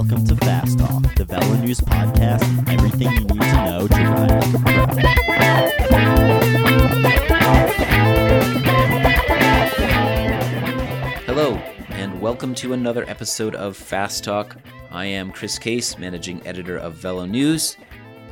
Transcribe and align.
Welcome 0.00 0.24
to 0.28 0.36
Fast 0.36 0.78
Talk, 0.78 1.14
the 1.16 1.26
Velo 1.26 1.56
News 1.56 1.78
podcast, 1.78 2.42
everything 2.72 3.12
you 3.12 3.20
need 3.20 3.28
to 3.28 3.64
know 3.66 3.86
to 3.86 3.94
ride. 3.94 4.44
Hello, 11.26 11.56
and 11.90 12.18
welcome 12.18 12.54
to 12.54 12.72
another 12.72 13.04
episode 13.10 13.54
of 13.54 13.76
Fast 13.76 14.24
Talk. 14.24 14.56
I 14.90 15.04
am 15.04 15.30
Chris 15.32 15.58
Case, 15.58 15.98
managing 15.98 16.46
editor 16.46 16.78
of 16.78 16.94
Velo 16.94 17.26
News, 17.26 17.76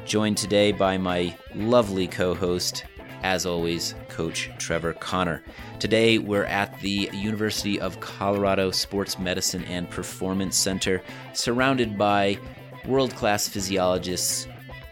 joined 0.07 0.39
today 0.39 0.73
by 0.73 0.97
my 0.97 1.37
lovely 1.55 2.07
co 2.07 2.33
host, 2.33 2.85
as 3.23 3.47
always, 3.47 3.95
Coach 4.09 4.51
Trevor 4.59 4.93
Connor. 4.93 5.43
Today, 5.79 6.19
we're 6.19 6.45
at 6.45 6.79
the 6.81 7.11
University 7.13 7.81
of 7.81 8.01
Colorado 8.01 8.71
Sports 8.71 9.19
Medicine 9.19 9.65
and 9.65 9.89
Performance 9.91 10.57
Center, 10.57 11.03
surrounded 11.33 11.97
by 11.99 12.39
world 12.87 13.15
class 13.15 13.49
physiologists, 13.49 14.47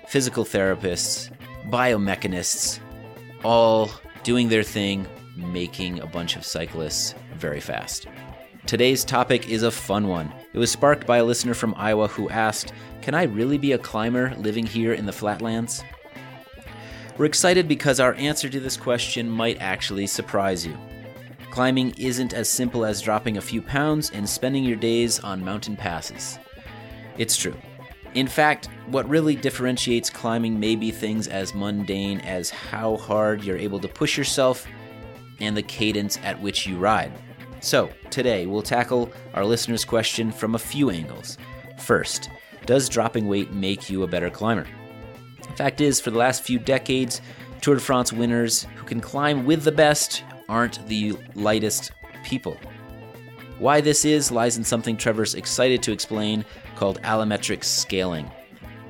physical 0.08 0.44
therapists, 0.44 1.30
biomechanists, 1.68 2.80
all 3.44 3.90
doing 4.22 4.48
their 4.48 4.62
thing, 4.62 5.06
making 5.36 6.00
a 6.00 6.06
bunch 6.06 6.36
of 6.36 6.44
cyclists 6.44 7.14
very 7.36 7.60
fast. 7.60 8.06
Today's 8.66 9.04
topic 9.04 9.48
is 9.48 9.62
a 9.62 9.70
fun 9.70 10.08
one. 10.08 10.32
It 10.52 10.58
was 10.58 10.72
sparked 10.72 11.06
by 11.06 11.18
a 11.18 11.24
listener 11.24 11.54
from 11.54 11.74
Iowa 11.76 12.08
who 12.08 12.28
asked, 12.28 12.72
Can 13.00 13.14
I 13.14 13.22
really 13.22 13.58
be 13.58 13.72
a 13.72 13.78
climber 13.78 14.34
living 14.38 14.66
here 14.66 14.92
in 14.92 15.06
the 15.06 15.12
flatlands? 15.12 15.84
We're 17.18 17.24
excited 17.24 17.66
because 17.66 17.98
our 17.98 18.12
answer 18.14 18.50
to 18.50 18.60
this 18.60 18.76
question 18.76 19.30
might 19.30 19.62
actually 19.62 20.06
surprise 20.06 20.66
you. 20.66 20.76
Climbing 21.50 21.94
isn't 21.96 22.34
as 22.34 22.46
simple 22.46 22.84
as 22.84 23.00
dropping 23.00 23.38
a 23.38 23.40
few 23.42 23.62
pounds 23.62 24.10
and 24.10 24.28
spending 24.28 24.64
your 24.64 24.76
days 24.76 25.18
on 25.20 25.42
mountain 25.42 25.76
passes. 25.76 26.38
It's 27.16 27.38
true. 27.38 27.54
In 28.12 28.26
fact, 28.26 28.68
what 28.88 29.08
really 29.08 29.34
differentiates 29.34 30.10
climbing 30.10 30.60
may 30.60 30.76
be 30.76 30.90
things 30.90 31.26
as 31.26 31.54
mundane 31.54 32.20
as 32.20 32.50
how 32.50 32.96
hard 32.96 33.42
you're 33.42 33.56
able 33.56 33.80
to 33.80 33.88
push 33.88 34.18
yourself 34.18 34.66
and 35.40 35.56
the 35.56 35.62
cadence 35.62 36.18
at 36.22 36.40
which 36.42 36.66
you 36.66 36.76
ride. 36.76 37.12
So, 37.60 37.88
today 38.10 38.44
we'll 38.44 38.60
tackle 38.60 39.10
our 39.32 39.44
listener's 39.46 39.86
question 39.86 40.30
from 40.30 40.54
a 40.54 40.58
few 40.58 40.90
angles. 40.90 41.38
First, 41.78 42.28
does 42.66 42.90
dropping 42.90 43.26
weight 43.26 43.52
make 43.52 43.88
you 43.88 44.02
a 44.02 44.06
better 44.06 44.28
climber? 44.28 44.66
Fact 45.54 45.80
is, 45.80 46.00
for 46.00 46.10
the 46.10 46.18
last 46.18 46.42
few 46.42 46.58
decades, 46.58 47.20
Tour 47.60 47.76
de 47.76 47.80
France 47.80 48.12
winners 48.12 48.66
who 48.76 48.84
can 48.84 49.00
climb 49.00 49.46
with 49.46 49.64
the 49.64 49.72
best 49.72 50.24
aren't 50.48 50.86
the 50.88 51.16
lightest 51.34 51.92
people. 52.24 52.58
Why 53.58 53.80
this 53.80 54.04
is 54.04 54.30
lies 54.30 54.58
in 54.58 54.64
something 54.64 54.96
Trevor's 54.96 55.34
excited 55.34 55.82
to 55.84 55.92
explain 55.92 56.44
called 56.74 57.00
allometric 57.02 57.64
scaling. 57.64 58.30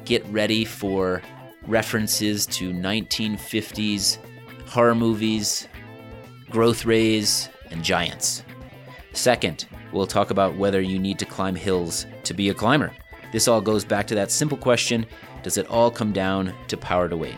Get 0.05 0.27
ready 0.27 0.65
for 0.65 1.23
references 1.67 2.47
to 2.47 2.73
1950s 2.73 4.19
horror 4.67 4.95
movies, 4.95 5.69
growth 6.51 6.85
rays, 6.85 7.49
and 7.71 7.83
giants. 7.83 8.43
Second, 9.13 9.67
we'll 9.93 10.07
talk 10.07 10.31
about 10.31 10.57
whether 10.57 10.81
you 10.81 10.99
need 10.99 11.19
to 11.19 11.25
climb 11.25 11.55
hills 11.55 12.07
to 12.25 12.35
be 12.35 12.49
a 12.49 12.55
climber. 12.55 12.93
This 13.33 13.49
all 13.49 13.61
goes 13.61 13.85
back 13.85 14.07
to 14.09 14.15
that 14.17 14.31
simple 14.31 14.59
question 14.59 15.07
does 15.47 15.59
it 15.59 15.71
all 15.71 15.93
come 15.93 16.11
down 16.11 16.53
to 16.67 16.77
power 16.77 17.09
to 17.09 17.17
weight? 17.17 17.37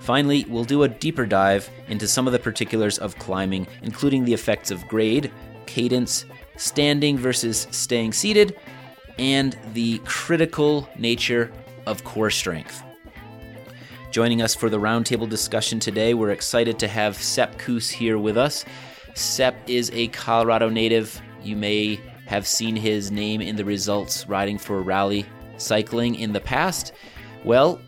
Finally, 0.00 0.44
we'll 0.48 0.64
do 0.64 0.82
a 0.82 0.88
deeper 0.88 1.24
dive 1.24 1.70
into 1.86 2.08
some 2.08 2.26
of 2.26 2.32
the 2.32 2.38
particulars 2.40 2.98
of 2.98 3.16
climbing, 3.16 3.64
including 3.82 4.24
the 4.24 4.34
effects 4.34 4.72
of 4.72 4.88
grade, 4.88 5.30
cadence, 5.66 6.24
standing 6.56 7.16
versus 7.16 7.68
staying 7.70 8.12
seated, 8.12 8.58
and 9.20 9.56
the 9.72 9.98
critical 9.98 10.88
nature 10.98 11.52
of 11.86 12.02
core 12.02 12.28
strength. 12.28 12.82
Joining 14.10 14.42
us 14.42 14.56
for 14.56 14.68
the 14.68 14.80
roundtable 14.80 15.28
discussion 15.28 15.78
today, 15.78 16.12
we're 16.12 16.30
excited 16.30 16.76
to 16.80 16.88
have 16.88 17.14
Sepp 17.14 17.56
Kuss 17.56 17.88
here 17.88 18.18
with 18.18 18.36
us. 18.36 18.64
Sepp 19.14 19.54
is 19.68 19.92
a 19.94 20.08
Colorado 20.08 20.68
native. 20.68 21.22
You 21.40 21.54
may 21.54 22.00
have 22.26 22.48
seen 22.48 22.74
his 22.74 23.12
name 23.12 23.40
in 23.40 23.54
the 23.54 23.64
results 23.64 24.28
riding 24.28 24.58
for 24.58 24.82
Rally 24.82 25.24
cycling 25.60 26.16
in 26.16 26.32
the 26.32 26.40
past? 26.40 26.92
Well, 27.44 27.80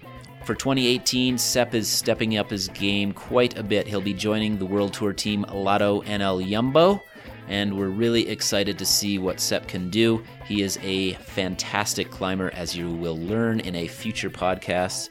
for 0.44 0.54
2018, 0.54 1.38
Sepp 1.38 1.74
is 1.74 1.88
stepping 1.88 2.36
up 2.36 2.50
his 2.50 2.68
game 2.68 3.12
quite 3.12 3.56
a 3.56 3.62
bit. 3.62 3.86
He'll 3.86 4.00
be 4.00 4.14
joining 4.14 4.58
the 4.58 4.66
World 4.66 4.92
Tour 4.92 5.12
team 5.12 5.44
Lotto 5.52 6.02
NL 6.02 6.48
Jumbo, 6.48 7.02
and 7.48 7.76
we're 7.76 7.88
really 7.88 8.28
excited 8.28 8.76
to 8.78 8.84
see 8.84 9.18
what 9.18 9.38
Sepp 9.38 9.68
can 9.68 9.88
do. 9.88 10.24
He 10.44 10.62
is 10.62 10.78
a 10.82 11.12
fantastic 11.14 12.10
climber, 12.10 12.50
as 12.54 12.76
you 12.76 12.90
will 12.90 13.18
learn 13.18 13.60
in 13.60 13.76
a 13.76 13.86
future 13.86 14.30
podcast 14.30 15.10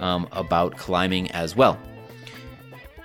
um, 0.00 0.28
about 0.32 0.76
climbing 0.76 1.30
as 1.30 1.54
well. 1.54 1.78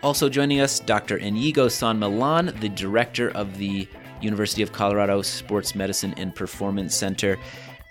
Also 0.02 0.30
joining 0.30 0.62
us, 0.62 0.80
Dr. 0.80 1.18
Inigo 1.18 1.68
San 1.68 2.00
Milan, 2.00 2.56
the 2.62 2.70
director 2.70 3.30
of 3.32 3.58
the 3.58 3.88
University 4.22 4.62
of 4.62 4.72
Colorado 4.72 5.22
Sports 5.22 5.76
Medicine 5.76 6.14
and 6.18 6.34
Performance 6.34 6.96
Center 6.96 7.38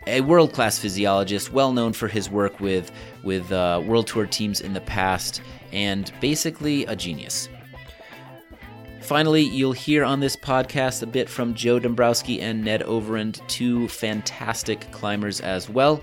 a 0.07 0.21
world 0.23 0.53
class 0.53 0.79
physiologist, 0.79 1.53
well 1.53 1.73
known 1.73 1.93
for 1.93 2.09
his 2.09 2.31
work 2.31 2.61
with, 2.61 2.91
with 3.23 3.51
uh, 3.53 3.83
World 3.85 4.07
Tour 4.07 4.27
teams 4.27 4.61
in 4.61 4.73
the 4.73 4.81
past, 4.81 5.43
and 5.73 6.13
basically 6.21 6.85
a 6.87 6.97
genius. 6.97 7.49
Finally, 9.01 9.43
you'll 9.43 9.73
hear 9.73 10.05
on 10.05 10.21
this 10.21 10.37
podcast 10.37 11.03
a 11.03 11.07
bit 11.07 11.29
from 11.31 11.55
Joe 11.55 11.79
Dombrowski 11.79 12.43
and 12.43 12.63
Ned 12.63 12.83
Overend, 12.83 13.41
two 13.49 13.89
fantastic 13.89 14.91
climbers 14.93 15.41
as 15.41 15.69
well. 15.69 16.03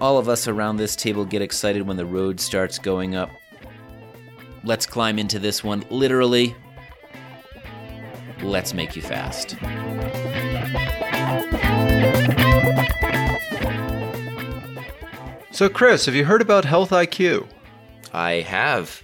All 0.00 0.18
of 0.18 0.28
us 0.28 0.48
around 0.48 0.76
this 0.76 0.96
table 0.96 1.24
get 1.24 1.42
excited 1.42 1.86
when 1.86 1.96
the 1.96 2.06
road 2.06 2.40
starts 2.40 2.78
going 2.78 3.14
up. 3.14 3.30
Let's 4.64 4.86
climb 4.86 5.18
into 5.18 5.38
this 5.38 5.62
one 5.62 5.84
literally. 5.90 6.56
Let's 8.42 8.74
make 8.74 8.96
you 8.96 9.02
fast. 9.02 9.56
So, 15.60 15.68
Chris, 15.68 16.06
have 16.06 16.14
you 16.14 16.24
heard 16.24 16.40
about 16.40 16.64
Health 16.64 16.88
IQ? 16.88 17.46
I 18.14 18.40
have, 18.40 19.02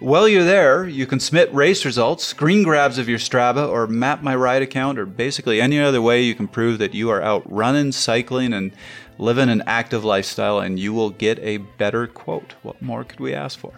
While 0.00 0.28
you're 0.28 0.44
there, 0.44 0.88
you 0.88 1.06
can 1.06 1.20
submit 1.20 1.52
race 1.52 1.84
results, 1.84 2.24
screen 2.24 2.62
grabs 2.62 2.96
of 2.96 3.06
your 3.06 3.18
Strava, 3.18 3.68
or 3.68 3.86
map 3.86 4.22
my 4.22 4.34
ride 4.34 4.62
account, 4.62 4.98
or 4.98 5.04
basically 5.04 5.60
any 5.60 5.78
other 5.78 6.00
way 6.00 6.22
you 6.22 6.34
can 6.34 6.48
prove 6.48 6.78
that 6.78 6.94
you 6.94 7.10
are 7.10 7.20
out 7.20 7.42
running, 7.52 7.92
cycling, 7.92 8.54
and 8.54 8.72
living 9.18 9.50
an 9.50 9.62
active 9.66 10.02
lifestyle, 10.02 10.58
and 10.58 10.78
you 10.78 10.94
will 10.94 11.10
get 11.10 11.38
a 11.40 11.58
better 11.58 12.06
quote. 12.06 12.54
What 12.62 12.80
more 12.80 13.04
could 13.04 13.20
we 13.20 13.34
ask 13.34 13.58
for? 13.58 13.74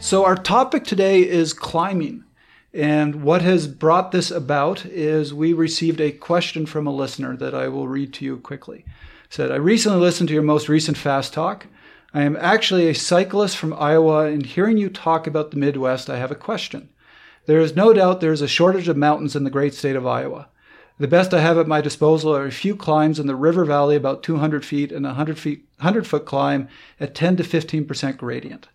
So, 0.00 0.24
our 0.24 0.34
topic 0.34 0.84
today 0.84 1.20
is 1.20 1.52
climbing. 1.52 2.24
And 2.74 3.22
what 3.22 3.42
has 3.42 3.68
brought 3.68 4.12
this 4.12 4.30
about 4.30 4.86
is 4.86 5.34
we 5.34 5.52
received 5.52 6.00
a 6.00 6.10
question 6.10 6.64
from 6.64 6.86
a 6.86 6.94
listener 6.94 7.36
that 7.36 7.54
I 7.54 7.68
will 7.68 7.86
read 7.86 8.14
to 8.14 8.24
you 8.24 8.38
quickly. 8.38 8.84
It 9.24 9.34
said, 9.34 9.52
I 9.52 9.56
recently 9.56 9.98
listened 9.98 10.28
to 10.28 10.34
your 10.34 10.42
most 10.42 10.68
recent 10.68 10.96
fast 10.96 11.34
talk. 11.34 11.66
I 12.14 12.22
am 12.22 12.36
actually 12.40 12.88
a 12.88 12.94
cyclist 12.94 13.58
from 13.58 13.74
Iowa, 13.74 14.26
and 14.26 14.44
hearing 14.44 14.78
you 14.78 14.88
talk 14.88 15.26
about 15.26 15.50
the 15.50 15.58
Midwest, 15.58 16.08
I 16.08 16.16
have 16.16 16.30
a 16.30 16.34
question. 16.34 16.88
There 17.44 17.60
is 17.60 17.76
no 17.76 17.92
doubt 17.92 18.20
there 18.20 18.32
is 18.32 18.42
a 18.42 18.48
shortage 18.48 18.88
of 18.88 18.96
mountains 18.96 19.36
in 19.36 19.44
the 19.44 19.50
great 19.50 19.74
state 19.74 19.96
of 19.96 20.06
Iowa. 20.06 20.48
The 20.98 21.08
best 21.08 21.34
I 21.34 21.40
have 21.40 21.58
at 21.58 21.66
my 21.66 21.80
disposal 21.80 22.34
are 22.34 22.46
a 22.46 22.52
few 22.52 22.76
climbs 22.76 23.18
in 23.18 23.26
the 23.26 23.34
river 23.34 23.64
valley 23.64 23.96
about 23.96 24.22
200 24.22 24.64
feet 24.64 24.92
and 24.92 25.04
a 25.04 25.10
100 25.10 25.38
feet 25.38 25.64
100 25.78 26.06
foot 26.06 26.24
climb 26.24 26.68
at 27.00 27.14
10 27.14 27.36
to 27.38 27.42
15% 27.42 28.16
gradient. 28.16 28.68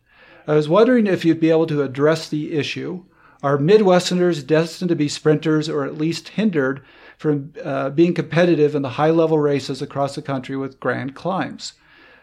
I 0.46 0.56
was 0.56 0.68
wondering 0.68 1.08
if 1.08 1.24
you'd 1.24 1.40
be 1.40 1.52
able 1.52 1.68
to 1.68 1.84
address 1.84 2.28
the 2.28 2.54
issue 2.54 3.06
are 3.44 3.58
Midwesterners 3.58 4.46
destined 4.46 4.90
to 4.90 4.96
be 4.96 5.08
sprinters 5.08 5.70
or 5.70 5.86
at 5.86 5.98
least 5.98 6.30
hindered 6.30 6.82
from 7.18 7.54
uh, 7.64 7.90
being 7.92 8.14
competitive 8.14 8.76
in 8.76 8.82
the 8.82 8.90
high 8.90 9.10
level 9.10 9.40
races 9.40 9.82
across 9.82 10.16
the 10.16 10.22
country 10.22 10.56
with 10.56 10.80
grand 10.80 11.16
climbs? 11.16 11.74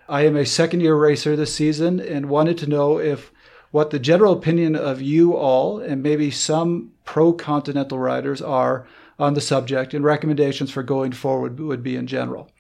I 0.09 0.23
am 0.23 0.37
a 0.37 0.45
second 0.45 0.81
year 0.81 0.97
racer 0.97 1.35
this 1.35 1.55
season 1.55 2.01
and 2.01 2.29
wanted 2.29 2.59
to 2.59 2.67
know 2.67 2.99
if 2.99 3.33
what 3.71 3.91
the 3.91 3.99
general 3.99 4.33
opinion 4.33 4.77
of 4.77 5.01
you 5.01 5.35
all 5.35 5.79
and 5.79 6.03
maybe 6.03 6.31
some 6.31 6.93
pro 7.05 7.33
continental 7.33 7.99
riders 7.99 8.43
are 8.43 8.87
on 9.19 9.35
the 9.35 9.41
subject 9.41 9.95
and 9.95 10.05
recommendations 10.05 10.71
for 10.71 10.83
going 10.83 11.13
forward 11.13 11.59
would 11.59 11.83
be 11.83 11.97
in 11.97 12.07
general. 12.07 12.51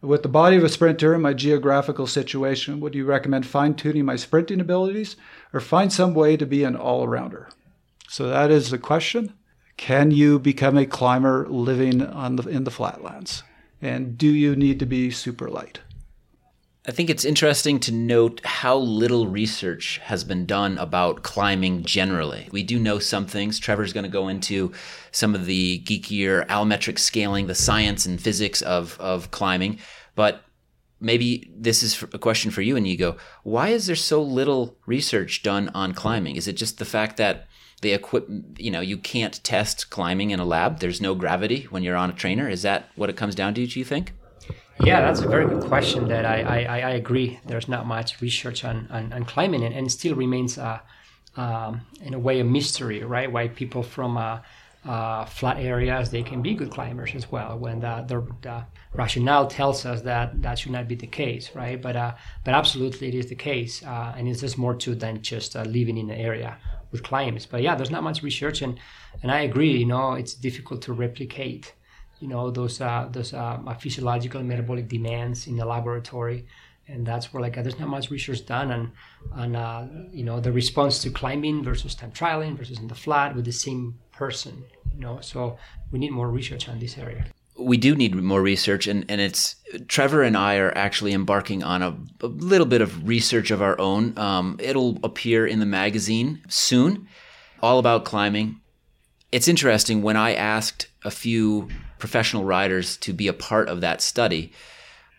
With 0.00 0.22
the 0.22 0.28
body 0.28 0.56
of 0.56 0.64
a 0.64 0.68
sprinter 0.68 1.12
and 1.14 1.22
my 1.22 1.32
geographical 1.32 2.06
situation, 2.06 2.80
would 2.80 2.94
you 2.94 3.04
recommend 3.04 3.46
fine 3.46 3.74
tuning 3.74 4.04
my 4.04 4.16
sprinting 4.16 4.60
abilities 4.60 5.16
or 5.52 5.60
find 5.60 5.92
some 5.92 6.14
way 6.14 6.36
to 6.36 6.46
be 6.46 6.64
an 6.64 6.76
all 6.76 7.06
arounder? 7.06 7.48
So 8.08 8.28
that 8.28 8.50
is 8.50 8.70
the 8.70 8.78
question. 8.78 9.34
Can 9.76 10.10
you 10.10 10.38
become 10.38 10.76
a 10.76 10.86
climber 10.86 11.46
living 11.48 12.02
on 12.02 12.36
the, 12.36 12.48
in 12.48 12.64
the 12.64 12.70
flatlands? 12.70 13.42
And 13.82 14.16
do 14.16 14.26
you 14.26 14.56
need 14.56 14.80
to 14.80 14.86
be 14.86 15.10
super 15.10 15.48
light? 15.48 15.80
I 16.86 16.90
think 16.90 17.10
it's 17.10 17.26
interesting 17.26 17.78
to 17.80 17.92
note 17.92 18.40
how 18.44 18.78
little 18.78 19.26
research 19.26 19.98
has 20.04 20.24
been 20.24 20.46
done 20.46 20.78
about 20.78 21.22
climbing 21.22 21.84
generally. 21.84 22.48
We 22.50 22.62
do 22.62 22.78
know 22.78 22.98
some 22.98 23.26
things. 23.26 23.58
Trevor's 23.58 23.92
going 23.92 24.04
to 24.04 24.10
go 24.10 24.28
into 24.28 24.72
some 25.12 25.34
of 25.34 25.44
the 25.44 25.82
geekier 25.84 26.46
allometric 26.46 26.98
scaling, 26.98 27.46
the 27.46 27.54
science 27.54 28.06
and 28.06 28.18
physics 28.18 28.62
of, 28.62 28.98
of 28.98 29.30
climbing. 29.30 29.80
But 30.14 30.44
maybe 30.98 31.52
this 31.54 31.82
is 31.82 32.02
a 32.14 32.18
question 32.18 32.50
for 32.50 32.62
you, 32.62 32.74
and 32.74 32.88
you 32.88 32.96
go, 32.96 33.18
why 33.42 33.68
is 33.68 33.86
there 33.86 33.94
so 33.94 34.22
little 34.22 34.78
research 34.86 35.42
done 35.42 35.68
on 35.74 35.92
climbing? 35.92 36.36
Is 36.36 36.48
it 36.48 36.54
just 36.54 36.78
the 36.78 36.86
fact 36.86 37.18
that 37.18 37.47
the 37.80 37.92
equip, 37.92 38.28
you 38.56 38.70
know, 38.70 38.80
you 38.80 38.96
can't 38.96 39.42
test 39.44 39.90
climbing 39.90 40.30
in 40.30 40.40
a 40.40 40.44
lab? 40.44 40.80
There's 40.80 41.00
no 41.00 41.14
gravity 41.14 41.66
when 41.70 41.82
you're 41.82 41.96
on 41.96 42.10
a 42.10 42.12
trainer. 42.12 42.48
Is 42.48 42.62
that 42.62 42.90
what 42.96 43.08
it 43.08 43.16
comes 43.16 43.34
down 43.34 43.54
to, 43.54 43.66
do 43.66 43.78
you 43.78 43.84
think? 43.84 44.12
Yeah, 44.84 45.00
that's 45.00 45.20
a 45.20 45.28
very 45.28 45.46
good 45.46 45.64
question. 45.64 46.08
That 46.08 46.24
I, 46.24 46.42
I, 46.42 46.78
I 46.80 46.90
agree. 46.90 47.40
There's 47.46 47.68
not 47.68 47.86
much 47.86 48.20
research 48.20 48.64
on, 48.64 48.88
on, 48.90 49.12
on 49.12 49.24
climbing, 49.24 49.64
and, 49.64 49.74
and 49.74 49.90
still 49.90 50.14
remains, 50.14 50.56
uh, 50.56 50.78
um, 51.36 51.80
in 52.00 52.14
a 52.14 52.18
way, 52.18 52.40
a 52.40 52.44
mystery, 52.44 53.02
right? 53.02 53.30
Why 53.30 53.48
people 53.48 53.82
from 53.82 54.16
uh, 54.16 54.38
uh, 54.84 55.24
flat 55.24 55.58
areas 55.58 56.10
they 56.10 56.22
can 56.22 56.40
be 56.40 56.54
good 56.54 56.70
climbers 56.70 57.14
as 57.14 57.30
well. 57.30 57.58
When 57.58 57.80
the, 57.80 58.04
the, 58.06 58.26
the, 58.42 58.64
rationale 58.94 59.46
tells 59.46 59.84
us 59.84 60.00
that 60.02 60.40
that 60.40 60.58
should 60.58 60.72
not 60.72 60.88
be 60.88 60.94
the 60.94 61.06
case, 61.06 61.50
right? 61.54 61.80
But 61.80 61.96
uh, 61.96 62.14
but 62.44 62.54
absolutely, 62.54 63.08
it 63.08 63.14
is 63.14 63.26
the 63.26 63.34
case, 63.34 63.82
uh, 63.84 64.14
and 64.16 64.28
it's 64.28 64.40
just 64.40 64.56
more 64.56 64.74
to 64.76 64.94
than 64.94 65.22
just 65.22 65.56
uh, 65.56 65.62
living 65.62 65.98
in 65.98 66.06
the 66.06 66.16
area 66.16 66.56
with 66.90 67.02
climbs. 67.02 67.46
But 67.46 67.62
yeah, 67.62 67.74
there's 67.74 67.90
not 67.90 68.02
much 68.02 68.22
research, 68.22 68.62
and 68.62 68.78
and 69.22 69.30
I 69.30 69.40
agree. 69.40 69.76
You 69.76 69.86
know, 69.86 70.12
it's 70.14 70.34
difficult 70.34 70.82
to 70.82 70.92
replicate 70.92 71.74
you 72.20 72.28
know 72.28 72.50
those 72.50 72.80
uh, 72.80 73.08
those 73.10 73.32
uh, 73.32 73.58
physiological 73.78 74.40
and 74.40 74.48
metabolic 74.48 74.88
demands 74.88 75.46
in 75.46 75.56
the 75.56 75.64
laboratory 75.64 76.46
and 76.88 77.06
that's 77.06 77.32
where 77.32 77.42
like 77.42 77.54
there's 77.54 77.78
not 77.78 77.88
much 77.88 78.10
research 78.10 78.44
done 78.46 78.72
on 78.72 78.92
on 79.32 79.56
uh, 79.56 79.86
you 80.10 80.24
know 80.24 80.40
the 80.40 80.50
response 80.50 80.98
to 81.02 81.10
climbing 81.10 81.62
versus 81.62 81.94
time 81.94 82.10
trialing 82.10 82.56
versus 82.56 82.78
in 82.78 82.88
the 82.88 82.94
flat 82.94 83.34
with 83.36 83.44
the 83.44 83.52
same 83.52 83.98
person 84.12 84.64
you 84.94 85.00
know 85.00 85.20
so 85.20 85.56
we 85.92 85.98
need 85.98 86.10
more 86.10 86.30
research 86.30 86.68
on 86.68 86.78
this 86.78 86.98
area 86.98 87.24
we 87.58 87.76
do 87.76 87.96
need 87.96 88.14
more 88.14 88.40
research 88.40 88.86
and, 88.86 89.04
and 89.08 89.20
it's 89.20 89.56
trevor 89.88 90.22
and 90.22 90.36
i 90.36 90.56
are 90.56 90.72
actually 90.76 91.12
embarking 91.12 91.62
on 91.62 91.82
a, 91.82 91.96
a 92.22 92.26
little 92.26 92.66
bit 92.66 92.80
of 92.80 93.06
research 93.06 93.50
of 93.50 93.60
our 93.60 93.78
own. 93.80 94.16
Um, 94.16 94.56
it'll 94.60 94.98
appear 95.02 95.46
in 95.46 95.58
the 95.58 95.66
magazine 95.66 96.42
soon 96.48 97.08
all 97.60 97.78
about 97.78 98.04
climbing. 98.04 98.60
It's 99.32 99.48
interesting 99.48 100.02
when 100.02 100.16
i 100.16 100.34
asked 100.34 100.88
a 101.04 101.10
few 101.10 101.68
professional 101.98 102.44
riders 102.44 102.96
to 102.98 103.12
be 103.12 103.28
a 103.28 103.32
part 103.32 103.68
of 103.68 103.80
that 103.80 104.00
study, 104.00 104.52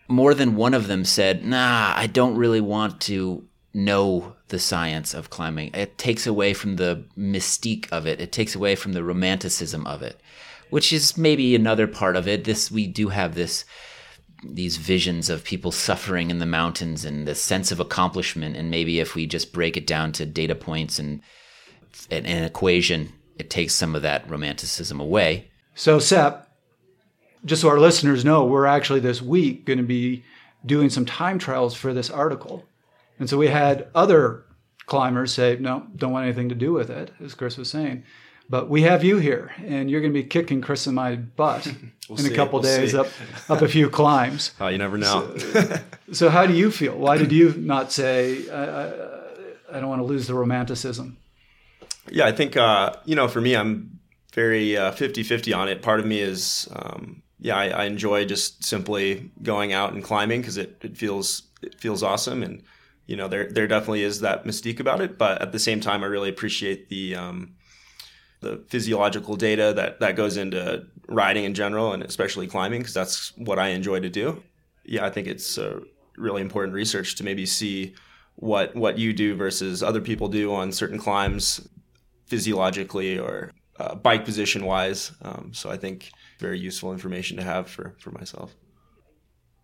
more 0.08 0.34
than 0.34 0.56
one 0.56 0.74
of 0.74 0.88
them 0.88 1.06
said, 1.06 1.46
Nah, 1.46 1.94
I 1.96 2.08
don't 2.08 2.36
really 2.36 2.62
want 2.62 3.02
to 3.02 3.46
know 3.74 4.36
the 4.48 4.60
science 4.60 5.14
of 5.14 5.30
climbing. 5.30 5.72
It 5.74 5.98
takes 5.98 6.26
away 6.26 6.54
from 6.54 6.78
the 6.78 7.04
mystique 7.18 7.88
of 7.92 8.08
it, 8.08 8.20
it 8.20 8.32
takes 8.32 8.56
away 8.56 8.76
from 8.76 8.94
the 8.94 9.04
romanticism 9.04 9.86
of 9.86 10.02
it, 10.02 10.20
which 10.70 10.94
is 10.94 11.18
maybe 11.18 11.56
another 11.56 11.88
part 11.88 12.16
of 12.16 12.28
it. 12.28 12.44
This 12.44 12.72
we 12.72 12.88
do 12.88 13.10
have 13.10 13.36
this 13.36 13.66
these 14.44 14.78
visions 14.78 15.30
of 15.30 15.44
people 15.44 15.72
suffering 15.72 16.32
in 16.32 16.40
the 16.40 16.46
mountains 16.46 17.04
and 17.04 17.28
the 17.28 17.36
sense 17.36 17.74
of 17.74 17.80
accomplishment 17.82 18.56
and 18.56 18.72
maybe 18.72 19.02
if 19.02 19.14
we 19.14 19.26
just 19.26 19.52
break 19.52 19.76
it 19.76 19.86
down 19.86 20.14
to 20.14 20.26
data 20.26 20.56
points 20.56 20.98
and 20.98 21.22
an, 22.10 22.26
an 22.26 22.46
equation 22.46 23.12
it 23.38 23.50
takes 23.50 23.74
some 23.74 23.96
of 23.96 24.02
that 24.02 24.30
romanticism 24.30 24.98
away 24.98 25.50
so 25.76 26.00
sepp 26.00 26.50
just 27.46 27.62
so 27.62 27.70
our 27.70 27.80
listeners 27.80 28.26
know, 28.26 28.46
we're 28.46 28.66
actually 28.66 29.00
this 29.00 29.22
week 29.22 29.66
going 29.66 29.78
to 29.78 29.84
be 29.84 30.24
doing 30.66 30.90
some 30.90 31.06
time 31.06 31.40
trials 31.40 31.74
for 31.74 31.94
this 31.94 32.10
article. 32.10 32.66
And 33.18 33.30
so 33.30 33.38
we 33.38 33.48
had 33.48 33.88
other 33.96 34.46
climbers 34.86 35.34
say, 35.34 35.58
no, 35.60 35.88
don't 35.96 36.12
want 36.12 36.26
anything 36.26 36.50
to 36.50 36.56
do 36.56 36.74
with 36.74 36.90
it, 36.90 37.12
as 37.24 37.36
Chris 37.36 37.58
was 37.58 37.70
saying. 37.70 38.04
But 38.50 38.68
we 38.68 38.82
have 38.82 39.04
you 39.04 39.18
here, 39.18 39.52
and 39.64 39.92
you're 39.92 40.02
going 40.02 40.12
to 40.12 40.20
be 40.20 40.28
kicking 40.28 40.62
Chris 40.62 40.88
and 40.88 40.96
my 40.96 41.16
butt 41.16 41.68
we'll 42.10 42.18
in 42.18 42.26
see, 42.26 42.34
a 42.34 42.36
couple 42.36 42.60
we'll 42.60 42.78
days 42.78 42.92
see. 42.92 42.98
up 42.98 43.08
up 43.48 43.62
a 43.62 43.68
few 43.68 43.90
climbs. 44.00 44.52
Oh, 44.60 44.68
you 44.68 44.80
never 44.80 44.98
know. 44.98 45.38
So, 45.38 45.80
so, 46.12 46.30
how 46.30 46.48
do 46.48 46.54
you 46.54 46.72
feel? 46.72 46.98
Why 46.98 47.18
did 47.18 47.32
you 47.32 47.54
not 47.58 47.92
say, 47.92 48.50
I, 48.50 48.64
I, 48.64 49.78
I 49.78 49.80
don't 49.80 49.90
want 49.90 50.02
to 50.02 50.06
lose 50.06 50.26
the 50.26 50.34
romanticism? 50.34 51.18
Yeah, 52.10 52.26
I 52.26 52.32
think, 52.32 52.58
uh, 52.58 52.94
you 53.06 53.16
know, 53.16 53.28
for 53.28 53.40
me, 53.40 53.56
I'm 53.56 54.00
very 54.34 54.76
uh, 54.76 54.92
50 54.94 55.22
50 55.22 55.54
on 55.54 55.70
it. 55.70 55.84
Part 55.84 56.00
of 56.00 56.08
me 56.08 56.20
is 56.20 56.68
um, 56.76 57.22
yeah, 57.40 57.56
I, 57.56 57.68
I, 57.70 57.84
enjoy 57.86 58.26
just 58.26 58.64
simply 58.64 59.32
going 59.42 59.74
out 59.74 59.94
and 59.94 60.04
climbing 60.04 60.42
because 60.42 60.58
it, 60.58 60.78
it 60.82 60.98
feels 60.98 61.44
it 61.62 61.80
feels 61.80 62.04
awesome, 62.04 62.44
and 62.44 62.64
you 63.06 63.16
know 63.16 63.28
there 63.28 63.50
there 63.50 63.68
definitely 63.68 64.04
is 64.04 64.22
that 64.22 64.44
mystique 64.44 64.80
about 64.80 65.02
it. 65.02 65.18
But 65.18 65.42
at 65.42 65.52
the 65.52 65.60
same 65.60 65.80
time, 65.80 66.04
I 66.04 66.08
really 66.08 66.30
appreciate 66.30 66.90
the 66.90 67.16
um, 67.16 67.56
the 68.42 68.64
physiological 68.68 69.36
data 69.36 69.74
that 69.76 70.00
that 70.00 70.16
goes 70.16 70.38
into 70.38 70.86
riding 71.08 71.44
in 71.44 71.54
general, 71.54 71.94
and 71.94 72.04
especially 72.04 72.48
climbing 72.48 72.82
because 72.82 72.94
that's 72.94 73.36
what 73.38 73.60
I 73.60 73.70
enjoy 73.70 74.00
to 74.00 74.10
do. 74.10 74.44
Yeah, 74.86 75.06
I 75.06 75.10
think 75.10 75.28
it's 75.28 75.58
uh, 75.58 75.82
really 76.18 76.42
important 76.42 76.74
research 76.74 77.16
to 77.16 77.24
maybe 77.24 77.46
see 77.46 77.94
what 78.36 78.76
what 78.76 78.98
you 78.98 79.14
do 79.14 79.36
versus 79.36 79.84
other 79.84 80.02
people 80.02 80.28
do 80.28 80.54
on 80.54 80.72
certain 80.72 80.98
climbs 80.98 81.68
physiologically 82.28 83.18
or 83.18 83.52
uh, 83.80 83.96
bike 83.96 84.24
position 84.26 84.66
wise. 84.66 85.12
Um, 85.22 85.52
so 85.54 85.70
I 85.70 85.78
think 85.78 86.12
very 86.40 86.60
useful 86.60 86.94
information 86.94 87.38
to 87.38 87.44
have 87.44 87.70
for, 87.70 87.96
for 88.00 88.12
myself. 88.12 88.56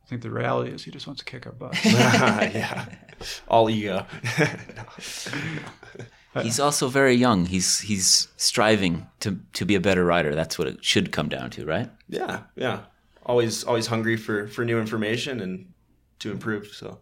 I 0.03 0.07
think 0.07 0.21
the 0.21 0.31
reality 0.31 0.71
is 0.71 0.83
he 0.83 0.91
just 0.91 1.07
wants 1.07 1.23
to 1.23 1.25
kick 1.25 1.45
our 1.45 1.51
butt. 1.51 1.77
yeah, 1.85 2.85
all 3.47 3.69
ego. 3.69 4.05
he's 6.41 6.59
also 6.59 6.87
very 6.87 7.15
young. 7.15 7.45
He's 7.45 7.79
he's 7.79 8.27
striving 8.37 9.07
to 9.21 9.39
to 9.53 9.65
be 9.65 9.75
a 9.75 9.79
better 9.79 10.05
rider. 10.05 10.35
That's 10.35 10.57
what 10.57 10.67
it 10.67 10.83
should 10.83 11.11
come 11.11 11.29
down 11.29 11.49
to, 11.51 11.65
right? 11.65 11.89
Yeah, 12.09 12.41
yeah. 12.55 12.81
Always 13.25 13.63
always 13.63 13.87
hungry 13.87 14.17
for 14.17 14.47
for 14.47 14.65
new 14.65 14.79
information 14.79 15.39
and 15.39 15.73
to 16.19 16.31
improve. 16.31 16.67
So 16.67 16.99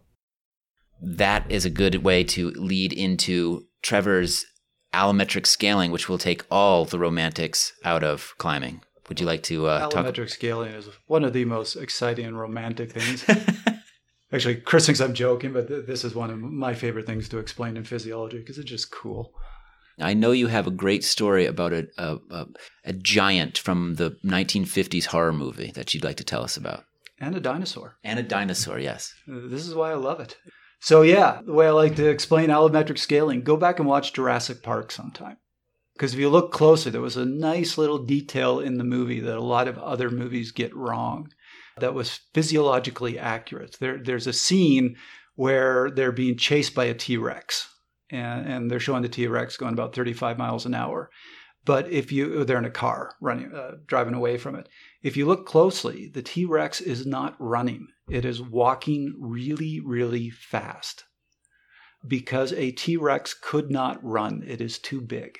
that 1.00 1.50
is 1.50 1.64
a 1.64 1.70
good 1.70 1.96
way 1.96 2.24
to 2.24 2.50
lead 2.50 2.92
into 2.92 3.66
Trevor's 3.82 4.46
allometric 4.92 5.46
scaling, 5.46 5.90
which 5.90 6.08
will 6.08 6.18
take 6.18 6.44
all 6.50 6.84
the 6.84 6.98
romantics 6.98 7.72
out 7.84 8.04
of 8.04 8.34
climbing. 8.38 8.80
Would 9.08 9.20
you 9.20 9.26
like 9.26 9.42
to 9.44 9.66
uh, 9.66 9.90
allometric 9.90 10.14
talk? 10.14 10.28
scaling 10.28 10.72
is 10.72 10.88
one 11.06 11.24
of 11.24 11.32
the 11.32 11.44
most 11.44 11.76
exciting 11.76 12.24
and 12.24 12.38
romantic 12.38 12.92
things. 12.92 13.24
Actually, 14.32 14.56
Chris 14.56 14.86
thinks 14.86 15.00
I'm 15.00 15.14
joking, 15.14 15.52
but 15.52 15.68
th- 15.68 15.86
this 15.86 16.04
is 16.04 16.14
one 16.14 16.30
of 16.30 16.38
my 16.38 16.74
favorite 16.74 17.06
things 17.06 17.28
to 17.28 17.38
explain 17.38 17.76
in 17.76 17.84
physiology 17.84 18.38
because 18.38 18.58
it's 18.58 18.70
just 18.70 18.90
cool. 18.90 19.32
I 20.00 20.14
know 20.14 20.32
you 20.32 20.48
have 20.48 20.66
a 20.66 20.72
great 20.72 21.04
story 21.04 21.46
about 21.46 21.72
a, 21.72 21.86
a, 21.98 22.46
a, 22.84 22.92
giant 22.92 23.58
from 23.58 23.94
the 23.94 24.16
1950s 24.24 25.06
horror 25.06 25.32
movie 25.32 25.70
that 25.76 25.94
you'd 25.94 26.02
like 26.02 26.16
to 26.16 26.24
tell 26.24 26.42
us 26.42 26.56
about. 26.56 26.84
And 27.20 27.36
a 27.36 27.40
dinosaur. 27.40 27.96
And 28.02 28.18
a 28.18 28.24
dinosaur, 28.24 28.80
yes. 28.80 29.14
Uh, 29.28 29.42
this 29.44 29.66
is 29.66 29.74
why 29.74 29.92
I 29.92 29.94
love 29.94 30.18
it. 30.18 30.36
So, 30.80 31.02
yeah, 31.02 31.40
the 31.46 31.52
way 31.52 31.68
I 31.68 31.70
like 31.70 31.94
to 31.96 32.08
explain 32.08 32.50
allometric 32.50 32.98
scaling, 32.98 33.42
go 33.42 33.56
back 33.56 33.78
and 33.78 33.86
watch 33.86 34.12
Jurassic 34.12 34.62
Park 34.62 34.90
sometime. 34.90 35.36
Because 35.94 36.12
if 36.12 36.18
you 36.18 36.28
look 36.28 36.50
closer, 36.50 36.90
there 36.90 37.00
was 37.00 37.16
a 37.16 37.24
nice 37.24 37.78
little 37.78 38.04
detail 38.04 38.58
in 38.58 38.78
the 38.78 38.84
movie 38.84 39.20
that 39.20 39.36
a 39.36 39.40
lot 39.40 39.68
of 39.68 39.78
other 39.78 40.10
movies 40.10 40.50
get 40.50 40.74
wrong 40.74 41.28
that 41.78 41.94
was 41.94 42.20
physiologically 42.32 43.18
accurate. 43.18 43.76
There, 43.80 43.98
there's 43.98 44.26
a 44.26 44.32
scene 44.32 44.96
where 45.34 45.90
they're 45.90 46.12
being 46.12 46.36
chased 46.36 46.74
by 46.74 46.84
a 46.84 46.94
T 46.94 47.16
Rex, 47.16 47.68
and, 48.10 48.46
and, 48.46 48.70
they're 48.70 48.80
showing 48.80 49.02
the 49.02 49.08
T 49.08 49.26
Rex 49.26 49.56
going 49.56 49.72
about 49.72 49.94
35 49.94 50.38
miles 50.38 50.66
an 50.66 50.74
hour. 50.74 51.10
But 51.64 51.90
if 51.90 52.12
you, 52.12 52.44
they're 52.44 52.58
in 52.58 52.64
a 52.64 52.70
car 52.70 53.16
running, 53.20 53.52
uh, 53.54 53.76
driving 53.86 54.14
away 54.14 54.36
from 54.36 54.54
it. 54.54 54.68
If 55.02 55.16
you 55.16 55.26
look 55.26 55.46
closely, 55.46 56.08
the 56.08 56.22
T 56.22 56.44
Rex 56.44 56.80
is 56.80 57.06
not 57.06 57.36
running, 57.38 57.88
it 58.08 58.24
is 58.24 58.40
walking 58.40 59.14
really, 59.18 59.80
really 59.80 60.30
fast 60.30 61.04
because 62.06 62.52
a 62.52 62.70
T 62.70 62.96
Rex 62.96 63.34
could 63.34 63.70
not 63.70 64.02
run, 64.02 64.44
it 64.46 64.60
is 64.60 64.78
too 64.78 65.00
big. 65.00 65.38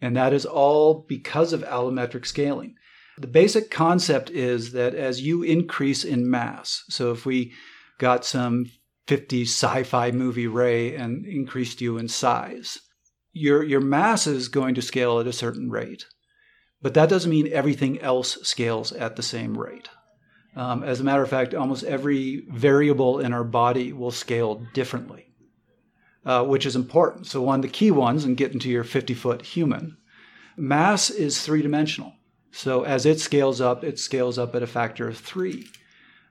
And 0.00 0.16
that 0.16 0.32
is 0.32 0.46
all 0.46 1.04
because 1.08 1.52
of 1.52 1.64
allometric 1.64 2.26
scaling. 2.26 2.76
The 3.20 3.26
basic 3.26 3.70
concept 3.70 4.30
is 4.30 4.72
that 4.72 4.94
as 4.94 5.22
you 5.22 5.42
increase 5.42 6.04
in 6.04 6.30
mass, 6.30 6.84
so 6.88 7.10
if 7.10 7.26
we 7.26 7.52
got 7.98 8.24
some 8.24 8.66
50 9.08 9.42
sci 9.42 9.82
fi 9.82 10.12
movie 10.12 10.46
Ray 10.46 10.94
and 10.94 11.26
increased 11.26 11.80
you 11.80 11.98
in 11.98 12.06
size, 12.06 12.78
your 13.32 13.64
your 13.64 13.80
mass 13.80 14.28
is 14.28 14.46
going 14.46 14.76
to 14.76 14.82
scale 14.82 15.18
at 15.18 15.26
a 15.26 15.32
certain 15.32 15.68
rate, 15.68 16.06
but 16.80 16.94
that 16.94 17.08
doesn't 17.08 17.30
mean 17.30 17.52
everything 17.52 18.00
else 18.00 18.38
scales 18.42 18.92
at 18.92 19.16
the 19.16 19.22
same 19.22 19.58
rate. 19.58 19.88
Um, 20.54 20.84
as 20.84 21.00
a 21.00 21.04
matter 21.04 21.22
of 21.22 21.28
fact, 21.28 21.54
almost 21.54 21.82
every 21.84 22.46
variable 22.50 23.18
in 23.18 23.32
our 23.32 23.44
body 23.44 23.92
will 23.92 24.12
scale 24.12 24.62
differently, 24.74 25.26
uh, 26.24 26.44
which 26.44 26.66
is 26.66 26.76
important. 26.76 27.26
So, 27.26 27.42
one 27.42 27.58
of 27.58 27.62
the 27.62 27.68
key 27.68 27.90
ones, 27.90 28.24
and 28.24 28.36
getting 28.36 28.60
to 28.60 28.68
your 28.68 28.84
50 28.84 29.14
foot 29.14 29.42
human, 29.42 29.96
mass 30.56 31.10
is 31.10 31.42
three 31.42 31.62
dimensional. 31.62 32.12
So, 32.50 32.82
as 32.82 33.06
it 33.06 33.20
scales 33.20 33.60
up, 33.60 33.84
it 33.84 33.98
scales 33.98 34.38
up 34.38 34.54
at 34.54 34.62
a 34.62 34.66
factor 34.66 35.08
of 35.08 35.18
three. 35.18 35.68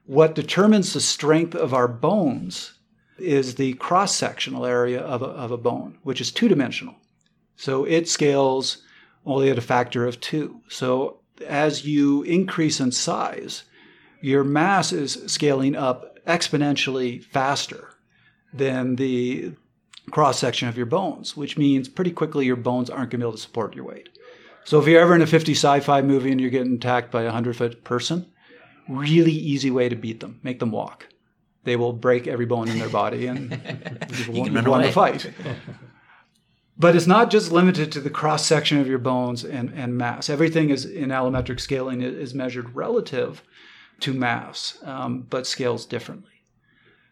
What 0.06 0.34
determines 0.34 0.92
the 0.92 1.00
strength 1.00 1.54
of 1.54 1.72
our 1.72 1.88
bones 1.88 2.74
is 3.18 3.54
the 3.54 3.74
cross 3.74 4.14
sectional 4.14 4.66
area 4.66 5.00
of 5.00 5.22
a, 5.22 5.26
of 5.26 5.50
a 5.50 5.56
bone, 5.56 5.98
which 6.02 6.20
is 6.20 6.32
two 6.32 6.48
dimensional. 6.48 6.96
So, 7.56 7.84
it 7.84 8.08
scales 8.08 8.82
only 9.24 9.50
at 9.50 9.58
a 9.58 9.62
factor 9.62 10.06
of 10.06 10.20
two. 10.20 10.60
So, 10.68 11.20
as 11.46 11.84
you 11.84 12.22
increase 12.22 12.80
in 12.80 12.92
size, 12.92 13.64
your 14.20 14.44
mass 14.44 14.92
is 14.92 15.22
scaling 15.26 15.76
up 15.76 16.18
exponentially 16.26 17.22
faster 17.22 17.90
than 18.52 18.96
the 18.96 19.52
cross 20.10 20.38
section 20.38 20.68
of 20.68 20.76
your 20.76 20.86
bones, 20.86 21.36
which 21.36 21.58
means 21.58 21.88
pretty 21.88 22.10
quickly 22.10 22.46
your 22.46 22.56
bones 22.56 22.90
aren't 22.90 23.10
going 23.10 23.20
to 23.20 23.26
be 23.26 23.28
able 23.28 23.32
to 23.32 23.38
support 23.38 23.74
your 23.74 23.84
weight. 23.84 24.08
So 24.68 24.78
if 24.78 24.86
you're 24.86 25.00
ever 25.00 25.14
in 25.14 25.22
a 25.22 25.26
50 25.26 25.52
sci-fi 25.52 26.02
movie 26.02 26.30
and 26.30 26.38
you're 26.38 26.50
getting 26.50 26.74
attacked 26.74 27.10
by 27.10 27.22
a 27.22 27.32
100 27.32 27.56
foot 27.56 27.84
person, 27.84 28.30
really 28.86 29.32
easy 29.32 29.70
way 29.70 29.88
to 29.88 29.96
beat 29.96 30.20
them, 30.20 30.40
make 30.42 30.58
them 30.58 30.72
walk. 30.72 31.08
They 31.64 31.74
will 31.74 31.94
break 31.94 32.26
every 32.26 32.44
bone 32.44 32.68
in 32.68 32.78
their 32.78 32.90
body 32.90 33.28
and 33.28 33.50
you 34.26 34.30
won't 34.30 34.68
want 34.68 34.84
to 34.84 34.92
fight. 34.92 35.32
But 36.76 36.96
it's 36.96 37.06
not 37.06 37.30
just 37.30 37.50
limited 37.50 37.90
to 37.92 38.00
the 38.02 38.10
cross 38.10 38.44
section 38.44 38.78
of 38.78 38.86
your 38.86 38.98
bones 38.98 39.42
and, 39.42 39.72
and 39.72 39.96
mass. 39.96 40.28
Everything 40.28 40.68
is 40.68 40.84
in 40.84 41.08
allometric 41.08 41.60
scaling 41.60 42.02
is 42.02 42.34
measured 42.34 42.74
relative 42.74 43.42
to 44.00 44.12
mass, 44.12 44.76
um, 44.82 45.22
but 45.30 45.46
scales 45.46 45.86
differently. 45.86 46.44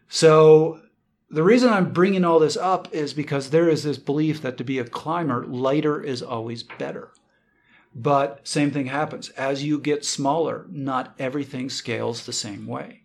So 0.09 0.79
the 1.31 1.41
reason 1.41 1.73
I'm 1.73 1.91
bringing 1.91 2.23
all 2.23 2.37
this 2.37 2.55
up 2.55 2.93
is 2.93 3.15
because 3.15 3.49
there 3.49 3.67
is 3.67 3.81
this 3.81 3.97
belief 3.97 4.43
that 4.43 4.57
to 4.57 4.63
be 4.63 4.77
a 4.77 4.83
climber, 4.83 5.43
lighter 5.47 5.99
is 5.99 6.21
always 6.21 6.61
better. 6.61 7.13
But 7.99 8.47
same 8.47 8.69
thing 8.69 8.85
happens. 8.85 9.29
As 9.29 9.63
you 9.63 9.79
get 9.79 10.05
smaller, 10.05 10.67
not 10.69 11.15
everything 11.17 11.67
scales 11.67 12.25
the 12.25 12.33
same 12.33 12.67
way. 12.67 13.01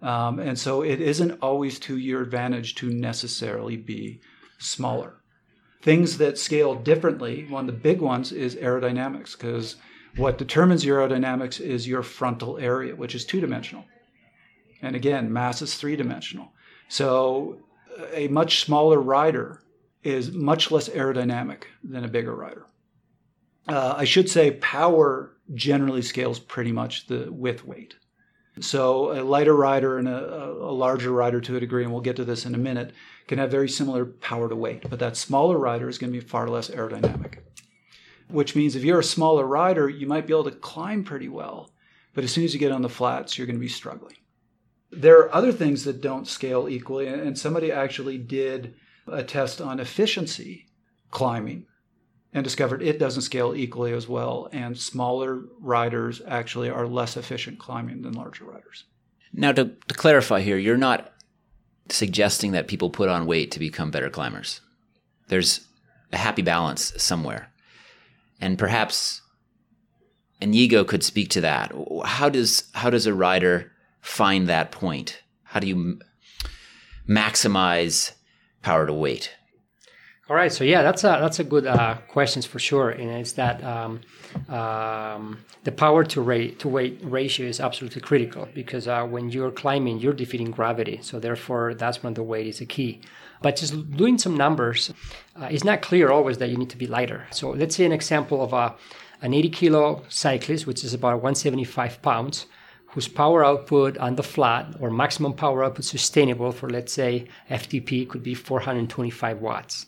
Um, 0.00 0.38
and 0.38 0.58
so 0.58 0.82
it 0.82 0.98
isn't 0.98 1.42
always 1.42 1.78
to 1.80 1.98
your 1.98 2.22
advantage 2.22 2.74
to 2.76 2.88
necessarily 2.88 3.76
be 3.76 4.22
smaller. 4.58 5.20
Things 5.82 6.16
that 6.16 6.38
scale 6.38 6.74
differently, 6.74 7.46
one 7.50 7.68
of 7.68 7.74
the 7.74 7.80
big 7.80 8.00
ones 8.00 8.32
is 8.32 8.56
aerodynamics, 8.56 9.32
because 9.32 9.76
what 10.16 10.38
determines 10.38 10.86
your 10.86 11.00
aerodynamics 11.00 11.60
is 11.60 11.86
your 11.86 12.02
frontal 12.02 12.56
area, 12.56 12.96
which 12.96 13.14
is 13.14 13.26
two 13.26 13.42
dimensional. 13.42 13.84
And 14.80 14.96
again, 14.96 15.30
mass 15.30 15.60
is 15.60 15.74
three 15.74 15.96
dimensional. 15.96 16.52
So 16.88 17.58
a 18.14 18.28
much 18.28 18.64
smaller 18.64 19.00
rider 19.00 19.62
is 20.02 20.32
much 20.32 20.70
less 20.70 20.88
aerodynamic 20.88 21.64
than 21.82 22.04
a 22.04 22.08
bigger 22.08 22.34
rider. 22.34 22.66
Uh, 23.66 23.94
I 23.96 24.04
should 24.04 24.28
say 24.28 24.52
power 24.52 25.36
generally 25.54 26.02
scales 26.02 26.38
pretty 26.38 26.72
much 26.72 27.06
the 27.06 27.30
with 27.30 27.66
weight. 27.66 27.96
So 28.60 29.20
a 29.20 29.22
lighter 29.24 29.54
rider 29.54 29.98
and 29.98 30.06
a, 30.06 30.52
a 30.52 30.72
larger 30.72 31.10
rider 31.10 31.40
to 31.40 31.56
a 31.56 31.60
degree, 31.60 31.82
and 31.82 31.92
we'll 31.92 32.02
get 32.02 32.16
to 32.16 32.24
this 32.24 32.46
in 32.46 32.54
a 32.54 32.58
minute, 32.58 32.92
can 33.26 33.38
have 33.38 33.50
very 33.50 33.68
similar 33.68 34.04
power 34.04 34.48
to 34.48 34.54
weight. 34.54 34.88
But 34.88 35.00
that 35.00 35.16
smaller 35.16 35.58
rider 35.58 35.88
is 35.88 35.98
going 35.98 36.12
to 36.12 36.18
be 36.18 36.24
far 36.24 36.48
less 36.48 36.70
aerodynamic. 36.70 37.38
Which 38.28 38.54
means 38.54 38.76
if 38.76 38.84
you're 38.84 39.00
a 39.00 39.04
smaller 39.04 39.46
rider, 39.46 39.88
you 39.88 40.06
might 40.06 40.26
be 40.26 40.32
able 40.32 40.44
to 40.44 40.52
climb 40.52 41.04
pretty 41.04 41.28
well. 41.28 41.72
But 42.14 42.24
as 42.24 42.30
soon 42.30 42.44
as 42.44 42.54
you 42.54 42.60
get 42.60 42.72
on 42.72 42.82
the 42.82 42.88
flats, 42.88 43.36
you're 43.36 43.46
going 43.46 43.56
to 43.56 43.60
be 43.60 43.68
struggling. 43.68 44.16
There 44.92 45.18
are 45.18 45.34
other 45.34 45.50
things 45.50 45.82
that 45.84 46.00
don't 46.00 46.28
scale 46.28 46.68
equally, 46.68 47.08
and 47.08 47.36
somebody 47.36 47.72
actually 47.72 48.18
did 48.18 48.74
a 49.08 49.24
test 49.24 49.60
on 49.60 49.80
efficiency 49.80 50.66
climbing 51.10 51.66
and 52.34 52.42
discovered 52.42 52.82
it 52.82 52.98
doesn't 52.98 53.22
scale 53.22 53.54
equally 53.54 53.92
as 53.92 54.08
well. 54.08 54.48
And 54.52 54.76
smaller 54.76 55.42
riders 55.60 56.20
actually 56.26 56.68
are 56.68 56.86
less 56.86 57.16
efficient 57.16 57.58
climbing 57.60 58.02
than 58.02 58.12
larger 58.12 58.44
riders. 58.44 58.84
Now, 59.32 59.52
to, 59.52 59.64
to 59.88 59.94
clarify 59.94 60.40
here, 60.40 60.58
you're 60.58 60.76
not 60.76 61.12
suggesting 61.88 62.52
that 62.52 62.68
people 62.68 62.90
put 62.90 63.08
on 63.08 63.26
weight 63.26 63.50
to 63.52 63.58
become 63.58 63.90
better 63.90 64.10
climbers. 64.10 64.60
There's 65.28 65.66
a 66.12 66.16
happy 66.16 66.42
balance 66.42 66.92
somewhere. 66.96 67.52
And 68.40 68.58
perhaps 68.58 69.22
Inigo 70.40 70.84
could 70.84 71.02
speak 71.02 71.30
to 71.30 71.40
that. 71.42 71.72
How 72.04 72.28
does 72.28 72.68
how 72.74 72.90
does 72.90 73.06
a 73.06 73.14
rider 73.14 73.72
find 74.00 74.48
that 74.48 74.72
point? 74.72 75.22
How 75.44 75.60
do 75.60 75.66
you 75.66 75.74
m- 75.76 76.00
maximize 77.08 78.12
power 78.62 78.86
to 78.86 78.92
weight? 78.92 79.30
All 80.26 80.36
right, 80.36 80.50
so 80.50 80.64
yeah, 80.64 80.80
that's 80.80 81.04
a 81.04 81.18
that's 81.20 81.38
a 81.38 81.44
good 81.44 81.66
uh, 81.66 81.98
questions 82.08 82.46
for 82.46 82.58
sure, 82.58 82.88
and 82.88 83.10
it's 83.10 83.32
that 83.32 83.62
um, 83.62 84.00
um, 84.48 85.44
the 85.64 85.70
power 85.70 86.02
to 86.02 86.22
rate 86.22 86.58
to 86.60 86.68
weight 86.68 86.98
ratio 87.02 87.46
is 87.46 87.60
absolutely 87.60 88.00
critical 88.00 88.48
because 88.54 88.88
uh, 88.88 89.04
when 89.04 89.28
you're 89.28 89.50
climbing, 89.50 89.98
you're 89.98 90.14
defeating 90.14 90.50
gravity, 90.50 90.98
so 91.02 91.20
therefore 91.20 91.74
that's 91.74 92.02
when 92.02 92.14
the 92.14 92.22
weight 92.22 92.46
is 92.46 92.62
a 92.62 92.64
key. 92.64 93.02
But 93.42 93.56
just 93.56 93.74
doing 93.98 94.16
some 94.16 94.34
numbers, 94.34 94.94
uh, 95.36 95.48
it's 95.50 95.62
not 95.62 95.82
clear 95.82 96.10
always 96.10 96.38
that 96.38 96.48
you 96.48 96.56
need 96.56 96.70
to 96.70 96.78
be 96.78 96.86
lighter. 96.86 97.26
So 97.30 97.50
let's 97.50 97.76
say 97.76 97.84
an 97.84 97.92
example 97.92 98.42
of 98.42 98.54
a 98.54 98.74
an 99.20 99.34
80 99.34 99.50
kilo 99.50 100.04
cyclist, 100.08 100.66
which 100.66 100.84
is 100.84 100.94
about 100.94 101.16
175 101.16 102.00
pounds, 102.00 102.46
whose 102.86 103.08
power 103.08 103.44
output 103.44 103.98
on 103.98 104.16
the 104.16 104.22
flat 104.22 104.74
or 104.80 104.88
maximum 104.88 105.34
power 105.34 105.62
output 105.62 105.84
sustainable 105.84 106.50
for 106.50 106.70
let's 106.70 106.94
say 106.94 107.28
FTP 107.50 108.08
could 108.08 108.22
be 108.22 108.32
425 108.32 109.42
watts 109.42 109.84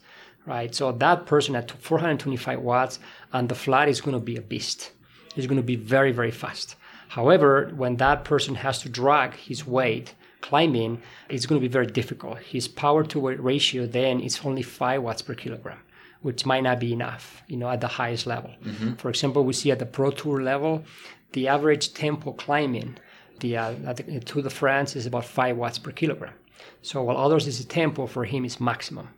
right? 0.46 0.74
So 0.74 0.92
that 0.92 1.26
person 1.26 1.56
at 1.56 1.70
425 1.70 2.60
watts 2.60 2.98
and 3.32 3.48
the 3.48 3.54
flat 3.54 3.88
is 3.88 4.00
going 4.00 4.16
to 4.16 4.24
be 4.24 4.36
a 4.36 4.40
beast. 4.40 4.92
It's 5.34 5.46
going 5.46 5.60
to 5.60 5.62
be 5.62 5.76
very, 5.76 6.12
very 6.12 6.30
fast. 6.30 6.76
However, 7.08 7.72
when 7.76 7.96
that 7.96 8.24
person 8.24 8.54
has 8.54 8.80
to 8.80 8.88
drag 8.88 9.34
his 9.34 9.66
weight 9.66 10.14
climbing, 10.40 11.02
it's 11.28 11.46
going 11.46 11.60
to 11.60 11.68
be 11.68 11.72
very 11.72 11.86
difficult. 11.86 12.38
His 12.38 12.68
power 12.68 13.04
to 13.04 13.20
weight 13.20 13.42
ratio 13.42 13.86
then 13.86 14.20
is 14.20 14.40
only 14.44 14.62
5 14.62 15.02
watts 15.02 15.22
per 15.22 15.34
kilogram, 15.34 15.78
which 16.22 16.46
might 16.46 16.62
not 16.62 16.80
be 16.80 16.92
enough, 16.92 17.42
you 17.48 17.56
know, 17.56 17.68
at 17.68 17.80
the 17.80 17.88
highest 17.88 18.26
level. 18.26 18.50
For 18.96 19.08
example, 19.08 19.44
we 19.44 19.52
see 19.52 19.70
at 19.70 19.78
the 19.78 19.86
Pro 19.86 20.10
Tour 20.10 20.42
level, 20.42 20.84
the 21.32 21.48
average 21.48 21.94
tempo 21.94 22.32
climbing 22.32 22.96
the, 23.40 23.56
uh, 23.56 23.74
at 23.86 23.96
the 23.96 24.20
Tour 24.20 24.42
de 24.42 24.50
France 24.50 24.96
is 24.96 25.06
about 25.06 25.24
5 25.24 25.56
watts 25.56 25.78
per 25.78 25.90
kilogram. 25.90 26.34
So 26.82 27.02
while 27.02 27.18
others 27.18 27.46
is 27.46 27.60
a 27.60 27.66
tempo, 27.66 28.06
for 28.06 28.24
him 28.24 28.44
is 28.44 28.60
maximum 28.60 29.08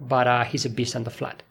but 0.00 0.26
uh, 0.26 0.44
he's 0.44 0.64
a 0.64 0.70
beast 0.70 0.96
on 0.96 1.04
the 1.04 1.10
flat. 1.10 1.42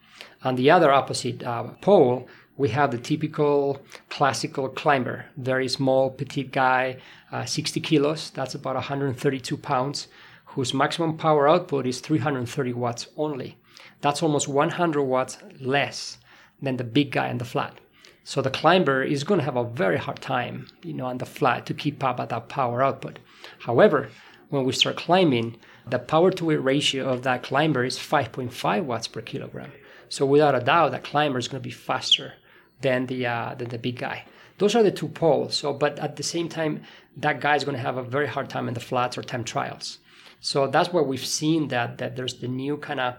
On 0.44 0.56
the 0.56 0.70
other 0.70 0.92
opposite 0.92 1.44
uh, 1.44 1.63
pole, 1.82 2.27
we 2.58 2.70
have 2.70 2.92
the 2.92 2.98
typical 2.98 3.82
classical 4.10 4.68
climber, 4.70 5.25
very 5.38 5.68
small, 5.68 6.10
petite 6.10 6.51
guy, 6.51 6.98
uh, 7.32 7.46
60 7.46 7.80
kilos, 7.82 8.32
that's 8.32 8.56
about 8.56 8.75
132 8.75 9.58
pounds, 9.58 10.08
whose 10.46 10.74
maximum 10.74 11.18
power 11.18 11.48
output 11.48 11.86
is 11.86 12.00
330 12.00 12.74
watts 12.74 13.08
only. 13.16 13.58
That's 14.01 14.24
almost 14.24 14.48
100 14.48 15.04
watts 15.04 15.38
less 15.60 16.18
than 16.62 16.77
the 16.77 16.84
big 16.84 17.12
guy 17.12 17.30
on 17.30 17.38
the 17.38 17.46
flat. 17.46 17.80
So 18.24 18.42
the 18.42 18.50
climber 18.50 19.04
is 19.04 19.24
going 19.24 19.39
to 19.39 19.46
have 19.46 19.56
a 19.56 19.63
very 19.63 19.98
hard 19.98 20.20
time, 20.20 20.68
you 20.84 20.94
know, 20.94 21.06
on 21.06 21.20
the 21.20 21.25
flat 21.25 21.66
to 21.68 21.74
keep 21.74 22.04
up 22.04 22.20
at 22.20 22.30
that 22.30 22.50
power 22.50 22.84
output. 22.84 23.20
However, 23.60 24.10
when 24.50 24.66
we 24.66 24.74
start 24.74 24.98
climbing, 24.98 25.58
the 25.89 26.00
power 26.00 26.32
to 26.32 26.46
weight 26.46 26.63
ratio 26.63 27.08
of 27.10 27.24
that 27.24 27.44
climber 27.44 27.84
is 27.84 27.98
5.5 27.98 28.84
watts 28.84 29.08
per 29.08 29.22
kilogram. 29.22 29.72
So 30.10 30.25
without 30.25 30.56
a 30.56 30.60
doubt, 30.60 30.91
that 30.91 31.03
climber 31.03 31.39
is 31.39 31.48
going 31.48 31.62
to 31.62 31.67
be 31.67 31.74
faster 31.74 32.34
than 32.82 33.08
the 33.08 33.25
uh, 33.25 33.56
than 33.56 33.70
the 33.70 33.77
big 33.77 33.98
guy. 33.98 34.25
Those 34.58 34.75
are 34.75 34.84
the 34.84 34.91
two 34.91 35.10
poles. 35.10 35.56
So, 35.56 35.74
but 35.74 36.00
at 36.00 36.15
the 36.15 36.24
same 36.24 36.50
time, 36.50 36.84
that 37.17 37.41
guy 37.41 37.56
is 37.56 37.63
going 37.63 37.77
to 37.77 37.84
have 37.84 37.98
a 37.98 38.03
very 38.03 38.27
hard 38.27 38.50
time 38.50 38.67
in 38.67 38.74
the 38.74 38.79
flats 38.79 39.17
or 39.17 39.24
time 39.24 39.44
trials. 39.44 40.00
So 40.39 40.67
that's 40.67 40.94
where 40.94 41.03
we've 41.03 41.25
seen 41.25 41.67
that 41.70 41.98
that 41.98 42.15
there's 42.15 42.36
the 42.36 42.48
new 42.48 42.77
kind 42.77 43.00
of 43.00 43.15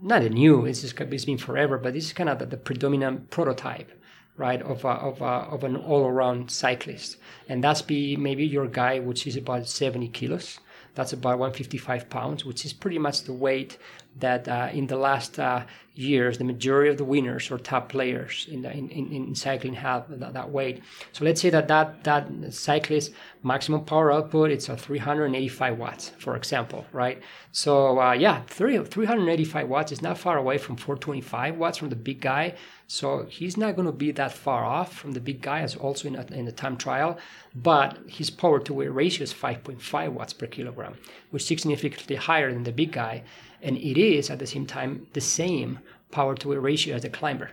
not 0.00 0.22
a 0.22 0.30
new. 0.30 0.64
It's 0.66 0.82
just 0.82 1.00
it's 1.00 1.24
been 1.24 1.38
forever, 1.38 1.78
but 1.78 1.94
this 1.94 2.06
is 2.06 2.12
kind 2.12 2.28
of 2.28 2.38
the, 2.38 2.46
the 2.46 2.56
predominant 2.56 3.30
prototype 3.30 3.90
right 4.36 4.62
of 4.62 4.84
a, 4.84 4.88
of, 4.88 5.20
a, 5.20 5.24
of 5.24 5.64
an 5.64 5.76
all-around 5.76 6.50
cyclist 6.50 7.18
and 7.48 7.62
that's 7.62 7.82
be 7.82 8.16
maybe 8.16 8.44
your 8.44 8.66
guy 8.66 8.98
which 8.98 9.26
is 9.26 9.36
about 9.36 9.68
70 9.68 10.08
kilos 10.08 10.58
that's 10.94 11.12
about 11.12 11.38
155 11.38 12.08
pounds 12.10 12.44
which 12.44 12.64
is 12.64 12.72
pretty 12.72 12.98
much 12.98 13.22
the 13.22 13.32
weight 13.32 13.78
that 14.18 14.46
uh, 14.48 14.68
in 14.72 14.86
the 14.86 14.96
last 14.96 15.38
uh, 15.38 15.64
years, 15.94 16.38
the 16.38 16.44
majority 16.44 16.90
of 16.90 16.96
the 16.96 17.04
winners 17.04 17.50
or 17.50 17.58
top 17.58 17.88
players 17.88 18.46
in, 18.50 18.62
the, 18.62 18.70
in, 18.70 18.88
in, 18.88 19.12
in, 19.12 19.34
cycling 19.34 19.74
have 19.74 20.04
that, 20.20 20.32
that, 20.32 20.50
weight. 20.50 20.82
So 21.12 21.24
let's 21.24 21.40
say 21.40 21.50
that 21.50 21.68
that, 21.68 22.04
that 22.04 22.28
cyclist 22.52 23.12
maximum 23.42 23.84
power 23.84 24.12
output 24.12 24.50
it's 24.50 24.68
a 24.68 24.76
385 24.76 25.78
watts, 25.78 26.10
for 26.18 26.36
example, 26.36 26.86
right? 26.92 27.22
So 27.52 28.00
uh, 28.00 28.12
yeah, 28.12 28.42
30, 28.46 28.84
385 28.84 29.68
watts 29.68 29.92
is 29.92 30.02
not 30.02 30.18
far 30.18 30.38
away 30.38 30.56
from 30.56 30.76
425 30.76 31.56
watts 31.56 31.78
from 31.78 31.90
the 31.90 31.96
big 31.96 32.20
guy. 32.20 32.54
So 32.86 33.26
he's 33.28 33.56
not 33.56 33.74
going 33.76 33.86
to 33.86 33.92
be 33.92 34.12
that 34.12 34.32
far 34.32 34.64
off 34.64 34.94
from 34.94 35.12
the 35.12 35.20
big 35.20 35.40
guy, 35.40 35.60
as 35.60 35.76
also 35.76 36.08
in, 36.08 36.16
a, 36.16 36.26
in 36.32 36.44
the 36.44 36.52
time 36.52 36.76
trial. 36.76 37.18
But 37.54 37.98
his 38.06 38.30
power 38.30 38.60
to 38.60 38.74
weight 38.74 38.88
ratio 38.88 39.24
is 39.24 39.32
5.5 39.32 40.12
watts 40.12 40.32
per 40.32 40.46
kilogram, 40.46 40.96
which 41.30 41.42
is 41.42 41.48
significantly 41.48 42.16
higher 42.16 42.52
than 42.52 42.64
the 42.64 42.72
big 42.72 42.92
guy 42.92 43.24
and 43.62 43.76
it 43.76 43.98
is 43.98 44.30
at 44.30 44.38
the 44.38 44.46
same 44.46 44.66
time 44.66 45.06
the 45.12 45.20
same 45.20 45.78
power 46.10 46.34
to 46.34 46.48
weight 46.48 46.60
ratio 46.60 46.96
as 46.96 47.02
the 47.02 47.08
climber. 47.08 47.50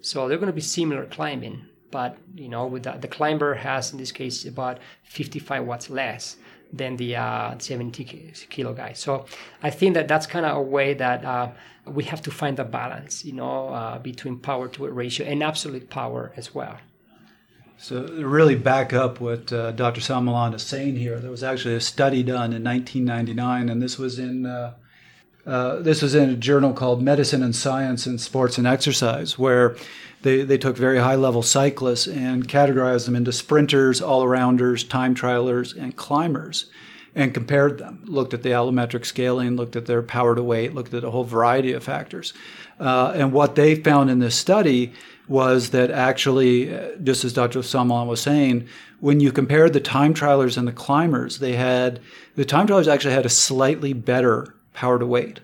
So 0.00 0.28
they're 0.28 0.38
going 0.38 0.48
to 0.48 0.52
be 0.52 0.60
similar 0.60 1.06
climbing, 1.06 1.66
but 1.90 2.18
you 2.34 2.48
know, 2.48 2.66
with 2.66 2.82
the, 2.82 2.92
the 2.92 3.08
climber 3.08 3.54
has 3.54 3.92
in 3.92 3.98
this 3.98 4.12
case 4.12 4.44
about 4.44 4.78
55 5.04 5.64
watts 5.64 5.88
less 5.88 6.36
than 6.72 6.96
the 6.96 7.16
uh, 7.16 7.56
70 7.58 8.04
kilo 8.50 8.74
guy. 8.74 8.92
So 8.92 9.26
I 9.62 9.70
think 9.70 9.94
that 9.94 10.08
that's 10.08 10.26
kind 10.26 10.44
of 10.44 10.56
a 10.56 10.62
way 10.62 10.94
that 10.94 11.24
uh, 11.24 11.52
we 11.86 12.04
have 12.04 12.20
to 12.22 12.30
find 12.30 12.56
the 12.56 12.64
balance, 12.64 13.24
you 13.24 13.32
know, 13.32 13.68
uh, 13.68 13.98
between 13.98 14.38
power 14.38 14.68
to 14.68 14.82
weight 14.82 14.92
ratio 14.92 15.26
and 15.26 15.42
absolute 15.42 15.88
power 15.88 16.32
as 16.36 16.54
well. 16.54 16.78
So 17.76 18.06
really 18.06 18.54
back 18.54 18.92
up 18.92 19.20
what 19.20 19.52
uh, 19.52 19.72
Dr. 19.72 20.00
San 20.00 20.24
Milan 20.24 20.54
is 20.54 20.62
saying 20.62 20.96
here, 20.96 21.18
there 21.18 21.30
was 21.30 21.42
actually 21.42 21.74
a 21.74 21.80
study 21.80 22.22
done 22.22 22.52
in 22.52 22.62
1999, 22.62 23.68
and 23.68 23.82
this 23.82 23.98
was 23.98 24.18
in 24.18 24.46
uh, 25.46 25.76
this 25.76 26.00
was 26.00 26.14
in 26.14 26.30
a 26.30 26.36
journal 26.36 26.72
called 26.72 27.02
Medicine 27.02 27.42
and 27.42 27.54
Science 27.54 28.06
in 28.06 28.18
Sports 28.18 28.56
and 28.58 28.66
Exercise, 28.66 29.38
where 29.38 29.76
they, 30.22 30.42
they 30.42 30.56
took 30.56 30.76
very 30.76 30.98
high 30.98 31.16
level 31.16 31.42
cyclists 31.42 32.06
and 32.06 32.48
categorized 32.48 33.04
them 33.04 33.14
into 33.14 33.32
sprinters, 33.32 34.00
all 34.00 34.24
arounders, 34.24 34.88
time 34.88 35.14
trialers, 35.14 35.76
and 35.76 35.96
climbers, 35.96 36.66
and 37.14 37.34
compared 37.34 37.78
them. 37.78 38.00
Looked 38.06 38.32
at 38.32 38.42
the 38.42 38.50
allometric 38.50 39.04
scaling, 39.04 39.56
looked 39.56 39.76
at 39.76 39.84
their 39.84 40.02
power 40.02 40.34
to 40.34 40.42
weight, 40.42 40.74
looked 40.74 40.94
at 40.94 41.04
a 41.04 41.10
whole 41.10 41.24
variety 41.24 41.72
of 41.72 41.84
factors. 41.84 42.32
Uh, 42.80 43.12
and 43.14 43.32
what 43.32 43.54
they 43.54 43.74
found 43.74 44.10
in 44.10 44.18
this 44.18 44.34
study 44.34 44.94
was 45.28 45.70
that 45.70 45.90
actually, 45.90 46.74
uh, 46.74 46.96
just 47.02 47.24
as 47.24 47.34
Dr. 47.34 47.62
San 47.62 47.88
Milan 47.88 48.08
was 48.08 48.20
saying, 48.20 48.66
when 49.00 49.20
you 49.20 49.30
compared 49.30 49.74
the 49.74 49.80
time 49.80 50.14
trialers 50.14 50.56
and 50.56 50.66
the 50.66 50.72
climbers, 50.72 51.38
they 51.38 51.52
had 51.52 52.00
the 52.34 52.44
time 52.46 52.66
trialers 52.66 52.90
actually 52.90 53.14
had 53.14 53.26
a 53.26 53.30
slightly 53.30 53.92
better 53.92 54.53
power 54.74 54.98
to 54.98 55.06
weight. 55.06 55.40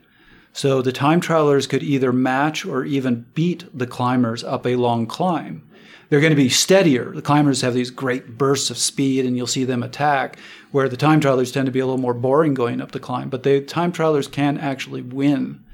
So 0.52 0.82
the 0.82 0.92
time 0.92 1.20
trialers 1.20 1.68
could 1.68 1.82
either 1.82 2.12
match 2.12 2.66
or 2.66 2.84
even 2.84 3.26
beat 3.34 3.64
the 3.72 3.87
climbers 3.87 4.44
up 4.44 4.66
a 4.66 4.76
long 4.76 5.06
climb. 5.06 5.66
They're 6.08 6.20
going 6.20 6.30
to 6.30 6.37
be 6.37 6.49
steadier. 6.49 7.12
The 7.12 7.22
climbers 7.22 7.60
have 7.60 7.72
these 7.72 7.92
great 7.92 8.37
bursts 8.37 8.68
of 8.68 8.76
speed 8.76 9.25
and 9.25 9.37
you'll 9.37 9.46
see 9.46 9.64
them 9.64 9.82
attack, 9.82 10.38
where 10.72 10.88
the 10.88 10.96
time 10.96 11.20
trialers 11.20 11.52
tend 11.52 11.66
to 11.66 11.72
be 11.72 11.78
a 11.78 11.87
little 11.87 12.00
more 12.00 12.14
boring 12.14 12.52
going 12.52 12.80
up 12.80 12.90
the 12.90 12.99
climb. 12.99 13.30
But 13.30 13.44
the 13.44 13.60
time 13.60 13.92
trialers 13.92 14.30
can 14.30 14.58
actually 14.58 15.02
win 15.02 15.64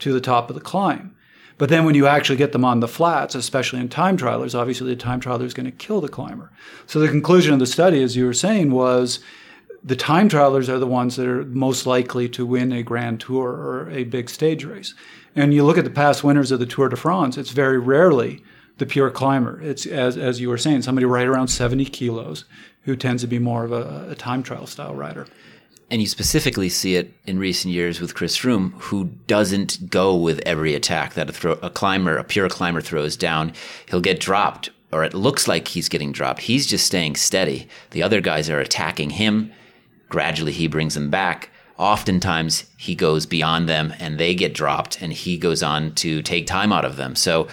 to 0.00 0.12
the 0.12 0.20
top 0.20 0.50
of 0.50 0.56
the 0.56 0.60
climb. 0.60 1.14
But 1.56 1.68
then 1.68 1.84
when 1.84 1.94
you 1.94 2.08
actually 2.08 2.36
get 2.36 2.50
them 2.50 2.64
on 2.64 2.80
the 2.80 2.88
flats, 2.88 3.36
especially 3.36 3.78
in 3.78 3.88
time 3.88 4.18
trialers, 4.18 4.58
obviously 4.58 4.88
the 4.88 4.96
time 4.96 5.20
trialer 5.20 5.44
is 5.44 5.54
going 5.54 5.66
to 5.66 5.72
kill 5.72 6.00
the 6.00 6.08
climber. 6.08 6.50
So 6.86 6.98
the 6.98 7.06
conclusion 7.06 7.52
of 7.52 7.60
the 7.60 7.66
study, 7.66 8.02
as 8.02 8.16
you 8.16 8.26
were 8.26 8.34
saying, 8.34 8.72
was 8.72 9.20
the 9.84 9.96
time 9.96 10.30
trialers 10.30 10.70
are 10.70 10.78
the 10.78 10.86
ones 10.86 11.16
that 11.16 11.28
are 11.28 11.44
most 11.44 11.86
likely 11.86 12.26
to 12.30 12.46
win 12.46 12.72
a 12.72 12.82
grand 12.82 13.20
tour 13.20 13.50
or 13.50 13.90
a 13.90 14.04
big 14.04 14.30
stage 14.30 14.64
race. 14.64 14.94
And 15.36 15.52
you 15.52 15.62
look 15.62 15.76
at 15.76 15.84
the 15.84 15.90
past 15.90 16.24
winners 16.24 16.50
of 16.50 16.58
the 16.58 16.66
Tour 16.66 16.88
de 16.88 16.96
France, 16.96 17.36
it's 17.36 17.50
very 17.50 17.78
rarely 17.78 18.42
the 18.78 18.86
pure 18.86 19.10
climber. 19.10 19.60
It's, 19.60 19.84
as, 19.84 20.16
as 20.16 20.40
you 20.40 20.48
were 20.48 20.58
saying, 20.58 20.82
somebody 20.82 21.04
right 21.04 21.26
around 21.26 21.48
70 21.48 21.84
kilos 21.86 22.44
who 22.82 22.96
tends 22.96 23.22
to 23.22 23.28
be 23.28 23.38
more 23.38 23.64
of 23.64 23.72
a, 23.72 24.10
a 24.10 24.14
time 24.14 24.42
trial 24.42 24.66
style 24.66 24.94
rider. 24.94 25.26
And 25.90 26.00
you 26.00 26.06
specifically 26.06 26.70
see 26.70 26.96
it 26.96 27.12
in 27.26 27.38
recent 27.38 27.74
years 27.74 28.00
with 28.00 28.14
Chris 28.14 28.38
Froome, 28.38 28.72
who 28.80 29.10
doesn't 29.26 29.90
go 29.90 30.16
with 30.16 30.40
every 30.46 30.74
attack 30.74 31.12
that 31.14 31.44
a, 31.44 31.66
a 31.66 31.70
climber, 31.70 32.16
a 32.16 32.24
pure 32.24 32.48
climber 32.48 32.80
throws 32.80 33.16
down. 33.16 33.52
He'll 33.90 34.00
get 34.00 34.18
dropped, 34.18 34.70
or 34.92 35.04
it 35.04 35.12
looks 35.12 35.46
like 35.46 35.68
he's 35.68 35.90
getting 35.90 36.10
dropped. 36.10 36.40
He's 36.40 36.66
just 36.66 36.86
staying 36.86 37.16
steady. 37.16 37.68
The 37.90 38.02
other 38.02 38.22
guys 38.22 38.48
are 38.48 38.60
attacking 38.60 39.10
him 39.10 39.52
Gradually, 40.14 40.52
he 40.52 40.68
brings 40.68 40.94
them 40.94 41.10
back. 41.10 41.50
Oftentimes, 41.76 42.66
he 42.76 42.94
goes 42.94 43.26
beyond 43.26 43.68
them 43.68 43.92
and 43.98 44.16
they 44.16 44.32
get 44.32 44.54
dropped, 44.54 45.02
and 45.02 45.12
he 45.12 45.36
goes 45.36 45.60
on 45.60 45.92
to 45.96 46.22
take 46.22 46.46
time 46.46 46.72
out 46.72 46.84
of 46.84 46.94
them. 46.94 47.16
So, 47.16 47.48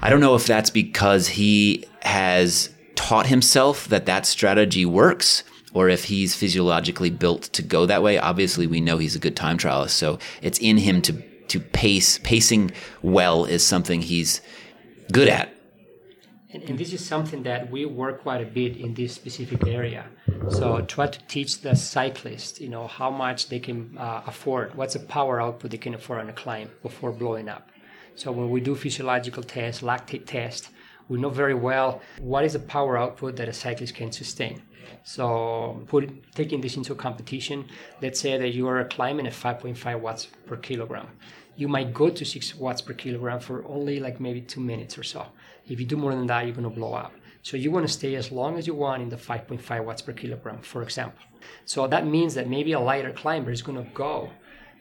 I 0.00 0.10
don't 0.10 0.18
know 0.18 0.34
if 0.34 0.44
that's 0.44 0.70
because 0.70 1.28
he 1.28 1.84
has 2.00 2.70
taught 2.96 3.28
himself 3.28 3.86
that 3.90 4.06
that 4.06 4.26
strategy 4.26 4.84
works 4.84 5.44
or 5.72 5.88
if 5.88 6.02
he's 6.02 6.34
physiologically 6.34 7.10
built 7.10 7.44
to 7.52 7.62
go 7.62 7.86
that 7.86 8.02
way. 8.02 8.18
Obviously, 8.18 8.66
we 8.66 8.80
know 8.80 8.98
he's 8.98 9.14
a 9.14 9.20
good 9.20 9.36
time 9.36 9.56
trialist, 9.56 9.90
so 9.90 10.18
it's 10.42 10.58
in 10.58 10.78
him 10.78 11.00
to 11.02 11.12
to 11.46 11.60
pace. 11.60 12.18
Pacing 12.24 12.72
well 13.02 13.44
is 13.44 13.64
something 13.64 14.02
he's 14.02 14.40
good 15.12 15.28
at. 15.28 15.51
And, 16.52 16.62
and, 16.64 16.78
this 16.78 16.92
is 16.92 17.04
something 17.04 17.42
that 17.44 17.70
we 17.70 17.86
work 17.86 18.22
quite 18.22 18.42
a 18.42 18.44
bit 18.44 18.76
in 18.76 18.92
this 18.92 19.14
specific 19.14 19.66
area. 19.66 20.04
So 20.50 20.82
try 20.82 21.06
to 21.06 21.18
teach 21.26 21.62
the 21.62 21.74
cyclist, 21.74 22.60
you 22.60 22.68
know, 22.68 22.86
how 22.86 23.10
much 23.10 23.48
they 23.48 23.58
can 23.58 23.96
uh, 23.96 24.22
afford, 24.26 24.74
what's 24.74 24.92
the 24.92 25.00
power 25.00 25.40
output 25.40 25.70
they 25.70 25.78
can 25.78 25.94
afford 25.94 26.20
on 26.20 26.28
a 26.28 26.32
climb 26.32 26.70
before 26.82 27.10
blowing 27.10 27.48
up. 27.48 27.70
So 28.16 28.30
when 28.32 28.50
we 28.50 28.60
do 28.60 28.74
physiological 28.74 29.42
tests, 29.42 29.82
lactate 29.82 30.26
test, 30.26 30.68
we 31.08 31.18
know 31.20 31.30
very 31.30 31.54
well 31.54 32.00
what 32.20 32.44
is 32.44 32.52
the 32.52 32.58
power 32.58 32.96
output 32.96 33.36
that 33.36 33.48
a 33.48 33.52
cyclist 33.52 33.94
can 33.94 34.12
sustain. 34.12 34.62
So 35.04 35.84
put, 35.88 36.32
taking 36.34 36.60
this 36.60 36.76
into 36.76 36.94
competition, 36.94 37.66
let's 38.00 38.20
say 38.20 38.36
that 38.38 38.54
you 38.54 38.68
are 38.68 38.84
climbing 38.84 39.26
at 39.26 39.32
5.5 39.32 40.00
watts 40.00 40.26
per 40.46 40.56
kilogram. 40.56 41.08
You 41.56 41.68
might 41.68 41.92
go 41.92 42.08
to 42.08 42.24
6 42.24 42.54
watts 42.56 42.80
per 42.80 42.92
kilogram 42.92 43.40
for 43.40 43.64
only 43.66 44.00
like 44.00 44.20
maybe 44.20 44.40
two 44.40 44.60
minutes 44.60 44.96
or 44.96 45.02
so 45.02 45.26
if 45.68 45.80
you 45.80 45.86
do 45.86 45.96
more 45.96 46.14
than 46.14 46.26
that, 46.26 46.44
you're 46.44 46.54
going 46.54 46.68
to 46.68 46.70
blow 46.70 46.94
up. 46.94 47.12
So 47.42 47.56
you 47.56 47.70
want 47.70 47.86
to 47.86 47.92
stay 47.92 48.14
as 48.14 48.30
long 48.30 48.56
as 48.56 48.66
you 48.66 48.74
want 48.74 49.02
in 49.02 49.08
the 49.08 49.16
5.5 49.16 49.84
watts 49.84 50.02
per 50.02 50.12
kilogram, 50.12 50.60
for 50.60 50.82
example. 50.82 51.24
So 51.64 51.86
that 51.88 52.06
means 52.06 52.34
that 52.34 52.48
maybe 52.48 52.72
a 52.72 52.80
lighter 52.80 53.12
climber 53.12 53.50
is 53.50 53.62
going 53.62 53.82
to 53.82 53.90
go, 53.92 54.30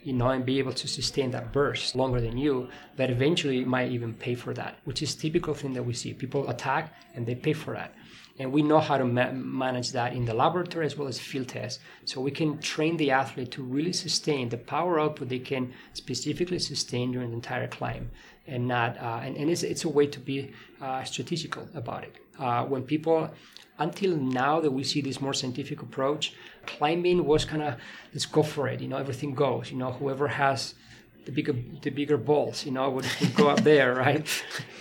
you 0.04 0.14
know, 0.14 0.30
and 0.30 0.46
be 0.46 0.60
able 0.60 0.74
to 0.74 0.88
sustain 0.88 1.32
that 1.32 1.52
burst 1.52 1.96
longer 1.96 2.20
than 2.22 2.38
you, 2.38 2.70
but 2.98 3.10
eventually 3.10 3.64
might 3.64 3.92
even 3.92 4.14
pay 4.14 4.36
for 4.36 4.54
that, 4.54 4.78
which 4.86 5.02
is 5.02 5.16
typical 5.16 5.54
thing 5.54 5.74
that 5.74 5.84
we 5.84 5.94
see. 5.94 6.14
People 6.14 6.50
attack 6.50 6.94
and 7.16 7.26
they 7.26 7.36
pay 7.36 7.54
for 7.54 7.74
that. 7.74 7.94
And 8.40 8.52
we 8.52 8.64
know 8.64 8.80
how 8.80 8.98
to 8.98 9.06
ma- 9.06 9.32
manage 9.32 9.92
that 9.92 10.14
in 10.14 10.26
the 10.26 10.34
laboratory 10.34 10.86
as 10.86 10.98
well 10.98 11.08
as 11.08 11.20
field 11.20 11.50
tests. 11.50 11.80
So 12.06 12.22
we 12.22 12.32
can 12.32 12.60
train 12.60 12.98
the 12.98 13.12
athlete 13.12 13.52
to 13.52 13.62
really 13.62 13.94
sustain 13.94 14.50
the 14.50 14.58
power 14.58 15.00
output 15.00 15.30
they 15.30 15.40
can 15.40 15.74
specifically 15.94 16.60
sustain 16.60 17.12
during 17.12 17.30
the 17.30 17.36
entire 17.36 17.68
climb 17.68 18.10
and 18.48 18.68
not 18.68 18.98
uh, 18.98 19.22
and, 19.24 19.38
and 19.38 19.50
it's, 19.50 19.64
it's 19.64 19.84
a 19.84 19.90
way 19.90 20.08
to 20.08 20.20
be 20.20 20.52
uh, 20.82 21.04
strategical 21.04 21.68
about 21.76 22.04
it 22.04 22.16
uh, 22.40 22.66
when 22.66 22.84
people 22.84 23.30
until 23.86 24.14
now 24.16 24.60
that 24.64 24.72
we 24.72 24.84
see 24.84 25.02
this 25.02 25.20
more 25.26 25.34
scientific 25.34 25.82
approach 25.82 26.24
climbing 26.66 27.26
was 27.26 27.44
kind 27.52 27.64
of 27.68 27.72
let's 28.14 28.28
go 28.38 28.44
for 28.44 28.68
it 28.68 28.80
you 28.84 28.88
know 28.88 28.98
everything 28.98 29.34
goes 29.34 29.72
you 29.72 29.78
know 29.78 29.92
whoever 30.00 30.28
has 30.28 30.76
the 31.26 31.32
bigger 31.32 31.56
the 31.82 31.90
bigger 31.90 32.18
balls 32.18 32.66
you 32.66 32.72
know 32.72 32.90
would, 32.90 33.08
would 33.20 33.36
go 33.36 33.50
up 33.50 33.62
there 33.72 33.94
right? 33.96 34.26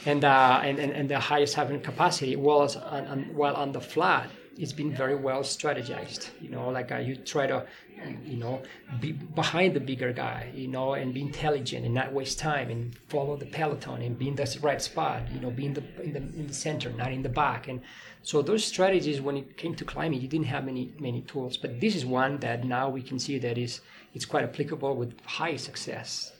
And, 0.06 0.24
uh, 0.24 0.60
and, 0.64 0.78
and 0.78 0.92
and 0.92 1.10
the 1.10 1.20
highest 1.20 1.54
having 1.54 1.80
capacity 1.80 2.34
was 2.36 2.76
on, 2.76 3.06
on, 3.06 3.18
while 3.34 3.54
on 3.54 3.72
the 3.72 3.80
flat 3.80 4.30
it's 4.60 4.72
been 4.80 4.92
very 4.94 5.16
well 5.16 5.42
strategized 5.42 6.22
you 6.40 6.50
know 6.54 6.68
like 6.68 6.92
uh, 6.92 6.96
you 6.96 7.16
try 7.16 7.46
to 7.46 7.66
you 8.24 8.36
know, 8.36 8.62
be 9.00 9.12
behind 9.12 9.74
the 9.74 9.80
bigger 9.80 10.12
guy, 10.12 10.50
you 10.54 10.68
know, 10.68 10.94
and 10.94 11.12
be 11.12 11.20
intelligent 11.20 11.84
and 11.84 11.94
not 11.94 12.12
waste 12.12 12.38
time 12.38 12.70
and 12.70 12.96
follow 13.08 13.36
the 13.36 13.46
peloton 13.46 14.02
and 14.02 14.18
be 14.18 14.28
in 14.28 14.34
the 14.34 14.58
right 14.62 14.80
spot, 14.80 15.22
you 15.32 15.40
know, 15.40 15.50
be 15.50 15.66
in 15.66 15.74
the 15.74 16.02
in 16.02 16.12
the 16.12 16.18
in 16.18 16.46
the 16.46 16.54
center, 16.54 16.90
not 16.90 17.12
in 17.12 17.22
the 17.22 17.28
back. 17.28 17.68
And 17.68 17.80
so 18.22 18.42
those 18.42 18.64
strategies, 18.64 19.20
when 19.20 19.36
it 19.36 19.56
came 19.56 19.74
to 19.74 19.84
climbing, 19.84 20.20
you 20.20 20.28
didn't 20.28 20.46
have 20.46 20.64
many 20.64 20.92
many 20.98 21.22
tools, 21.22 21.56
but 21.56 21.80
this 21.80 21.94
is 21.94 22.06
one 22.06 22.38
that 22.38 22.64
now 22.64 22.88
we 22.88 23.02
can 23.02 23.18
see 23.18 23.38
that 23.38 23.58
is 23.58 23.80
it's 24.14 24.24
quite 24.24 24.44
applicable 24.44 24.96
with 24.96 25.14
high 25.24 25.56
success. 25.56 26.32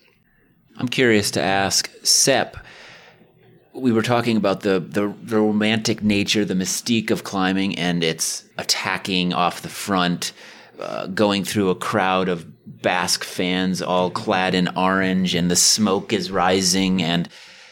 I'm 0.77 0.89
curious 0.89 1.31
to 1.33 1.43
ask 1.43 1.91
Sepp 2.05 2.57
we 3.81 3.93
were 3.93 4.03
talking 4.03 4.37
about 4.37 4.61
the, 4.61 4.81
the, 4.81 5.15
the 5.23 5.41
romantic 5.41 6.03
nature, 6.03 6.45
the 6.45 6.55
mystique 6.55 7.11
of 7.11 7.25
climbing, 7.25 7.79
and 7.79 8.05
it's 8.05 8.45
attacking 8.59 9.33
off 9.33 9.63
the 9.63 9.69
front, 9.69 10.33
uh, 10.79 11.07
going 11.09 11.45
through 11.45 11.71
a 11.71 11.75
crowd 11.75 12.29
of 12.29 12.47
Basque 12.83 13.25
fans 13.25 13.83
all 13.83 14.11
clad 14.11 14.55
in 14.55 14.69
orange 14.77 15.35
and 15.35 15.51
the 15.51 15.57
smoke 15.57 16.13
is 16.13 16.31
rising 16.31 17.03
and 17.03 17.29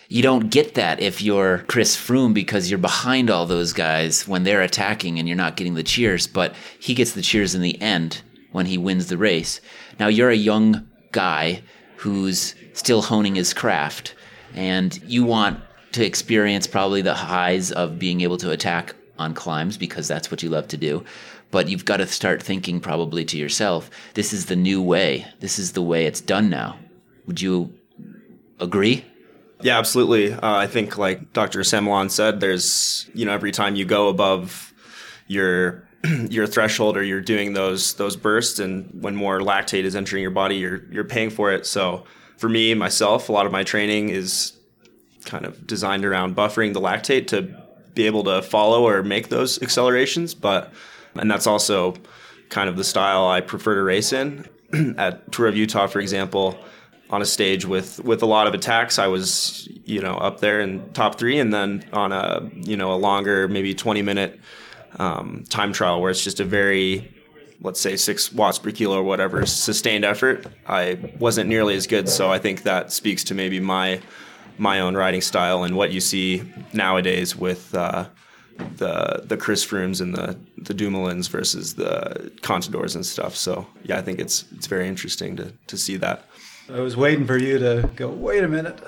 you 0.09 0.23
don't 0.23 0.51
get 0.51 0.75
that 0.75 1.01
if 1.01 1.21
you're 1.21 1.59
Chris 1.69 1.97
Froome 1.97 2.33
because 2.33 2.71
you're 2.71 2.79
behind 2.79 3.31
all 3.31 3.47
those 3.47 3.73
guys 3.73 4.27
when 4.27 4.43
they're 4.43 4.63
attacking 4.63 5.19
and 5.19 5.29
you're 5.29 5.37
not 5.37 5.57
getting 5.57 5.75
the 5.75 5.83
cheers, 5.83 6.27
but 6.27 6.55
he 6.81 6.95
gets 6.95 7.13
the 7.13 7.23
cheers 7.23 7.55
in 7.55 7.61
the 7.61 7.81
end 7.81 8.23
when 8.53 8.67
he 8.67 8.79
wins 8.79 9.09
the 9.09 9.19
race. 9.19 9.61
Now 10.01 10.09
you're 10.09 10.31
a 10.31 10.37
young 10.37 10.89
guy 11.13 11.63
who's 11.97 12.55
still 12.73 13.03
honing 13.03 13.35
his 13.35 13.53
craft, 13.53 14.15
and 14.55 14.99
you 15.05 15.25
want 15.25 15.61
to 15.93 16.05
experience 16.05 16.67
probably 16.67 17.03
the 17.03 17.15
highs 17.15 17.73
of 17.73 17.99
being 17.99 18.21
able 18.21 18.37
to 18.39 18.51
attack 18.51 18.95
on 19.19 19.35
climbs 19.35 19.77
because 19.77 20.09
that's 20.09 20.31
what 20.31 20.43
you 20.43 20.49
love 20.49 20.69
to 20.69 20.77
do. 20.77 21.05
But 21.51 21.69
you've 21.69 21.85
got 21.85 21.97
to 21.99 22.07
start 22.07 22.43
thinking 22.43 22.79
probably 22.79 23.25
to 23.27 23.39
yourself, 23.39 23.91
this 24.15 24.33
is 24.33 24.47
the 24.47 24.57
new 24.57 24.83
way. 24.83 25.27
This 25.41 25.59
is 25.59 25.73
the 25.73 25.83
way 25.83 26.05
it's 26.05 26.21
done 26.21 26.51
now. 26.51 26.79
Would 27.27 27.41
you 27.41 27.73
agree? 28.61 29.05
Yeah, 29.63 29.79
absolutely. 29.79 30.33
Uh, 30.33 30.39
I 30.57 30.67
think, 30.67 30.99
like 30.99 31.33
Dr. 31.33 31.65
San 31.65 31.85
Milan 31.85 32.11
said, 32.11 32.41
there's 32.41 33.09
you 33.13 33.25
know 33.25 33.33
every 33.33 33.51
time 33.51 33.75
you 33.75 33.85
go 33.85 34.09
above 34.09 34.73
your 35.27 35.89
your 36.31 36.47
threshold 36.47 36.97
or 36.97 37.03
you're 37.03 37.21
doing 37.21 37.55
those 37.55 37.95
those 37.95 38.17
bursts, 38.17 38.61
and 38.61 38.89
when 39.03 39.17
more 39.17 39.41
lactate 39.41 39.85
is 39.85 39.97
entering 39.97 40.23
your 40.23 40.31
body, 40.31 40.57
you're 40.57 40.85
you're 40.93 41.05
paying 41.05 41.31
for 41.31 41.53
it. 41.53 41.67
So 41.67 42.05
for 42.37 42.49
me 42.49 42.73
myself, 42.75 43.29
a 43.29 43.33
lot 43.33 43.47
of 43.47 43.53
my 43.53 43.65
training 43.65 44.11
is 44.11 44.53
kind 45.29 45.45
of 45.45 45.67
designed 45.67 46.05
around 46.05 46.35
buffering 46.35 46.73
the 46.73 46.81
lactate 46.81 47.29
to 47.29 47.55
be 47.95 48.07
able 48.07 48.25
to 48.25 48.43
follow 48.43 48.87
or 48.87 49.03
make 49.03 49.29
those 49.29 49.63
accelerations. 49.63 50.35
But 50.35 50.73
and 51.15 51.31
that's 51.31 51.47
also 51.47 51.95
kind 52.49 52.69
of 52.69 52.77
the 52.77 52.85
style 52.85 53.29
I 53.29 53.41
prefer 53.41 53.75
to 53.77 53.83
race 53.83 54.13
in. 54.13 54.49
At 54.99 55.31
Tour 55.33 55.47
of 55.47 55.57
Utah, 55.57 55.87
for 55.87 56.01
example 56.01 56.59
on 57.11 57.23
a 57.23 57.27
stage 57.27 57.65
with 57.65 58.03
with 58.05 58.23
a 58.23 58.27
lot 58.27 58.47
of 58.47 58.55
attacks, 58.55 58.99
I 58.99 59.07
was 59.07 59.69
you 59.85 60.01
know 60.01 60.15
up 60.15 60.41
there 60.41 60.61
in 60.61 60.93
top 60.93 61.19
three, 61.19 61.39
and 61.39 61.53
then 61.53 61.85
on 61.93 62.13
a 62.13 62.49
you 62.55 62.77
know 62.77 62.93
a 62.93 62.97
longer 62.97 63.49
maybe 63.49 63.75
twenty 63.75 64.03
minute 64.03 64.39
um, 64.99 65.45
time 65.49 65.73
trial 65.73 66.01
where 66.01 66.11
it's 66.11 66.23
just 66.23 66.41
a 66.41 66.45
very 66.45 67.15
let's 67.61 67.81
say 67.81 67.97
six 67.97 68.33
watts 68.33 68.59
per 68.59 68.71
kilo 68.71 68.99
or 68.99 69.03
whatever 69.03 69.45
sustained 69.45 70.05
effort, 70.05 70.47
I 70.67 71.13
wasn't 71.19 71.49
nearly 71.49 71.75
as 71.75 71.87
good. 71.87 72.09
So 72.09 72.31
I 72.31 72.39
think 72.39 72.63
that 72.63 72.93
speaks 72.93 73.25
to 73.25 73.35
maybe 73.35 73.59
my 73.59 74.01
my 74.59 74.81
own 74.81 74.97
riding 74.97 75.21
style 75.21 75.63
and 75.65 75.77
what 75.77 75.91
you 75.93 76.01
see 76.01 76.43
nowadays 76.73 77.37
with. 77.37 77.75
Uh, 77.75 78.07
the 78.77 79.23
the 79.25 79.37
Chris 79.37 79.65
Froomes 79.65 80.01
and 80.01 80.17
the 80.17 80.37
the 80.57 80.75
Dumoulins 80.75 81.29
versus 81.29 81.77
the 81.77 82.33
Contadors 82.43 82.95
and 82.95 83.07
stuff. 83.07 83.37
So 83.37 83.67
yeah, 83.85 83.99
I 83.99 84.03
think 84.03 84.19
it's 84.19 84.47
it's 84.53 84.67
very 84.67 84.89
interesting 84.89 85.37
to 85.37 85.53
to 85.69 85.77
see 85.77 85.97
that. 85.99 86.25
I 86.73 86.81
was 86.81 86.97
waiting 86.97 87.27
for 87.27 87.39
you 87.39 87.59
to 87.59 87.89
go. 87.97 88.09
Wait 88.09 88.43
a 88.43 88.49
minute. 88.49 88.81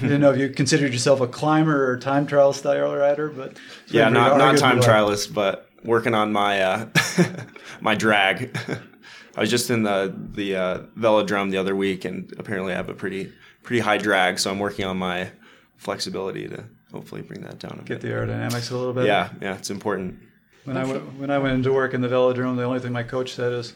I 0.00 0.02
didn't 0.02 0.20
know 0.20 0.32
if 0.32 0.38
you 0.38 0.48
considered 0.50 0.92
yourself 0.92 1.20
a 1.20 1.26
climber 1.26 1.90
or 1.90 1.98
time 1.98 2.26
trial 2.26 2.52
style 2.52 2.94
rider, 2.94 3.28
but 3.28 3.56
yeah, 3.88 4.08
not 4.08 4.38
not 4.38 4.58
time 4.58 4.80
trialist, 4.80 5.32
but 5.32 5.68
working 5.84 6.14
on 6.14 6.32
my 6.32 6.62
uh, 6.62 6.88
my 7.80 7.94
drag. 7.94 8.56
I 9.36 9.40
was 9.40 9.50
just 9.50 9.70
in 9.70 9.82
the 9.82 10.14
the 10.34 10.56
uh, 10.56 10.78
velodrome 10.98 11.50
the 11.50 11.56
other 11.58 11.74
week, 11.74 12.04
and 12.04 12.32
apparently 12.38 12.72
I 12.72 12.76
have 12.76 12.88
a 12.88 12.94
pretty 12.94 13.32
pretty 13.62 13.80
high 13.80 13.98
drag, 13.98 14.38
so 14.38 14.50
I'm 14.50 14.58
working 14.58 14.84
on 14.84 14.96
my 14.98 15.30
flexibility 15.76 16.48
to 16.48 16.64
hopefully 16.92 17.22
bring 17.22 17.40
that 17.42 17.58
down 17.58 17.72
a 17.80 17.84
Get 17.84 18.00
bit. 18.00 18.02
the 18.02 18.08
aerodynamics 18.08 18.70
a 18.70 18.76
little 18.76 18.92
bit. 18.92 19.06
Yeah, 19.06 19.30
yeah, 19.40 19.54
it's 19.56 19.70
important. 19.70 20.18
When 20.64 20.76
I 20.76 20.84
went 20.84 21.18
when 21.18 21.30
I 21.30 21.38
went 21.38 21.54
into 21.54 21.72
work 21.72 21.92
in 21.94 22.00
the 22.00 22.08
velodrome, 22.08 22.56
the 22.56 22.62
only 22.64 22.78
thing 22.80 22.92
my 22.92 23.02
coach 23.02 23.34
said 23.34 23.52
is, 23.52 23.74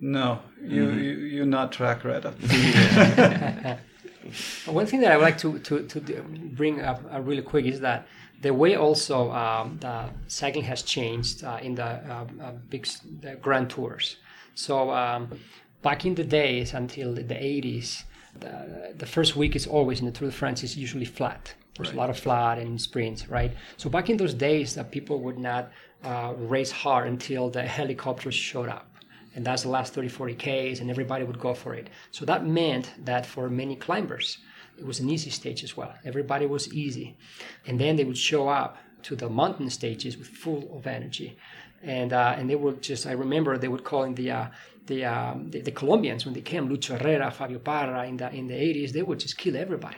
"No, 0.00 0.40
you 0.62 0.84
Mm-hmm. 0.84 0.98
you 0.98 1.10
you're 1.34 1.46
not 1.46 1.72
track 1.72 2.04
rider." 2.04 2.32
One 4.66 4.86
thing 4.86 5.00
that 5.00 5.12
I 5.12 5.16
would 5.16 5.22
like 5.22 5.38
to, 5.38 5.58
to, 5.60 5.82
to 5.86 6.00
bring 6.56 6.80
up 6.82 7.00
uh, 7.12 7.20
really 7.20 7.42
quick 7.42 7.64
is 7.66 7.80
that 7.80 8.06
the 8.42 8.52
way 8.52 8.74
also 8.76 9.30
um, 9.30 9.78
the 9.80 10.06
cycling 10.26 10.64
has 10.64 10.82
changed 10.82 11.44
uh, 11.44 11.58
in 11.62 11.74
the 11.76 11.84
uh, 11.84 12.26
uh, 12.42 12.52
big 12.68 12.86
the 13.20 13.36
grand 13.36 13.70
tours. 13.70 14.16
So 14.54 14.90
um, 14.90 15.30
back 15.82 16.04
in 16.04 16.14
the 16.16 16.24
days 16.24 16.74
until 16.74 17.14
the 17.14 17.22
80s, 17.22 18.02
the, 18.40 18.94
the 18.96 19.06
first 19.06 19.36
week 19.36 19.56
is 19.56 19.66
always 19.66 20.00
in 20.00 20.06
the 20.06 20.12
Tour 20.12 20.28
de 20.28 20.34
France 20.34 20.62
is 20.62 20.76
usually 20.76 21.04
flat. 21.04 21.54
There's 21.76 21.92
a 21.92 21.96
lot 21.96 22.08
of 22.08 22.18
flat 22.18 22.58
and 22.58 22.80
sprints, 22.80 23.28
right? 23.28 23.52
So 23.76 23.90
back 23.90 24.08
in 24.08 24.16
those 24.16 24.32
days, 24.32 24.74
that 24.74 24.90
people 24.90 25.20
would 25.20 25.38
not 25.38 25.70
uh, 26.02 26.32
race 26.36 26.70
hard 26.70 27.06
until 27.06 27.50
the 27.50 27.62
helicopters 27.62 28.34
showed 28.34 28.68
up. 28.68 28.88
And 29.34 29.44
that's 29.44 29.62
the 29.62 29.68
last 29.68 29.92
30 29.92 30.08
40 30.08 30.34
ks 30.34 30.80
and 30.80 30.90
everybody 30.90 31.24
would 31.24 31.38
go 31.38 31.52
for 31.52 31.74
it. 31.74 31.90
So 32.10 32.24
that 32.24 32.46
meant 32.46 32.94
that 33.04 33.26
for 33.26 33.50
many 33.50 33.76
climbers 33.76 34.38
it 34.78 34.86
was 34.86 35.00
an 35.00 35.10
easy 35.10 35.30
stage 35.30 35.64
as 35.64 35.76
well. 35.76 35.94
Everybody 36.04 36.46
was 36.46 36.72
easy. 36.72 37.16
And 37.66 37.78
then 37.78 37.96
they 37.96 38.04
would 38.04 38.18
show 38.18 38.48
up 38.48 38.78
to 39.04 39.16
the 39.16 39.28
mountain 39.28 39.70
stages 39.70 40.16
with 40.16 40.28
full 40.28 40.76
of 40.76 40.86
energy. 40.86 41.36
And 41.82 42.12
uh, 42.12 42.34
and 42.38 42.48
they 42.48 42.56
would 42.56 42.82
just 42.82 43.06
i 43.06 43.12
remember 43.12 43.56
they 43.58 43.68
would 43.68 43.84
call 43.84 44.04
in 44.04 44.14
the 44.14 44.30
uh, 44.30 44.46
the, 44.86 45.04
um, 45.04 45.50
the 45.50 45.60
the 45.60 45.70
colombians 45.72 46.24
when 46.24 46.34
they 46.34 46.40
came 46.40 46.68
lucho 46.68 46.98
herrera 46.98 47.30
fabio 47.30 47.58
parra 47.58 48.06
in 48.06 48.16
the 48.16 48.32
in 48.32 48.46
the 48.46 48.54
80s 48.54 48.92
they 48.92 49.02
would 49.02 49.18
just 49.18 49.36
kill 49.36 49.56
everybody 49.56 49.96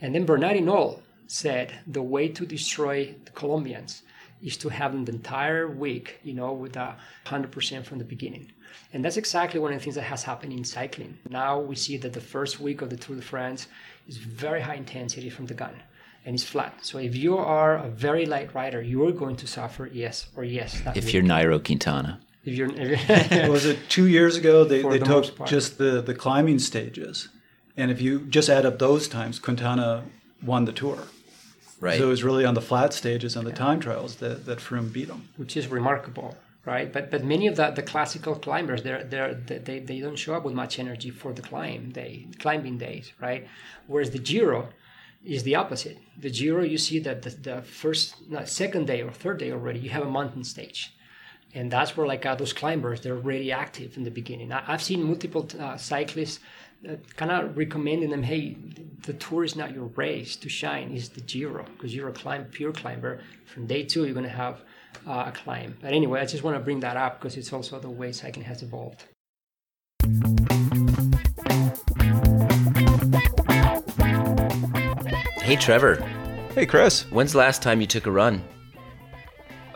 and 0.00 0.14
then 0.14 0.24
Bernard 0.24 0.56
Hinault 0.56 1.00
said 1.26 1.72
the 1.86 2.02
way 2.02 2.28
to 2.28 2.46
destroy 2.46 3.14
the 3.24 3.30
Colombians 3.32 4.02
is 4.42 4.56
to 4.56 4.68
have 4.70 4.92
them 4.92 5.04
the 5.04 5.12
entire 5.12 5.68
week, 5.68 6.18
you 6.24 6.32
know, 6.32 6.52
with 6.52 6.76
a 6.76 6.96
hundred 7.26 7.52
percent 7.52 7.86
from 7.86 7.98
the 7.98 8.04
beginning. 8.04 8.50
And 8.92 9.04
that's 9.04 9.18
exactly 9.18 9.60
one 9.60 9.72
of 9.72 9.78
the 9.78 9.84
things 9.84 9.96
that 9.96 10.02
has 10.02 10.22
happened 10.22 10.52
in 10.52 10.64
cycling. 10.64 11.18
Now 11.28 11.60
we 11.60 11.76
see 11.76 11.96
that 11.98 12.12
the 12.14 12.20
first 12.20 12.60
week 12.60 12.80
of 12.82 12.88
the 12.90 12.96
Tour 12.96 13.16
de 13.16 13.22
France 13.22 13.68
is 14.08 14.16
very 14.16 14.60
high 14.62 14.76
intensity 14.76 15.28
from 15.28 15.46
the 15.46 15.54
gun 15.54 15.74
and 16.24 16.34
it's 16.34 16.44
flat. 16.44 16.74
So 16.82 16.98
if 16.98 17.14
you 17.14 17.36
are 17.36 17.76
a 17.76 17.88
very 17.88 18.24
light 18.26 18.54
rider, 18.54 18.80
you 18.80 19.06
are 19.06 19.12
going 19.12 19.36
to 19.36 19.46
suffer 19.46 19.88
yes 19.92 20.28
or 20.36 20.44
yes. 20.44 20.80
That 20.80 20.96
If 20.96 21.06
week. 21.06 21.14
you're 21.14 21.22
Nairo 21.22 21.62
Quintana. 21.62 22.20
If 22.44 22.54
you're 22.56 23.50
was 23.50 23.64
it 23.66 23.78
two 23.88 24.06
years 24.06 24.36
ago? 24.36 24.64
They, 24.64 24.82
For 24.82 24.92
they 24.92 24.98
the 24.98 25.04
took 25.06 25.46
just 25.46 25.78
the, 25.78 26.00
the 26.00 26.14
climbing 26.14 26.58
stages, 26.58 27.28
and 27.76 27.90
if 27.90 28.00
you 28.00 28.20
just 28.20 28.48
add 28.48 28.64
up 28.66 28.78
those 28.78 29.08
times, 29.08 29.38
Quintana 29.38 30.04
won 30.42 30.64
the 30.64 30.72
tour. 30.72 30.98
Right. 31.80 31.98
So 31.98 32.06
it 32.06 32.08
was 32.08 32.22
really 32.22 32.44
on 32.44 32.54
the 32.54 32.60
flat 32.60 32.92
stages 32.92 33.36
on 33.36 33.44
the 33.44 33.52
time 33.52 33.80
trials 33.80 34.16
that 34.16 34.44
that 34.46 34.58
Froome 34.58 34.92
beat 34.92 35.08
him. 35.08 35.28
which 35.36 35.56
is 35.56 35.68
remarkable, 35.68 36.36
right? 36.66 36.92
But 36.92 37.10
but 37.10 37.24
many 37.24 37.46
of 37.46 37.56
the, 37.56 37.70
the 37.70 37.82
classical 37.82 38.34
climbers, 38.34 38.82
they're, 38.82 39.04
they're, 39.04 39.34
they 39.34 39.78
they 39.78 40.00
don't 40.00 40.16
show 40.16 40.34
up 40.34 40.44
with 40.44 40.54
much 40.54 40.78
energy 40.78 41.10
for 41.10 41.32
the 41.32 41.42
climb 41.42 41.90
day, 41.90 42.26
climbing 42.38 42.76
days, 42.78 43.12
right? 43.20 43.46
Whereas 43.86 44.10
the 44.10 44.18
Giro 44.18 44.68
is 45.24 45.42
the 45.42 45.54
opposite. 45.54 45.98
The 46.18 46.30
Giro, 46.30 46.62
you 46.62 46.78
see 46.78 46.98
that 47.00 47.22
the, 47.22 47.30
the 47.30 47.62
first, 47.62 48.14
no, 48.30 48.44
second 48.44 48.86
day 48.86 49.02
or 49.02 49.10
third 49.10 49.38
day 49.38 49.52
already, 49.52 49.78
you 49.80 49.90
have 49.90 50.02
a 50.02 50.10
mountain 50.10 50.44
stage. 50.44 50.94
And 51.54 51.70
that's 51.70 51.96
where 51.96 52.06
like 52.06 52.24
uh, 52.24 52.34
those 52.36 52.52
climbers, 52.52 53.00
they're 53.00 53.14
really 53.14 53.50
active 53.50 53.96
in 53.96 54.04
the 54.04 54.10
beginning. 54.10 54.52
I, 54.52 54.62
I've 54.66 54.82
seen 54.82 55.02
multiple 55.02 55.48
uh, 55.58 55.76
cyclists 55.76 56.38
uh, 56.88 56.94
kind 57.16 57.30
of 57.30 57.56
recommending 57.56 58.10
them, 58.10 58.22
hey, 58.22 58.56
the 59.02 59.12
tour 59.14 59.44
is 59.44 59.56
not 59.56 59.74
your 59.74 59.86
race 59.96 60.36
to 60.36 60.48
shine, 60.48 60.92
is 60.92 61.10
the 61.10 61.20
Giro 61.20 61.64
because 61.76 61.94
you're 61.94 62.08
a 62.08 62.12
climb, 62.12 62.44
pure 62.46 62.72
climber. 62.72 63.20
From 63.46 63.66
day 63.66 63.82
two, 63.84 64.04
you're 64.04 64.14
going 64.14 64.24
to 64.24 64.30
have 64.30 64.62
uh, 65.06 65.24
a 65.26 65.32
climb. 65.32 65.76
But 65.80 65.92
anyway, 65.92 66.20
I 66.20 66.26
just 66.26 66.42
want 66.44 66.56
to 66.56 66.60
bring 66.60 66.80
that 66.80 66.96
up 66.96 67.20
because 67.20 67.36
it's 67.36 67.52
also 67.52 67.78
the 67.80 67.90
way 67.90 68.12
cycling 68.12 68.46
has 68.46 68.62
evolved. 68.62 69.04
Hey, 75.42 75.56
Trevor, 75.56 75.96
Hey, 76.54 76.64
Chris. 76.64 77.02
when's 77.10 77.32
the 77.32 77.38
last 77.38 77.60
time 77.60 77.80
you 77.80 77.86
took 77.86 78.06
a 78.06 78.10
run? 78.10 78.42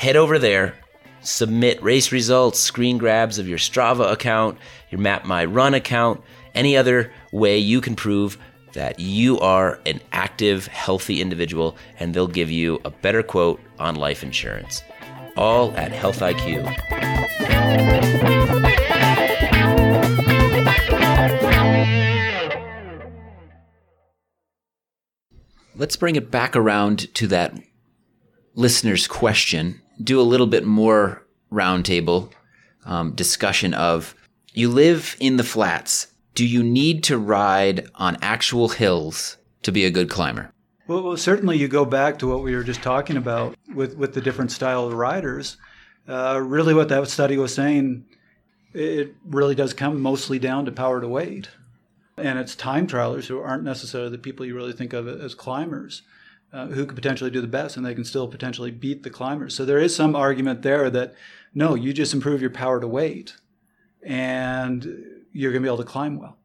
Head 0.02 0.16
over 0.16 0.36
there, 0.36 0.74
submit 1.20 1.80
race 1.80 2.10
results, 2.10 2.58
screen 2.58 2.98
grabs 2.98 3.38
of 3.38 3.46
your 3.46 3.56
Strava 3.56 4.10
account, 4.10 4.58
your 4.90 5.00
Map 5.00 5.24
My 5.24 5.44
Run 5.44 5.74
account, 5.74 6.20
any 6.56 6.76
other 6.76 7.12
way 7.30 7.58
you 7.58 7.80
can 7.80 7.94
prove 7.94 8.36
that 8.72 8.98
you 8.98 9.38
are 9.38 9.78
an 9.86 10.00
active, 10.10 10.66
healthy 10.66 11.20
individual, 11.20 11.76
and 12.00 12.12
they'll 12.12 12.26
give 12.26 12.50
you 12.50 12.80
a 12.84 12.90
better 12.90 13.22
quote 13.22 13.60
on 13.78 13.94
life 13.94 14.24
insurance. 14.24 14.82
All 15.36 15.70
at 15.76 15.92
Health 15.92 16.18
IQ. 16.18 16.66
Let's 25.76 25.94
bring 25.94 26.16
it 26.16 26.32
back 26.32 26.56
around 26.56 27.14
to 27.14 27.28
that 27.28 27.56
listener's 28.56 29.06
question. 29.06 29.78
Do 30.00 30.20
a 30.20 30.22
little 30.22 30.46
bit 30.46 30.64
more 30.64 31.26
roundtable 31.50 32.32
um, 32.84 33.12
discussion 33.12 33.74
of 33.74 34.14
you 34.54 34.68
live 34.68 35.16
in 35.20 35.36
the 35.36 35.44
flats. 35.44 36.08
Do 36.34 36.46
you 36.46 36.62
need 36.62 37.04
to 37.04 37.18
ride 37.18 37.88
on 37.94 38.16
actual 38.22 38.68
hills 38.68 39.36
to 39.62 39.72
be 39.72 39.84
a 39.84 39.90
good 39.90 40.08
climber? 40.08 40.52
Well, 40.86 41.02
well, 41.02 41.16
certainly 41.16 41.58
you 41.58 41.68
go 41.68 41.84
back 41.84 42.18
to 42.18 42.26
what 42.26 42.42
we 42.42 42.56
were 42.56 42.64
just 42.64 42.82
talking 42.82 43.16
about 43.16 43.54
with, 43.74 43.96
with 43.96 44.14
the 44.14 44.20
different 44.20 44.50
style 44.50 44.86
of 44.86 44.94
riders. 44.94 45.56
Uh, 46.08 46.40
really, 46.42 46.74
what 46.74 46.88
that 46.88 47.06
study 47.08 47.36
was 47.36 47.54
saying, 47.54 48.04
it 48.74 49.14
really 49.24 49.54
does 49.54 49.72
come 49.74 50.00
mostly 50.00 50.38
down 50.38 50.64
to 50.64 50.72
power 50.72 51.00
to 51.00 51.08
weight. 51.08 51.48
And 52.16 52.38
it's 52.38 52.54
time 52.54 52.86
trialers 52.86 53.26
who 53.26 53.40
aren't 53.40 53.64
necessarily 53.64 54.10
the 54.10 54.18
people 54.18 54.44
you 54.44 54.54
really 54.54 54.72
think 54.72 54.92
of 54.92 55.08
as 55.08 55.34
climbers. 55.34 56.02
Uh, 56.52 56.66
who 56.66 56.84
could 56.84 56.96
potentially 56.96 57.30
do 57.30 57.40
the 57.40 57.46
best 57.46 57.78
and 57.78 57.86
they 57.86 57.94
can 57.94 58.04
still 58.04 58.28
potentially 58.28 58.70
beat 58.70 59.04
the 59.04 59.08
climbers. 59.08 59.54
So 59.54 59.64
there 59.64 59.78
is 59.78 59.96
some 59.96 60.14
argument 60.14 60.60
there 60.60 60.90
that 60.90 61.14
no, 61.54 61.74
you 61.74 61.94
just 61.94 62.12
improve 62.12 62.42
your 62.42 62.50
power 62.50 62.78
to 62.78 62.86
weight 62.86 63.36
and 64.02 64.82
you're 65.32 65.50
going 65.50 65.62
to 65.62 65.66
be 65.66 65.72
able 65.72 65.82
to 65.82 65.90
climb 65.90 66.18
well. 66.18 66.36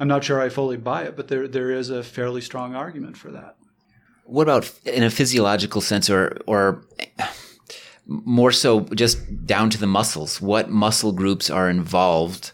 I'm 0.00 0.08
not 0.08 0.24
sure 0.24 0.40
I 0.40 0.48
fully 0.48 0.76
buy 0.76 1.04
it, 1.04 1.16
but 1.16 1.28
there 1.28 1.46
there 1.46 1.70
is 1.70 1.90
a 1.90 2.02
fairly 2.02 2.40
strong 2.40 2.74
argument 2.74 3.16
for 3.16 3.30
that. 3.30 3.56
What 4.24 4.42
about 4.42 4.72
in 4.84 5.04
a 5.04 5.10
physiological 5.10 5.80
sense 5.80 6.10
or 6.10 6.38
or 6.46 6.84
more 8.06 8.50
so 8.50 8.80
just 8.80 9.46
down 9.46 9.70
to 9.70 9.78
the 9.78 9.86
muscles? 9.86 10.40
What 10.40 10.70
muscle 10.70 11.12
groups 11.12 11.50
are 11.50 11.70
involved 11.70 12.50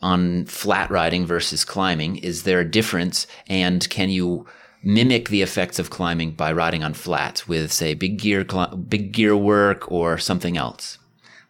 on 0.00 0.46
flat 0.46 0.90
riding 0.90 1.26
versus 1.26 1.64
climbing? 1.64 2.16
Is 2.16 2.44
there 2.44 2.60
a 2.60 2.70
difference 2.70 3.26
and 3.48 3.86
can 3.90 4.08
you 4.08 4.46
mimic 4.82 5.28
the 5.28 5.42
effects 5.42 5.78
of 5.78 5.90
climbing 5.90 6.32
by 6.32 6.52
riding 6.52 6.84
on 6.84 6.94
flats 6.94 7.48
with 7.48 7.72
say 7.72 7.94
big 7.94 8.18
gear 8.18 8.44
big 8.88 9.12
gear 9.12 9.36
work 9.36 9.90
or 9.90 10.18
something 10.18 10.56
else? 10.56 10.98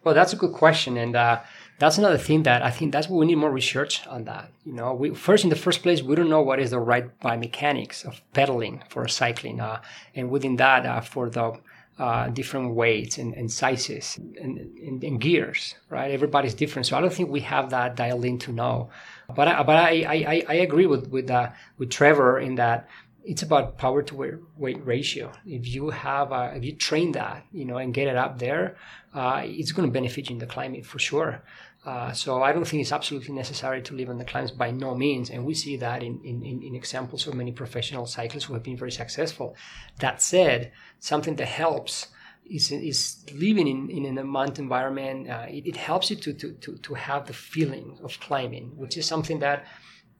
Well, 0.03 0.15
that's 0.15 0.33
a 0.33 0.37
good 0.37 0.53
question 0.53 0.97
and 0.97 1.15
uh, 1.15 1.41
that's 1.79 1.97
another 1.97 2.17
thing 2.17 2.43
that 2.43 2.63
I 2.63 2.71
think 2.71 2.91
that's 2.91 3.07
what 3.07 3.19
we 3.19 3.27
need 3.27 3.35
more 3.35 3.51
research 3.51 4.05
on 4.07 4.23
that. 4.23 4.51
You 4.65 4.73
know, 4.73 4.93
we 4.93 5.13
first 5.13 5.43
in 5.43 5.49
the 5.49 5.55
first 5.55 5.83
place 5.83 6.01
we 6.01 6.15
don't 6.15 6.29
know 6.29 6.41
what 6.41 6.59
is 6.59 6.71
the 6.71 6.79
right 6.79 7.07
biomechanics 7.19 8.03
of 8.05 8.21
pedaling 8.33 8.83
for 8.89 9.07
cycling, 9.07 9.59
uh, 9.59 9.81
and 10.15 10.29
within 10.29 10.55
that 10.55 10.85
uh, 10.85 11.01
for 11.01 11.29
the 11.29 11.59
uh, 11.99 12.27
different 12.29 12.75
weights 12.75 13.17
and, 13.17 13.33
and 13.33 13.51
sizes 13.51 14.17
and, 14.17 14.37
and, 14.37 15.03
and, 15.03 15.19
gears, 15.19 15.73
right? 15.89 16.11
Everybody's 16.11 16.53
different, 16.53 16.85
so 16.85 16.95
I 16.95 17.01
don't 17.01 17.11
think 17.11 17.29
we 17.29 17.39
have 17.39 17.71
that 17.71 17.95
dialed 17.95 18.23
in 18.23 18.37
to 18.39 18.51
know. 18.51 18.91
But 19.35 19.47
I, 19.47 19.63
but 19.63 19.75
I, 19.75 19.89
I, 20.07 20.43
I 20.47 20.53
agree 20.55 20.85
with 20.85 21.07
with 21.09 21.29
uh, 21.29 21.49
with 21.77 21.89
Trevor 21.89 22.39
in 22.39 22.55
that 22.55 22.87
it's 23.27 23.43
about 23.43 23.77
power 23.77 24.01
to 24.01 24.41
weight 24.57 24.85
ratio. 24.85 25.31
If 25.45 25.67
you 25.67 25.89
have, 25.89 26.31
a, 26.31 26.53
if 26.55 26.63
you 26.63 26.73
train 26.75 27.11
that, 27.11 27.45
you 27.51 27.65
know, 27.65 27.77
and 27.77 27.93
get 27.93 28.07
it 28.07 28.15
up 28.15 28.39
there, 28.39 28.77
uh, 29.13 29.41
it's 29.43 29.73
going 29.73 29.87
to 29.87 29.91
benefit 29.91 30.29
you 30.29 30.35
in 30.35 30.39
the 30.39 30.45
climate 30.45 30.85
for 30.85 30.97
sure. 30.97 31.43
Uh, 31.85 32.13
so 32.13 32.41
I 32.41 32.53
don't 32.53 32.65
think 32.65 32.81
it's 32.81 32.93
absolutely 32.93 33.33
necessary 33.33 33.81
to 33.81 33.93
live 33.93 34.09
on 34.09 34.17
the 34.17 34.25
climbs 34.25 34.51
by 34.51 34.71
no 34.71 34.95
means, 34.95 35.29
and 35.29 35.45
we 35.45 35.53
see 35.53 35.75
that 35.77 36.03
in, 36.03 36.21
in, 36.23 36.41
in 36.43 36.73
examples 36.73 37.27
of 37.27 37.33
many 37.33 37.51
professional 37.51 38.05
cyclists 38.05 38.45
who 38.45 38.53
have 38.53 38.63
been 38.63 38.77
very 38.77 38.91
successful. 38.91 39.55
That 39.99 40.21
said, 40.21 40.71
something 40.99 41.35
that 41.35 41.47
helps 41.47 42.07
is, 42.49 42.71
is 42.71 43.25
living 43.33 43.67
in, 43.67 43.89
in 43.89 44.17
a 44.17 44.23
mountain 44.23 44.63
environment. 44.65 45.29
Uh, 45.29 45.47
it, 45.49 45.67
it, 45.67 45.75
helps 45.75 46.09
you 46.09 46.15
to, 46.15 46.33
to, 46.33 46.53
to, 46.53 46.77
to 46.77 46.93
have 46.93 47.27
the 47.27 47.33
feeling 47.33 47.97
of 48.03 48.17
climbing, 48.21 48.71
which 48.77 48.97
is 48.97 49.05
something 49.05 49.39
that 49.39 49.65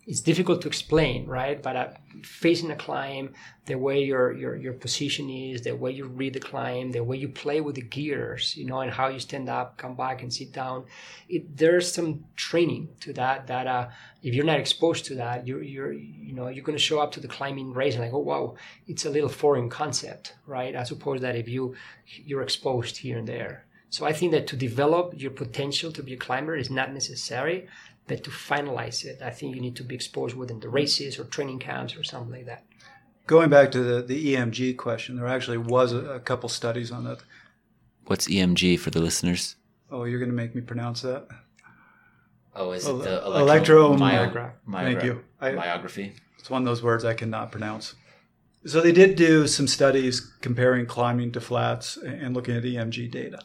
it's 0.08 0.22
difficult 0.22 0.62
to 0.62 0.70
explain, 0.70 1.28
right? 1.28 1.62
But 1.62 1.76
uh, 1.76 1.89
facing 2.24 2.72
a 2.72 2.78
climb, 2.78 3.34
the 3.65 3.76
way 3.76 4.02
your, 4.06 4.32
your 4.32 4.56
your 4.56 4.72
position 4.72 5.30
is, 5.30 5.63
the 5.63 5.76
way 5.76 5.91
you 5.91 6.06
read 6.06 6.34
the 6.34 6.39
climb, 6.39 6.93
the 6.93 7.04
way 7.04 7.17
you 7.17 7.28
play 7.28 7.60
with 7.60 7.76
the 7.76 7.82
gears, 7.82 8.56
you 8.56 8.65
know, 8.65 8.80
and 8.80 8.89
how 8.89 9.10
you 9.10 9.20
stand 9.20 9.50
up, 9.50 9.78
come 9.78 9.96
back, 9.96 10.22
and 10.24 10.34
sit 10.34 10.54
down. 10.54 10.86
It, 11.28 11.58
there's 11.58 11.91
some 11.91 12.24
training 12.38 12.88
to 13.02 13.12
that. 13.13 13.48
That 13.48 13.67
uh, 13.67 13.89
if 14.24 14.34
you're 14.34 14.46
not 14.46 14.62
exposed 14.62 15.04
to 15.06 15.15
that, 15.15 15.46
you're 15.46 15.62
you're 15.62 15.91
you 15.91 16.34
know 16.34 16.48
you're 16.48 16.63
going 16.63 16.78
to 16.78 16.84
show 16.89 17.00
up 17.00 17.12
to 17.12 17.20
the 17.20 17.28
climbing 17.28 17.74
race 17.74 17.96
and 17.96 18.04
like, 18.04 18.13
oh 18.13 18.20
wow, 18.20 18.56
it's 18.88 19.06
a 19.06 19.10
little 19.10 19.30
foreign 19.30 19.70
concept, 19.70 20.36
right? 20.46 20.74
I 20.74 20.84
suppose 20.84 21.20
that 21.20 21.36
if 21.36 21.50
you 21.50 21.76
you're 22.06 22.43
exposed 22.43 22.96
here 22.96 23.17
and 23.17 23.28
there. 23.28 23.65
So 23.89 24.06
I 24.06 24.12
think 24.12 24.32
that 24.34 24.48
to 24.48 24.58
develop 24.58 25.13
your 25.15 25.32
potential 25.32 25.91
to 25.93 26.04
be 26.04 26.13
a 26.13 26.17
climber 26.17 26.56
is 26.56 26.70
not 26.70 26.93
necessary 26.93 27.67
but 28.08 28.24
to 28.24 28.30
finalize 28.30 29.04
it, 29.04 29.22
I 29.22 29.30
think 29.32 29.56
you 29.56 29.62
need 29.62 29.76
to 29.76 29.84
be 29.84 29.96
exposed 29.96 30.36
within 30.36 30.60
the 30.60 30.70
races 30.70 31.20
or 31.20 31.26
training 31.26 31.60
camps 31.60 31.96
or 31.96 32.04
something 32.04 32.32
like 32.32 32.46
that. 32.46 32.63
Going 33.28 33.50
back 33.50 33.72
to 33.72 33.84
the, 33.84 34.02
the 34.02 34.36
EMG 34.36 34.78
question, 34.78 35.17
there 35.17 35.28
actually 35.28 35.58
was 35.58 35.91
a, 35.91 35.98
a 35.98 36.20
couple 36.20 36.48
studies 36.48 36.91
on 36.91 37.04
that. 37.04 37.20
What's 38.06 38.28
EMG 38.28 38.80
for 38.80 38.89
the 38.89 39.02
listeners? 39.02 39.58
Oh, 39.91 40.06
you're 40.06 40.20
going 40.20 40.32
to 40.32 40.36
make 40.36 40.56
me 40.56 40.62
pronounce 40.62 41.02
that? 41.02 41.28
Oh, 42.56 42.72
is 42.72 42.88
it 42.88 42.93
the 42.93 43.26
electro, 43.26 43.93
electro 43.93 44.54
Thank 44.72 45.04
you. 45.04 45.24
I, 45.39 45.52
myography. 45.52 46.13
It's 46.39 46.50
one 46.50 46.62
of 46.62 46.65
those 46.65 46.82
words 46.82 47.04
I 47.04 47.13
cannot 47.13 47.52
pronounce. 47.52 47.96
So 48.65 48.82
they 48.82 48.91
did 48.91 49.15
do 49.15 49.48
some 49.48 49.67
studies 49.67 50.22
comparing 50.41 50.86
climbing 50.86 51.34
to 51.34 51.41
flats 51.41 51.98
and 51.98 52.34
looking 52.34 52.56
at 52.56 52.63
EMG 52.63 53.12
data. 53.12 53.39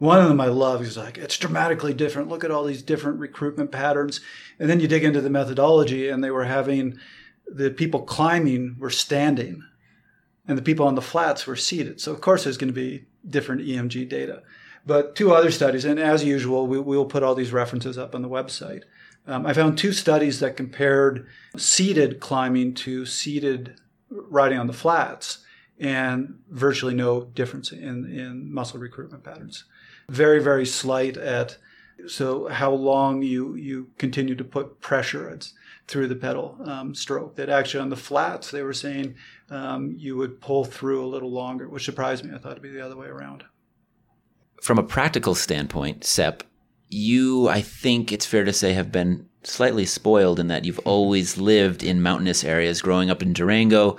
One 0.00 0.18
of 0.18 0.28
them 0.28 0.40
I 0.40 0.46
love. 0.46 0.80
He's 0.80 0.96
like, 0.96 1.18
it's 1.18 1.36
dramatically 1.36 1.92
different. 1.92 2.30
Look 2.30 2.42
at 2.42 2.50
all 2.50 2.64
these 2.64 2.82
different 2.82 3.18
recruitment 3.18 3.70
patterns. 3.70 4.22
And 4.58 4.68
then 4.68 4.80
you 4.80 4.88
dig 4.88 5.04
into 5.04 5.20
the 5.20 5.28
methodology, 5.28 6.08
and 6.08 6.24
they 6.24 6.30
were 6.30 6.46
having 6.46 6.98
the 7.46 7.70
people 7.70 8.00
climbing 8.00 8.76
were 8.78 8.88
standing, 8.88 9.62
and 10.48 10.56
the 10.56 10.62
people 10.62 10.86
on 10.86 10.94
the 10.94 11.02
flats 11.02 11.46
were 11.46 11.54
seated. 11.54 12.00
So, 12.00 12.12
of 12.12 12.22
course, 12.22 12.44
there's 12.44 12.56
going 12.56 12.72
to 12.72 12.74
be 12.74 13.04
different 13.28 13.60
EMG 13.60 14.08
data. 14.08 14.42
But 14.86 15.14
two 15.14 15.34
other 15.34 15.50
studies, 15.50 15.84
and 15.84 16.00
as 16.00 16.24
usual, 16.24 16.66
we, 16.66 16.80
will 16.80 17.04
put 17.04 17.22
all 17.22 17.34
these 17.34 17.52
references 17.52 17.98
up 17.98 18.14
on 18.14 18.22
the 18.22 18.28
website. 18.28 18.84
Um, 19.26 19.44
I 19.44 19.52
found 19.52 19.76
two 19.76 19.92
studies 19.92 20.40
that 20.40 20.56
compared 20.56 21.26
seated 21.58 22.20
climbing 22.20 22.72
to 22.76 23.04
seated 23.04 23.78
riding 24.08 24.58
on 24.58 24.66
the 24.66 24.72
flats, 24.72 25.44
and 25.78 26.38
virtually 26.48 26.94
no 26.94 27.24
difference 27.24 27.70
in, 27.70 28.06
in 28.06 28.50
muscle 28.50 28.80
recruitment 28.80 29.24
patterns 29.24 29.64
very, 30.10 30.42
very 30.42 30.66
slight 30.66 31.16
at 31.16 31.56
so 32.06 32.48
how 32.48 32.72
long 32.72 33.22
you 33.22 33.54
you 33.56 33.90
continue 33.98 34.34
to 34.34 34.44
put 34.44 34.80
pressure 34.80 35.28
it's 35.28 35.52
through 35.86 36.08
the 36.08 36.16
pedal 36.16 36.56
um, 36.64 36.94
stroke. 36.94 37.36
That 37.36 37.48
actually 37.48 37.80
on 37.80 37.90
the 37.90 37.96
flats 37.96 38.50
they 38.50 38.62
were 38.62 38.72
saying 38.72 39.14
um, 39.50 39.94
you 39.96 40.16
would 40.16 40.40
pull 40.40 40.64
through 40.64 41.04
a 41.04 41.06
little 41.06 41.30
longer, 41.30 41.68
which 41.68 41.84
surprised 41.84 42.24
me. 42.24 42.34
I 42.34 42.38
thought 42.38 42.52
it'd 42.52 42.62
be 42.62 42.70
the 42.70 42.84
other 42.84 42.96
way 42.96 43.06
around. 43.06 43.44
From 44.62 44.78
a 44.78 44.82
practical 44.82 45.34
standpoint, 45.34 46.04
Sepp, 46.04 46.42
you 46.88 47.48
I 47.48 47.60
think 47.60 48.12
it's 48.12 48.26
fair 48.26 48.44
to 48.44 48.52
say 48.52 48.72
have 48.72 48.92
been 48.92 49.28
slightly 49.42 49.86
spoiled 49.86 50.40
in 50.40 50.48
that 50.48 50.64
you've 50.64 50.80
always 50.80 51.38
lived 51.38 51.82
in 51.82 52.02
mountainous 52.02 52.44
areas, 52.44 52.82
growing 52.82 53.10
up 53.10 53.22
in 53.22 53.32
Durango, 53.32 53.96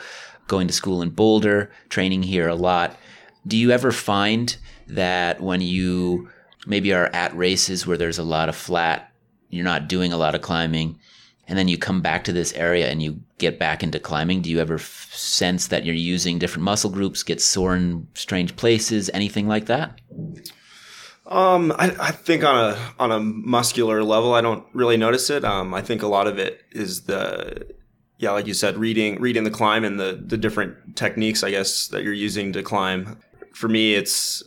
going 0.47 0.67
to 0.67 0.73
school 0.73 1.01
in 1.01 1.09
Boulder, 1.09 1.71
training 1.89 2.23
here 2.23 2.47
a 2.47 2.55
lot. 2.55 2.97
Do 3.47 3.57
you 3.57 3.71
ever 3.71 3.91
find 3.91 4.55
that 4.91 5.41
when 5.41 5.61
you 5.61 6.29
maybe 6.67 6.93
are 6.93 7.09
at 7.13 7.35
races 7.35 7.87
where 7.87 7.97
there's 7.97 8.19
a 8.19 8.23
lot 8.23 8.49
of 8.49 8.55
flat, 8.55 9.11
you're 9.49 9.65
not 9.65 9.87
doing 9.87 10.13
a 10.13 10.17
lot 10.17 10.35
of 10.35 10.41
climbing, 10.41 10.99
and 11.47 11.57
then 11.57 11.67
you 11.67 11.77
come 11.77 12.01
back 12.01 12.23
to 12.25 12.33
this 12.33 12.53
area 12.53 12.89
and 12.89 13.01
you 13.01 13.19
get 13.37 13.59
back 13.59 13.83
into 13.83 13.99
climbing, 13.99 14.41
do 14.41 14.49
you 14.49 14.59
ever 14.59 14.75
f- 14.75 15.09
sense 15.13 15.67
that 15.67 15.83
you're 15.83 15.95
using 15.95 16.39
different 16.39 16.63
muscle 16.63 16.89
groups, 16.89 17.23
get 17.23 17.41
sore 17.41 17.75
in 17.75 18.07
strange 18.13 18.55
places, 18.55 19.09
anything 19.13 19.47
like 19.47 19.65
that? 19.65 19.99
Um, 21.25 21.71
I, 21.73 21.95
I, 21.99 22.11
think 22.11 22.43
on 22.43 22.55
a 22.55 22.93
on 22.99 23.11
a 23.11 23.19
muscular 23.19 24.03
level, 24.03 24.33
I 24.33 24.41
don't 24.41 24.65
really 24.73 24.97
notice 24.97 25.29
it. 25.29 25.45
Um, 25.45 25.73
I 25.73 25.81
think 25.81 26.01
a 26.01 26.07
lot 26.07 26.27
of 26.27 26.37
it 26.37 26.61
is 26.71 27.03
the 27.03 27.67
yeah, 28.17 28.31
like 28.31 28.47
you 28.47 28.53
said, 28.53 28.77
reading 28.77 29.19
reading 29.19 29.43
the 29.43 29.51
climb 29.51 29.83
and 29.83 29.99
the 29.99 30.21
the 30.25 30.37
different 30.37 30.95
techniques, 30.95 31.43
I 31.43 31.51
guess, 31.51 31.87
that 31.87 32.03
you're 32.03 32.13
using 32.13 32.53
to 32.53 32.63
climb. 32.63 33.17
For 33.53 33.67
me, 33.67 33.95
it's 33.95 34.43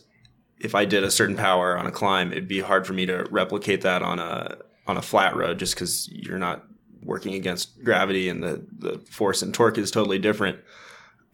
if 0.59 0.75
I 0.75 0.85
did 0.85 1.03
a 1.03 1.11
certain 1.11 1.35
power 1.35 1.77
on 1.77 1.85
a 1.85 1.91
climb, 1.91 2.31
it'd 2.31 2.47
be 2.47 2.59
hard 2.59 2.87
for 2.87 2.93
me 2.93 3.05
to 3.05 3.27
replicate 3.29 3.81
that 3.81 4.01
on 4.01 4.19
a 4.19 4.57
on 4.87 4.97
a 4.97 5.01
flat 5.01 5.35
road 5.35 5.59
just 5.59 5.73
because 5.73 6.07
you're 6.11 6.37
not 6.37 6.63
working 7.01 7.33
against 7.33 7.83
gravity 7.83 8.29
and 8.29 8.43
the, 8.43 8.65
the 8.77 8.99
force 9.09 9.41
and 9.41 9.53
torque 9.53 9.77
is 9.77 9.91
totally 9.91 10.19
different. 10.19 10.59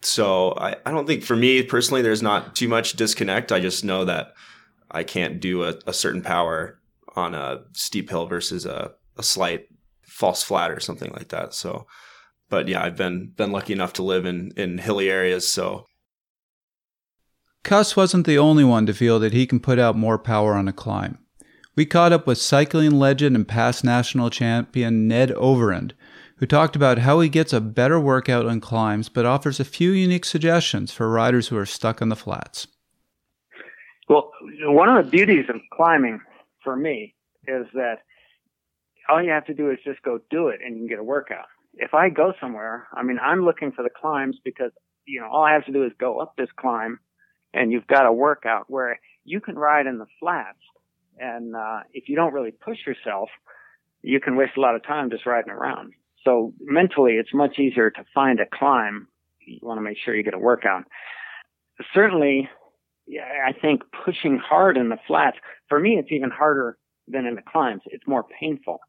So 0.00 0.52
I, 0.56 0.76
I 0.86 0.90
don't 0.90 1.06
think 1.06 1.22
for 1.22 1.36
me 1.36 1.62
personally 1.62 2.02
there's 2.02 2.22
not 2.22 2.56
too 2.56 2.68
much 2.68 2.94
disconnect. 2.94 3.52
I 3.52 3.60
just 3.60 3.84
know 3.84 4.04
that 4.04 4.34
I 4.90 5.04
can't 5.04 5.40
do 5.40 5.64
a, 5.64 5.74
a 5.86 5.92
certain 5.92 6.22
power 6.22 6.78
on 7.14 7.34
a 7.34 7.62
steep 7.72 8.10
hill 8.10 8.26
versus 8.26 8.64
a, 8.66 8.92
a 9.16 9.22
slight 9.22 9.66
false 10.02 10.42
flat 10.42 10.70
or 10.70 10.80
something 10.80 11.12
like 11.12 11.28
that. 11.28 11.54
So 11.54 11.86
but 12.52 12.68
yeah, 12.68 12.84
I've 12.84 12.98
been 12.98 13.32
been 13.34 13.50
lucky 13.50 13.72
enough 13.72 13.94
to 13.94 14.02
live 14.02 14.26
in 14.26 14.52
in 14.58 14.76
hilly 14.76 15.08
areas, 15.08 15.50
so 15.50 15.86
Kuss 17.64 17.96
wasn't 17.96 18.26
the 18.26 18.38
only 18.38 18.64
one 18.64 18.86
to 18.86 18.94
feel 18.94 19.18
that 19.20 19.32
he 19.32 19.46
can 19.46 19.60
put 19.60 19.78
out 19.78 19.96
more 19.96 20.18
power 20.18 20.54
on 20.54 20.66
a 20.66 20.72
climb. 20.72 21.18
We 21.76 21.86
caught 21.86 22.12
up 22.12 22.26
with 22.26 22.38
cycling 22.38 22.92
legend 22.92 23.36
and 23.36 23.46
past 23.46 23.84
national 23.84 24.30
champion 24.30 25.08
Ned 25.08 25.30
Overend, 25.30 25.92
who 26.36 26.46
talked 26.46 26.76
about 26.76 26.98
how 26.98 27.20
he 27.20 27.28
gets 27.28 27.52
a 27.52 27.60
better 27.60 28.00
workout 28.00 28.46
on 28.46 28.60
climbs 28.60 29.08
but 29.08 29.24
offers 29.24 29.60
a 29.60 29.64
few 29.64 29.92
unique 29.92 30.24
suggestions 30.24 30.92
for 30.92 31.08
riders 31.08 31.48
who 31.48 31.56
are 31.56 31.64
stuck 31.64 32.02
on 32.02 32.08
the 32.08 32.16
flats. 32.16 32.66
Well, 34.08 34.32
one 34.64 34.88
of 34.88 35.04
the 35.04 35.10
beauties 35.10 35.46
of 35.48 35.56
climbing 35.72 36.20
for 36.62 36.76
me 36.76 37.14
is 37.46 37.66
that 37.74 37.98
all 39.08 39.22
you 39.22 39.30
have 39.30 39.46
to 39.46 39.54
do 39.54 39.70
is 39.70 39.78
just 39.84 40.02
go 40.02 40.18
do 40.30 40.48
it 40.48 40.60
and 40.64 40.74
you 40.74 40.80
can 40.80 40.88
get 40.88 40.98
a 40.98 41.04
workout. 41.04 41.46
If 41.74 41.94
I 41.94 42.10
go 42.10 42.34
somewhere, 42.40 42.88
I 42.92 43.02
mean, 43.02 43.18
I'm 43.22 43.44
looking 43.44 43.72
for 43.72 43.82
the 43.82 43.88
climbs 43.88 44.36
because, 44.44 44.72
you 45.06 45.20
know, 45.20 45.28
all 45.28 45.44
I 45.44 45.52
have 45.52 45.64
to 45.66 45.72
do 45.72 45.84
is 45.84 45.92
go 45.98 46.18
up 46.18 46.34
this 46.36 46.50
climb 46.58 46.98
and 47.52 47.72
you've 47.72 47.86
got 47.86 48.06
a 48.06 48.12
workout 48.12 48.64
where 48.68 48.98
you 49.24 49.40
can 49.40 49.56
ride 49.56 49.86
in 49.86 49.98
the 49.98 50.06
flats. 50.18 50.58
And, 51.18 51.54
uh, 51.54 51.80
if 51.92 52.08
you 52.08 52.16
don't 52.16 52.32
really 52.32 52.52
push 52.52 52.78
yourself, 52.86 53.28
you 54.02 54.20
can 54.20 54.36
waste 54.36 54.56
a 54.56 54.60
lot 54.60 54.74
of 54.74 54.82
time 54.82 55.10
just 55.10 55.26
riding 55.26 55.52
around. 55.52 55.92
So 56.24 56.52
mentally, 56.60 57.12
it's 57.14 57.34
much 57.34 57.58
easier 57.58 57.90
to 57.90 58.04
find 58.14 58.40
a 58.40 58.46
climb. 58.46 59.08
You 59.46 59.58
want 59.62 59.78
to 59.78 59.82
make 59.82 59.98
sure 59.98 60.14
you 60.14 60.22
get 60.22 60.34
a 60.34 60.38
workout. 60.38 60.84
Certainly, 61.94 62.48
yeah, 63.06 63.26
I 63.46 63.52
think 63.52 63.82
pushing 64.04 64.38
hard 64.38 64.76
in 64.76 64.88
the 64.88 64.98
flats, 65.06 65.38
for 65.68 65.78
me, 65.78 65.96
it's 65.98 66.12
even 66.12 66.30
harder 66.30 66.78
than 67.08 67.26
in 67.26 67.34
the 67.34 67.42
climbs. 67.42 67.82
It's 67.86 68.06
more 68.06 68.24
painful 68.40 68.80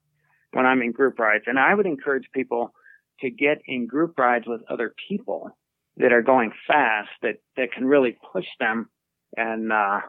when 0.52 0.66
I'm 0.66 0.82
in 0.82 0.92
group 0.92 1.18
rides. 1.20 1.46
And 1.48 1.58
I 1.58 1.74
would 1.74 1.88
encourage 1.88 2.30
people 2.34 2.74
to 3.22 3.30
get 3.30 3.62
in 3.66 3.88
group 3.88 4.18
rides 4.18 4.46
with 4.48 4.62
other 4.70 4.94
people 5.08 5.58
that 5.98 6.12
are 6.12 6.22
going 6.22 6.52
fast 6.68 7.10
that, 7.22 7.36
that 7.58 7.72
can 7.72 7.86
really 7.86 8.18
push 8.32 8.46
them 8.60 8.90
and, 9.36 9.72
uh, 9.72 10.00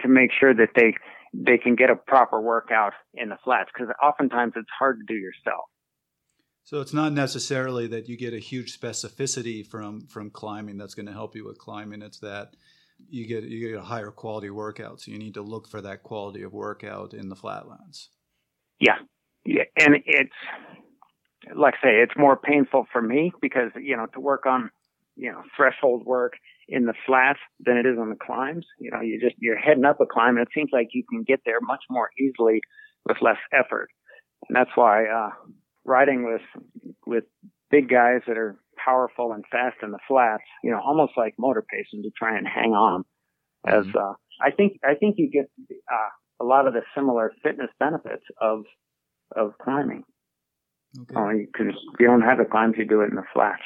to 0.00 0.08
make 0.08 0.30
sure 0.38 0.54
that 0.54 0.70
they, 0.74 0.94
they 1.32 1.58
can 1.58 1.74
get 1.74 1.90
a 1.90 1.96
proper 1.96 2.40
workout 2.40 2.92
in 3.14 3.28
the 3.28 3.38
flats 3.44 3.70
because 3.72 3.92
oftentimes 4.02 4.52
it's 4.56 4.68
hard 4.78 4.98
to 4.98 5.12
do 5.12 5.18
yourself. 5.18 5.64
So 6.66 6.80
it's 6.80 6.92
not 6.92 7.12
necessarily 7.12 7.86
that 7.88 8.08
you 8.08 8.16
get 8.16 8.34
a 8.34 8.40
huge 8.40 8.76
specificity 8.76 9.64
from 9.64 10.08
from 10.08 10.30
climbing 10.30 10.78
that's 10.78 10.94
going 10.94 11.06
to 11.06 11.12
help 11.12 11.36
you 11.36 11.44
with 11.44 11.58
climbing. 11.58 12.02
It's 12.02 12.18
that 12.18 12.56
you 13.08 13.24
get 13.24 13.44
you 13.44 13.68
get 13.68 13.78
a 13.78 13.84
higher 13.84 14.10
quality 14.10 14.50
workout. 14.50 15.00
So 15.00 15.12
you 15.12 15.18
need 15.18 15.34
to 15.34 15.42
look 15.42 15.68
for 15.68 15.80
that 15.82 16.02
quality 16.02 16.42
of 16.42 16.52
workout 16.52 17.14
in 17.14 17.28
the 17.28 17.36
flatlands. 17.36 18.10
Yeah, 18.80 18.96
yeah, 19.44 19.62
and 19.78 19.96
it's 20.06 20.34
like 21.54 21.74
I 21.82 21.86
say, 21.86 21.94
it's 22.02 22.16
more 22.16 22.36
painful 22.36 22.86
for 22.92 23.00
me 23.02 23.32
because 23.40 23.70
you 23.80 23.96
know 23.96 24.06
to 24.14 24.20
work 24.20 24.46
on 24.46 24.70
you 25.16 25.30
know 25.30 25.42
threshold 25.56 26.04
work 26.04 26.34
in 26.68 26.84
the 26.86 26.94
flats 27.06 27.38
than 27.60 27.76
it 27.76 27.86
is 27.86 27.98
on 27.98 28.10
the 28.10 28.16
climbs. 28.16 28.66
You 28.78 28.90
know, 28.90 29.00
you 29.00 29.20
just 29.20 29.36
you're 29.38 29.56
heading 29.58 29.84
up 29.84 30.00
a 30.00 30.06
climb, 30.06 30.36
and 30.36 30.46
it 30.46 30.52
seems 30.54 30.70
like 30.72 30.88
you 30.92 31.04
can 31.08 31.22
get 31.22 31.40
there 31.44 31.60
much 31.60 31.82
more 31.90 32.10
easily 32.18 32.60
with 33.06 33.18
less 33.20 33.38
effort, 33.52 33.88
and 34.48 34.56
that's 34.56 34.70
why. 34.76 35.06
uh 35.06 35.30
riding 35.84 36.24
with 36.24 36.42
with 37.06 37.24
big 37.70 37.88
guys 37.88 38.20
that 38.26 38.36
are 38.36 38.56
powerful 38.76 39.32
and 39.32 39.44
fast 39.50 39.76
in 39.82 39.90
the 39.90 39.98
flats, 40.06 40.44
you 40.62 40.70
know, 40.70 40.80
almost 40.84 41.12
like 41.16 41.34
motor 41.38 41.64
pacing 41.68 42.02
to 42.02 42.10
try 42.16 42.36
and 42.36 42.46
hang 42.46 42.72
on. 42.72 43.04
As 43.66 43.84
Mm-hmm. 43.84 43.90
uh, 43.94 44.12
I 44.40 44.50
think, 44.50 44.78
I 44.84 44.94
think 44.94 45.16
you 45.18 45.30
get 45.30 45.46
uh, 45.92 46.08
a 46.40 46.44
lot 46.44 46.66
of 46.66 46.74
the 46.74 46.82
similar 46.94 47.32
fitness 47.42 47.70
benefits 47.78 48.24
of 48.40 48.64
of 49.34 49.54
climbing. 49.62 50.04
Okay. 51.02 51.14
Oh, 51.16 51.20
Only 51.22 51.46
because 51.46 51.74
if 51.74 52.00
you 52.00 52.06
don't 52.06 52.22
have 52.22 52.38
the 52.38 52.44
climbs, 52.44 52.74
you 52.78 52.86
do 52.86 53.02
it 53.02 53.10
in 53.10 53.16
the 53.16 53.24
flats. 53.32 53.62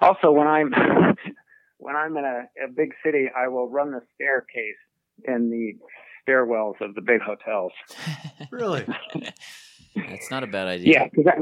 Also, 0.00 0.30
when 0.30 0.46
I'm 0.46 0.72
when 1.78 1.96
I'm 1.96 2.16
in 2.16 2.24
a, 2.24 2.64
a 2.64 2.68
big 2.74 2.92
city, 3.04 3.26
I 3.36 3.48
will 3.48 3.68
run 3.68 3.90
the 3.92 4.00
staircase 4.14 4.76
in 5.24 5.50
the 5.50 5.74
stairwells 6.26 6.80
of 6.80 6.94
the 6.94 7.02
big 7.02 7.20
hotels. 7.20 7.72
Really? 8.50 8.84
That's 9.94 10.30
not 10.30 10.42
a 10.42 10.46
bad 10.46 10.68
idea. 10.68 10.92
Yeah, 10.92 11.04
because 11.04 11.24
that, 11.24 11.36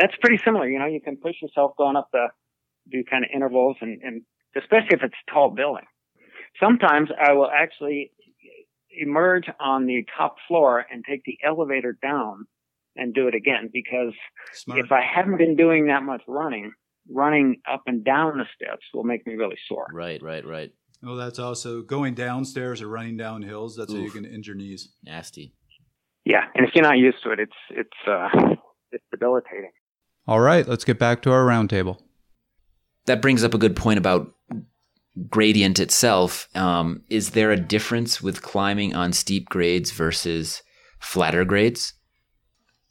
that's 0.00 0.14
pretty 0.20 0.40
similar. 0.42 0.66
You 0.66 0.78
know, 0.78 0.86
you 0.86 1.00
can 1.00 1.18
push 1.18 1.34
yourself 1.42 1.72
going 1.76 1.94
up 1.94 2.08
the, 2.10 2.28
do 2.90 3.04
kind 3.04 3.24
of 3.24 3.30
intervals 3.34 3.76
and, 3.82 4.00
and 4.02 4.22
especially 4.56 4.96
if 4.96 5.02
it's 5.02 5.14
a 5.28 5.30
tall 5.30 5.50
building. 5.50 5.84
Sometimes 6.58 7.10
I 7.20 7.32
will 7.34 7.50
actually 7.50 8.12
emerge 8.98 9.44
on 9.60 9.86
the 9.86 10.06
top 10.16 10.36
floor 10.48 10.84
and 10.90 11.04
take 11.08 11.22
the 11.24 11.38
elevator 11.44 11.96
down 12.00 12.46
and 12.98 13.14
do 13.14 13.28
it 13.28 13.34
again 13.34 13.70
because 13.72 14.12
Smart. 14.52 14.80
if 14.80 14.92
I 14.92 15.00
haven't 15.02 15.38
been 15.38 15.56
doing 15.56 15.86
that 15.86 16.02
much 16.02 16.22
running, 16.26 16.72
running 17.10 17.60
up 17.70 17.82
and 17.86 18.04
down 18.04 18.38
the 18.38 18.44
steps 18.54 18.84
will 18.92 19.04
make 19.04 19.26
me 19.26 19.34
really 19.34 19.56
sore. 19.68 19.86
Right, 19.92 20.22
right, 20.22 20.44
right. 20.44 20.70
Well, 21.02 21.16
that's 21.16 21.38
also 21.38 21.82
going 21.82 22.14
downstairs 22.14 22.82
or 22.82 22.88
running 22.88 23.16
down 23.16 23.42
hills. 23.42 23.76
That's 23.76 23.92
how 23.92 24.00
you 24.00 24.10
can 24.10 24.24
injure 24.24 24.54
knees. 24.54 24.90
Nasty. 25.04 25.54
Yeah, 26.24 26.44
and 26.54 26.66
if 26.66 26.74
you're 26.74 26.84
not 26.84 26.98
used 26.98 27.22
to 27.22 27.30
it, 27.30 27.38
it's 27.38 27.52
it's 27.70 27.88
uh, 28.06 28.28
it's 28.92 29.04
debilitating. 29.10 29.70
All 30.26 30.40
right, 30.40 30.66
let's 30.66 30.84
get 30.84 30.98
back 30.98 31.22
to 31.22 31.30
our 31.30 31.46
roundtable. 31.46 32.00
That 33.06 33.22
brings 33.22 33.44
up 33.44 33.54
a 33.54 33.58
good 33.58 33.76
point 33.76 33.98
about 33.98 34.34
gradient 35.30 35.78
itself. 35.78 36.48
Um, 36.54 37.02
is 37.08 37.30
there 37.30 37.50
a 37.50 37.56
difference 37.56 38.20
with 38.20 38.42
climbing 38.42 38.94
on 38.94 39.12
steep 39.12 39.48
grades 39.48 39.90
versus 39.90 40.62
flatter 40.98 41.44
grades? 41.44 41.94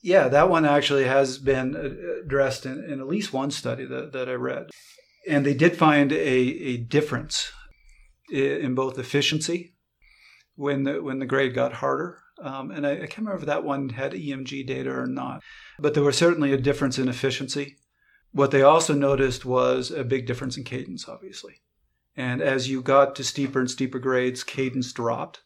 Yeah, 0.01 0.27
that 0.27 0.49
one 0.49 0.65
actually 0.65 1.05
has 1.05 1.37
been 1.37 1.75
uh, 1.75 2.23
addressed 2.23 2.65
in, 2.65 2.83
in 2.83 2.99
at 2.99 3.07
least 3.07 3.33
one 3.33 3.51
study 3.51 3.85
that, 3.85 4.13
that 4.13 4.29
I 4.29 4.33
read. 4.33 4.69
And 5.27 5.45
they 5.45 5.53
did 5.53 5.75
find 5.75 6.11
a, 6.11 6.15
a 6.15 6.77
difference 6.77 7.51
in 8.31 8.75
both 8.75 8.99
efficiency 8.99 9.73
when 10.55 10.83
the, 10.83 11.01
when 11.01 11.19
the 11.19 11.25
grade 11.25 11.53
got 11.53 11.73
harder. 11.73 12.19
Um, 12.41 12.71
and 12.71 12.85
I, 12.85 12.91
I 12.91 12.95
can't 13.07 13.19
remember 13.19 13.39
if 13.39 13.45
that 13.45 13.63
one 13.63 13.89
had 13.89 14.11
EMG 14.11 14.67
data 14.67 14.91
or 14.91 15.07
not, 15.07 15.41
but 15.79 15.93
there 15.93 16.03
was 16.03 16.17
certainly 16.17 16.53
a 16.53 16.57
difference 16.57 16.99
in 16.99 17.07
efficiency. 17.07 17.77
What 18.31 18.51
they 18.51 18.61
also 18.61 18.93
noticed 18.93 19.45
was 19.45 19.89
a 19.89 20.03
big 20.03 20.27
difference 20.27 20.57
in 20.57 20.63
cadence, 20.63 21.07
obviously. 21.07 21.61
And 22.15 22.41
as 22.41 22.69
you 22.69 22.81
got 22.81 23.15
to 23.15 23.23
steeper 23.23 23.59
and 23.59 23.69
steeper 23.69 23.99
grades, 23.99 24.43
cadence 24.43 24.91
dropped. 24.91 25.41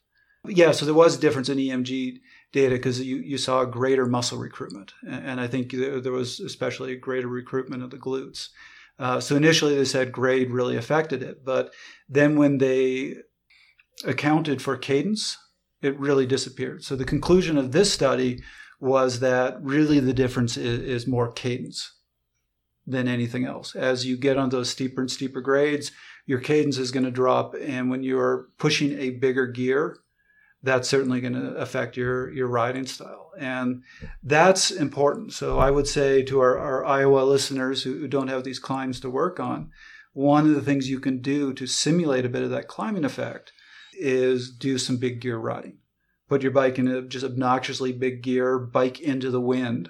Yeah, 0.45 0.71
so 0.71 0.85
there 0.85 0.93
was 0.93 1.17
a 1.17 1.21
difference 1.21 1.49
in 1.49 1.57
EMG 1.57 2.19
data 2.51 2.75
because 2.75 3.01
you, 3.01 3.17
you 3.17 3.37
saw 3.37 3.63
greater 3.65 4.05
muscle 4.05 4.37
recruitment. 4.37 4.93
And 5.07 5.39
I 5.39 5.47
think 5.47 5.71
there, 5.71 6.01
there 6.01 6.11
was 6.11 6.39
especially 6.39 6.93
a 6.93 6.97
greater 6.97 7.27
recruitment 7.27 7.83
of 7.83 7.89
the 7.89 7.97
glutes. 7.97 8.49
Uh, 8.99 9.19
so 9.19 9.35
initially 9.35 9.75
they 9.75 9.85
said 9.85 10.11
grade 10.11 10.51
really 10.51 10.77
affected 10.77 11.23
it. 11.23 11.43
But 11.45 11.73
then 12.09 12.35
when 12.35 12.57
they 12.57 13.15
accounted 14.03 14.61
for 14.61 14.77
cadence, 14.77 15.37
it 15.81 15.99
really 15.99 16.25
disappeared. 16.25 16.83
So 16.83 16.95
the 16.95 17.05
conclusion 17.05 17.57
of 17.57 17.71
this 17.71 17.91
study 17.91 18.43
was 18.79 19.19
that 19.19 19.61
really 19.61 19.99
the 19.99 20.13
difference 20.13 20.57
is, 20.57 20.79
is 20.79 21.07
more 21.07 21.31
cadence 21.31 21.93
than 22.85 23.07
anything 23.07 23.45
else. 23.45 23.75
As 23.75 24.05
you 24.05 24.17
get 24.17 24.37
on 24.37 24.49
those 24.49 24.69
steeper 24.69 25.01
and 25.01 25.09
steeper 25.09 25.41
grades, 25.41 25.91
your 26.25 26.39
cadence 26.39 26.77
is 26.77 26.91
going 26.91 27.05
to 27.05 27.11
drop. 27.11 27.55
And 27.59 27.89
when 27.89 28.03
you're 28.03 28.49
pushing 28.57 28.99
a 28.99 29.11
bigger 29.11 29.47
gear, 29.47 29.97
that's 30.63 30.87
certainly 30.87 31.21
going 31.21 31.33
to 31.33 31.55
affect 31.55 31.97
your 31.97 32.31
your 32.31 32.47
riding 32.47 32.85
style. 32.85 33.31
And 33.37 33.83
that's 34.23 34.71
important. 34.71 35.33
So 35.33 35.59
i 35.59 35.71
would 35.71 35.87
say 35.87 36.21
to 36.23 36.39
our, 36.39 36.57
our 36.57 36.85
iowa 36.85 37.21
listeners 37.21 37.83
who, 37.83 38.07
don't 38.07 38.27
have 38.27 38.43
these 38.43 38.59
climbs 38.59 38.99
to 38.99 39.09
work 39.09 39.39
on 39.39 39.71
one 40.13 40.45
of 40.45 40.55
the 40.55 40.61
things 40.61 40.89
you 40.89 40.99
can 40.99 41.21
do 41.21 41.53
to 41.53 41.65
simulate 41.65 42.25
a 42.25 42.29
bit 42.29 42.43
of 42.43 42.49
that 42.49 42.67
climbing 42.67 43.05
effect 43.05 43.53
is 43.93 44.51
do 44.51 44.77
some 44.77 44.97
big 44.97 45.21
gear 45.21 45.37
riding. 45.37 45.77
Put 46.27 46.43
your 46.43 46.51
bike 46.51 46.77
in 46.77 46.87
a 46.87 47.01
just 47.01 47.25
obnoxiously 47.25 47.93
big 47.93 48.21
gear 48.21 48.59
bike 48.59 48.99
into 48.99 49.31
the 49.31 49.41
wind 49.41 49.89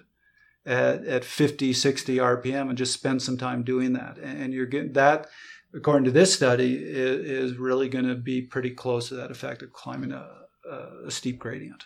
at, 0.65 1.03
at 1.05 1.25
50 1.25 1.73
60 1.73 2.17
rpm 2.17 2.69
and 2.69 2.77
just 2.77 2.93
spend 2.93 3.21
some 3.21 3.38
time 3.38 3.63
doing 3.63 3.93
that. 3.93 4.17
And 4.19 4.53
you're 4.53 4.67
getting 4.67 4.93
that 4.93 5.27
according 5.73 6.05
to 6.05 6.12
this 6.12 6.34
study 6.34 6.75
is, 6.75 7.51
is 7.51 7.57
really 7.57 7.89
going 7.89 8.07
to 8.07 8.15
be 8.15 8.41
pretty 8.41 8.71
close 8.71 9.10
to 9.10 9.15
that 9.15 9.31
effect 9.31 9.62
of 9.62 9.73
climbing 9.73 10.12
a, 10.12 10.40
a, 10.69 11.08
a 11.08 11.12
steep 11.12 11.39
gradient. 11.39 11.86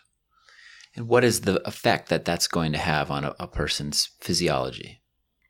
And 0.96 1.08
what 1.08 1.24
is 1.24 1.42
the 1.42 1.66
effect 1.68 2.10
that 2.10 2.26
that's 2.26 2.48
going 2.48 2.72
to 2.72 2.78
have 2.78 3.12
on 3.12 3.26
a, 3.26 3.36
a 3.40 3.48
person's 3.48 4.10
physiology? 4.20 5.02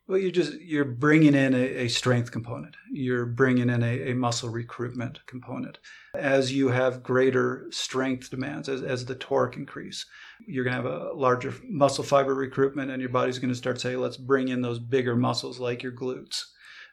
well 0.08 0.18
you're 0.18 0.30
just 0.30 0.52
you're 0.60 0.84
bringing 0.84 1.34
in 1.34 1.52
a, 1.52 1.64
a 1.84 1.88
strength 1.88 2.30
component. 2.30 2.76
You're 2.92 3.26
bringing 3.26 3.68
in 3.68 3.82
a, 3.82 4.10
a 4.10 4.14
muscle 4.14 4.48
recruitment 4.48 5.18
component. 5.26 5.78
As 6.14 6.52
you 6.52 6.68
have 6.68 7.02
greater 7.02 7.66
strength 7.70 8.30
demands 8.30 8.68
as, 8.68 8.82
as 8.82 9.04
the 9.04 9.16
torque 9.16 9.56
increase 9.56 10.06
you're 10.46 10.64
going 10.64 10.76
to 10.76 10.82
have 10.82 10.92
a 11.00 11.12
larger 11.14 11.54
muscle 11.68 12.04
fiber 12.04 12.34
recruitment 12.34 12.90
and 12.90 13.00
your 13.00 13.10
body's 13.10 13.38
going 13.38 13.52
to 13.52 13.54
start 13.54 13.80
saying 13.80 13.98
let's 13.98 14.16
bring 14.16 14.48
in 14.48 14.62
those 14.62 14.78
bigger 14.78 15.16
muscles 15.16 15.58
like 15.58 15.82
your 15.82 15.92
glutes 15.92 16.42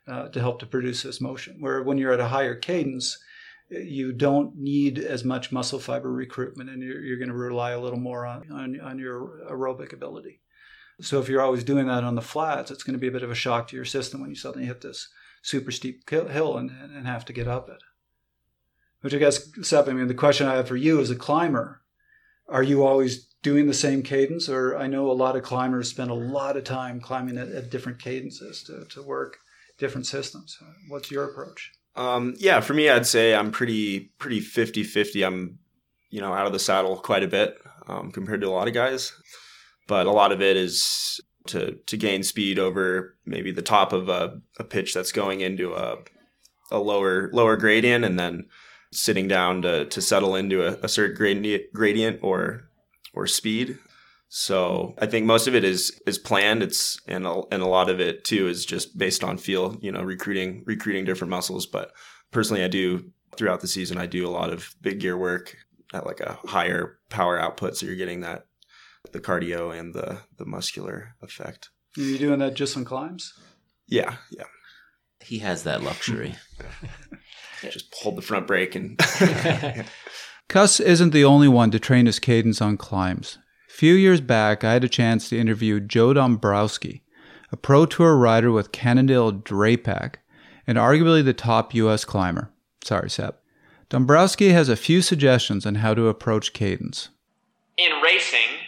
uh, 0.08 0.28
to 0.30 0.40
help 0.40 0.60
to 0.60 0.66
produce 0.66 1.04
this 1.04 1.22
motion. 1.22 1.58
Where 1.60 1.84
when 1.84 1.98
you're 1.98 2.14
at 2.14 2.20
a 2.20 2.28
higher 2.28 2.56
cadence 2.56 3.18
you 3.70 4.14
don't 4.14 4.56
need 4.56 5.00
as 5.00 5.24
much 5.24 5.52
muscle 5.52 5.80
fiber 5.80 6.12
recruitment 6.12 6.70
and 6.70 6.84
you're, 6.84 7.02
you're 7.02 7.18
going 7.18 7.30
to 7.30 7.36
rely 7.36 7.72
a 7.72 7.80
little 7.80 8.00
more 8.00 8.26
on, 8.26 8.50
on, 8.52 8.80
on 8.80 9.00
your 9.00 9.40
aerobic 9.50 9.94
ability 9.94 10.42
So 11.02 11.20
if 11.20 11.28
you're 11.28 11.42
always 11.42 11.64
doing 11.64 11.88
that 11.88 12.04
on 12.04 12.16
the 12.16 12.22
flats, 12.22 12.72
it's 12.72 12.84
going 12.84 12.94
to 12.94 13.00
be 13.00 13.08
a 13.08 13.12
bit 13.12 13.24
of 13.24 13.32
a 13.32 13.36
shock 13.36 13.68
to 13.70 13.76
your 13.76 13.86
system 13.86 14.22
when 14.22 14.30
you 14.30 14.36
suddenly 14.36 14.68
hit 14.68 14.82
this 14.82 15.10
super 15.42 15.72
steep 15.72 16.08
hill 16.10 16.58
and, 16.58 16.70
and 16.70 17.08
have 17.08 17.26
to 17.26 17.34
get 17.34 17.48
up 17.48 17.70
it. 17.70 17.82
Which 19.02 19.14
I 19.14 19.18
guess, 19.18 19.50
Sepp, 19.62 19.88
I 19.90 19.94
mean, 19.94 20.08
the 20.08 20.14
question 20.14 20.48
I 20.48 20.56
have 20.56 20.68
for 20.68 20.78
you 20.78 21.02
as 21.02 21.10
a 21.10 21.16
climber, 21.16 21.82
are 22.48 22.64
you 22.64 22.86
always 22.86 23.26
doing 23.42 23.68
the 23.68 23.74
same 23.74 24.02
cadence? 24.04 24.48
Or 24.48 24.78
I 24.78 24.88
know 24.88 25.12
a 25.12 25.14
lot 25.14 25.36
of 25.36 25.44
climbers 25.44 25.90
spend 25.90 26.10
a 26.10 26.16
lot 26.16 26.56
of 26.56 26.64
time 26.64 27.02
climbing 27.02 27.38
at, 27.38 27.50
at 27.50 27.70
different 27.70 28.00
cadences 28.00 28.64
to, 28.64 28.86
to 28.92 29.02
work 29.02 29.40
different 29.78 30.08
systems. 30.08 30.58
What's 30.88 31.12
your 31.12 31.26
approach? 31.26 31.72
Um, 31.96 32.34
yeah, 32.38 32.60
for 32.60 32.74
me, 32.74 32.90
I'd 32.90 33.06
say 33.06 33.36
I'm 33.36 33.52
pretty 33.52 34.12
pretty 34.18 34.42
50-50. 34.42 35.26
I'm 35.26 35.60
you 36.10 36.22
know 36.22 36.34
out 36.34 36.48
of 36.48 36.54
the 36.54 36.60
saddle 36.60 36.98
quite 36.98 37.24
a 37.24 37.28
bit 37.28 37.58
um, 37.88 38.12
compared 38.12 38.42
to 38.42 38.48
a 38.48 38.52
lot 38.52 38.68
of 38.68 38.74
guys, 38.74 39.14
but 39.88 40.08
a 40.08 40.12
lot 40.12 40.32
of 40.32 40.42
it 40.42 40.58
is 40.58 41.22
to 41.48 41.74
to 41.86 41.98
gain 41.98 42.24
speed 42.24 42.58
over 42.58 43.16
maybe 43.26 43.52
the 43.52 43.62
top 43.62 43.94
of 43.94 44.10
a, 44.10 44.42
a 44.60 44.64
pitch 44.64 44.94
that's 44.94 45.12
going 45.12 45.42
into 45.42 45.74
a 45.74 45.98
a 46.72 46.80
lower 46.80 47.30
lower 47.34 47.58
gradient, 47.58 48.06
and 48.06 48.20
then 48.20 48.46
sitting 48.92 49.28
down 49.28 49.62
to 49.62 49.86
to 49.86 50.02
settle 50.02 50.36
into 50.36 50.66
a, 50.66 50.78
a 50.84 50.88
certain 50.88 51.16
gradient 51.16 51.64
gradient 51.74 52.20
or 52.24 52.70
or 53.14 53.28
speed. 53.28 53.78
So 54.36 54.96
I 54.98 55.06
think 55.06 55.28
most 55.28 55.46
of 55.48 55.54
it 55.54 55.64
is 55.64 56.02
is 56.08 56.18
planned. 56.18 56.64
It's 56.64 57.00
and 57.08 57.28
a, 57.28 57.44
and 57.52 57.62
a 57.62 57.68
lot 57.68 57.88
of 57.88 58.00
it 58.00 58.26
too 58.26 58.48
is 58.48 58.66
just 58.66 58.98
based 58.98 59.24
on 59.24 59.38
feel. 59.38 59.78
You 59.80 59.92
know, 59.92 60.02
recruiting 60.02 60.64
recruiting 60.66 61.06
different 61.06 61.30
muscles. 61.30 61.68
But 61.68 61.92
personally, 62.32 62.64
I 62.64 62.68
do 62.68 63.12
throughout 63.38 63.62
the 63.62 63.68
season. 63.68 64.00
I 64.00 64.08
do 64.08 64.28
a 64.28 64.34
lot 64.34 64.52
of 64.52 64.74
big 64.82 65.02
gear 65.02 65.16
work 65.16 65.56
at 65.94 66.08
like 66.08 66.20
a 66.20 66.40
higher 66.46 66.98
power 67.12 67.38
output, 67.38 67.78
so 67.78 67.86
you're 67.86 67.96
getting 67.96 68.22
that 68.22 68.48
the 69.12 69.20
cardio 69.20 69.72
and 69.72 69.94
the 69.94 70.22
the 70.40 70.46
muscular 70.46 71.14
effect. 71.22 71.70
Are 71.96 72.02
you 72.02 72.18
doing 72.18 72.40
that 72.40 72.56
just 72.56 72.76
on 72.76 72.86
climbs? 72.86 73.34
Yeah, 73.86 74.16
yeah. 74.32 74.46
He 75.24 75.40
has 75.40 75.62
that 75.62 75.84
luxury. 75.84 76.34
just 77.62 77.94
hold 78.02 78.16
the 78.16 78.24
front 78.24 78.48
brake 78.48 78.74
and. 78.74 79.00
Kuss 80.50 80.80
isn't 80.80 81.12
the 81.12 81.24
only 81.24 81.48
one 81.48 81.70
to 81.70 81.80
train 81.80 82.08
his 82.08 82.18
cadence 82.20 82.62
on 82.64 82.78
climbs 82.78 83.38
few 83.74 83.96
years 83.96 84.22
back, 84.22 84.64
I 84.64 84.74
had 84.74 84.84
a 84.84 84.90
chance 84.90 85.30
to 85.30 85.40
interview 85.40 85.80
Joe 85.80 86.14
Dombrowski, 86.14 87.02
a 87.52 87.58
Pro 87.58 87.88
Tour 87.88 88.16
rider 88.16 88.52
with 88.52 88.72
Cannondale 88.72 89.34
Drapac, 89.34 90.18
and 90.68 90.78
arguably 90.78 91.26
the 91.26 91.34
top 91.34 91.74
U.S. 91.74 92.06
climber. 92.06 92.52
Sorry, 92.84 93.10
Sepp. 93.10 93.42
Dombrowski 93.90 94.50
has 94.50 94.70
a 94.70 94.76
few 94.76 95.02
suggestions 95.02 95.66
on 95.66 95.76
how 95.76 95.96
to 95.96 96.08
approach 96.08 96.54
cadence. 96.54 97.10
In 97.76 97.94
racing, 98.04 98.62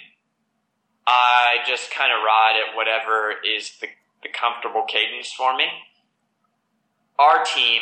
I 1.05 1.57
just 1.67 1.91
kind 1.91 2.11
of 2.11 2.25
ride 2.25 2.57
at 2.57 2.75
whatever 2.75 3.35
is 3.45 3.77
the, 3.79 3.87
the 4.23 4.29
comfortable 4.29 4.85
cadence 4.87 5.31
for 5.31 5.55
me. 5.55 5.65
Our 7.19 7.45
team, 7.45 7.81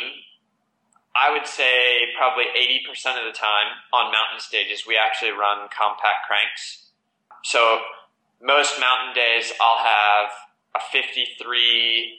I 1.16 1.32
would 1.32 1.46
say 1.46 2.12
probably 2.18 2.44
80% 2.54 3.16
of 3.16 3.24
the 3.24 3.36
time 3.36 3.80
on 3.94 4.12
mountain 4.12 4.40
stages, 4.40 4.84
we 4.86 4.98
actually 4.98 5.30
run 5.30 5.68
compact 5.72 6.28
cranks 6.28 6.83
so 7.44 7.78
most 8.42 8.80
mountain 8.80 9.14
days, 9.14 9.52
I'll 9.60 9.84
have 9.84 10.30
a 10.74 10.80
53, 10.90 12.18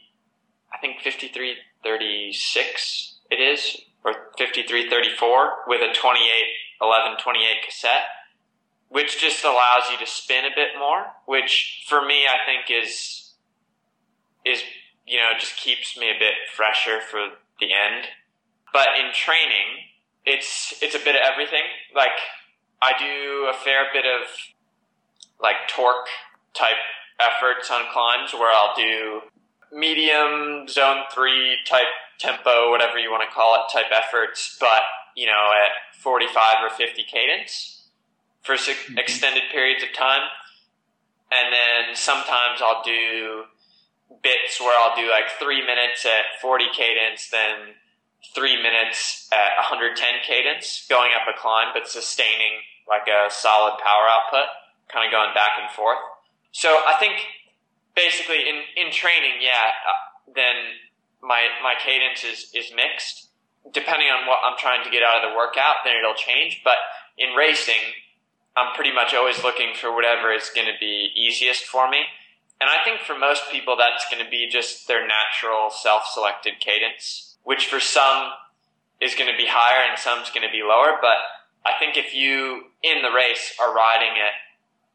I 0.73 0.77
think 0.77 1.01
53 1.01 1.55
36 1.83 3.15
it 3.31 3.35
is, 3.35 3.81
or 4.03 4.13
53 4.37 4.89
34 4.89 5.51
with 5.67 5.81
a 5.81 5.93
28 5.93 6.29
11 6.81 7.17
28 7.21 7.47
cassette, 7.65 8.05
which 8.89 9.19
just 9.19 9.43
allows 9.43 9.89
you 9.91 9.97
to 9.97 10.05
spin 10.05 10.45
a 10.45 10.55
bit 10.55 10.77
more, 10.77 11.05
which 11.25 11.85
for 11.87 12.05
me, 12.05 12.25
I 12.27 12.37
think 12.45 12.69
is, 12.69 13.33
is, 14.45 14.61
you 15.07 15.17
know, 15.17 15.31
just 15.39 15.57
keeps 15.57 15.97
me 15.97 16.09
a 16.09 16.19
bit 16.19 16.33
fresher 16.55 16.99
for 17.01 17.29
the 17.59 17.67
end. 17.73 18.05
But 18.71 18.89
in 18.99 19.13
training, 19.13 19.89
it's, 20.25 20.73
it's 20.81 20.95
a 20.95 20.99
bit 20.99 21.15
of 21.15 21.21
everything. 21.23 21.63
Like, 21.95 22.17
I 22.81 22.91
do 22.99 23.47
a 23.49 23.53
fair 23.53 23.85
bit 23.93 24.05
of 24.05 24.27
like 25.41 25.67
torque 25.69 26.07
type 26.53 26.79
efforts 27.19 27.69
on 27.71 27.83
climbs 27.91 28.33
where 28.33 28.51
I'll 28.51 28.75
do 28.75 29.21
medium 29.71 30.67
zone 30.67 31.03
three 31.13 31.57
type 31.67 31.91
tempo, 32.19 32.71
whatever 32.71 32.97
you 32.97 33.11
want 33.11 33.27
to 33.27 33.33
call 33.33 33.55
it, 33.55 33.71
type 33.71 33.91
efforts, 33.91 34.57
but 34.59 34.81
you 35.15 35.25
know, 35.25 35.51
at 35.53 35.95
45 36.01 36.35
or 36.63 36.69
50 36.69 37.03
cadence 37.03 37.87
for 38.43 38.55
mm-hmm. 38.55 38.97
extended 38.97 39.43
periods 39.51 39.83
of 39.83 39.93
time. 39.93 40.27
And 41.31 41.51
then 41.51 41.95
sometimes 41.95 42.61
I'll 42.61 42.83
do 42.83 43.43
bits 44.21 44.59
where 44.59 44.77
I'll 44.79 44.95
do 44.95 45.09
like 45.09 45.31
three 45.39 45.65
minutes 45.65 46.05
at 46.05 46.39
40 46.41 46.65
cadence, 46.75 47.29
then 47.29 47.75
three 48.33 48.61
minutes 48.61 49.27
at 49.31 49.57
110 49.57 49.97
cadence, 50.25 50.85
going 50.89 51.11
up 51.15 51.27
a 51.27 51.37
climb, 51.39 51.69
but 51.73 51.87
sustaining 51.87 52.61
like 52.87 53.07
a 53.07 53.31
solid 53.31 53.79
power 53.79 54.05
output 54.07 54.49
kind 54.91 55.05
of 55.05 55.11
going 55.11 55.33
back 55.33 55.57
and 55.61 55.69
forth. 55.71 55.97
So 56.51 56.69
I 56.69 56.97
think 56.99 57.19
basically 57.95 58.47
in, 58.47 58.63
in 58.77 58.91
training, 58.91 59.41
yeah, 59.41 59.75
uh, 59.83 60.31
then 60.33 60.55
my, 61.21 61.47
my 61.63 61.75
cadence 61.79 62.23
is, 62.23 62.51
is 62.53 62.71
mixed. 62.75 63.29
Depending 63.73 64.07
on 64.09 64.27
what 64.27 64.39
I'm 64.45 64.57
trying 64.57 64.83
to 64.85 64.91
get 64.91 65.01
out 65.01 65.23
of 65.23 65.31
the 65.31 65.35
workout, 65.35 65.81
then 65.83 65.95
it'll 65.97 66.13
change. 66.13 66.61
But 66.63 66.77
in 67.17 67.33
racing, 67.33 67.81
I'm 68.55 68.75
pretty 68.75 68.93
much 68.93 69.13
always 69.13 69.43
looking 69.43 69.73
for 69.73 69.93
whatever 69.93 70.31
is 70.31 70.51
going 70.53 70.67
to 70.67 70.77
be 70.79 71.11
easiest 71.15 71.65
for 71.65 71.89
me. 71.89 72.05
And 72.61 72.69
I 72.69 72.83
think 72.85 73.01
for 73.01 73.17
most 73.17 73.43
people, 73.51 73.75
that's 73.75 74.05
going 74.09 74.23
to 74.23 74.29
be 74.29 74.47
just 74.49 74.87
their 74.87 75.05
natural 75.05 75.69
self-selected 75.69 76.59
cadence, 76.59 77.35
which 77.43 77.67
for 77.67 77.79
some 77.79 78.31
is 79.01 79.15
going 79.15 79.29
to 79.29 79.35
be 79.35 79.47
higher 79.49 79.83
and 79.89 79.99
some's 79.99 80.29
going 80.29 80.47
to 80.47 80.51
be 80.51 80.63
lower. 80.63 80.95
But 81.01 81.17
I 81.65 81.77
think 81.79 81.97
if 81.97 82.13
you 82.13 82.71
in 82.81 83.01
the 83.01 83.11
race 83.11 83.53
are 83.59 83.75
riding 83.75 84.15
it 84.15 84.31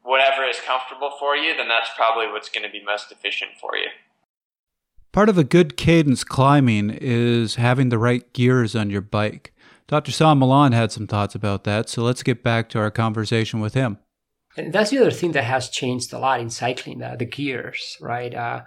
whatever 0.03 0.43
is 0.43 0.59
comfortable 0.59 1.11
for 1.19 1.35
you, 1.35 1.55
then 1.55 1.67
that's 1.67 1.89
probably 1.95 2.27
what's 2.27 2.49
going 2.49 2.65
to 2.65 2.71
be 2.71 2.83
most 2.83 3.11
efficient 3.11 3.51
for 3.59 3.75
you. 3.75 3.87
Part 5.11 5.29
of 5.29 5.37
a 5.37 5.43
good 5.43 5.75
cadence 5.75 6.23
climbing 6.23 6.89
is 6.89 7.55
having 7.55 7.89
the 7.89 7.97
right 7.97 8.31
gears 8.33 8.75
on 8.75 8.89
your 8.89 9.01
bike. 9.01 9.53
Dr. 9.87 10.11
San 10.11 10.39
Milan 10.39 10.71
had 10.71 10.91
some 10.91 11.05
thoughts 11.05 11.35
about 11.35 11.65
that, 11.65 11.89
so 11.89 12.01
let's 12.01 12.23
get 12.23 12.43
back 12.43 12.69
to 12.69 12.79
our 12.79 12.89
conversation 12.89 13.59
with 13.59 13.73
him. 13.73 13.97
And 14.55 14.71
that's 14.71 14.89
the 14.89 14.99
other 14.99 15.11
thing 15.11 15.33
that 15.33 15.43
has 15.43 15.69
changed 15.69 16.13
a 16.13 16.19
lot 16.19 16.39
in 16.39 16.49
cycling, 16.49 17.03
uh, 17.03 17.17
the 17.17 17.25
gears, 17.25 17.97
right? 17.99 18.33
Uh, 18.33 18.61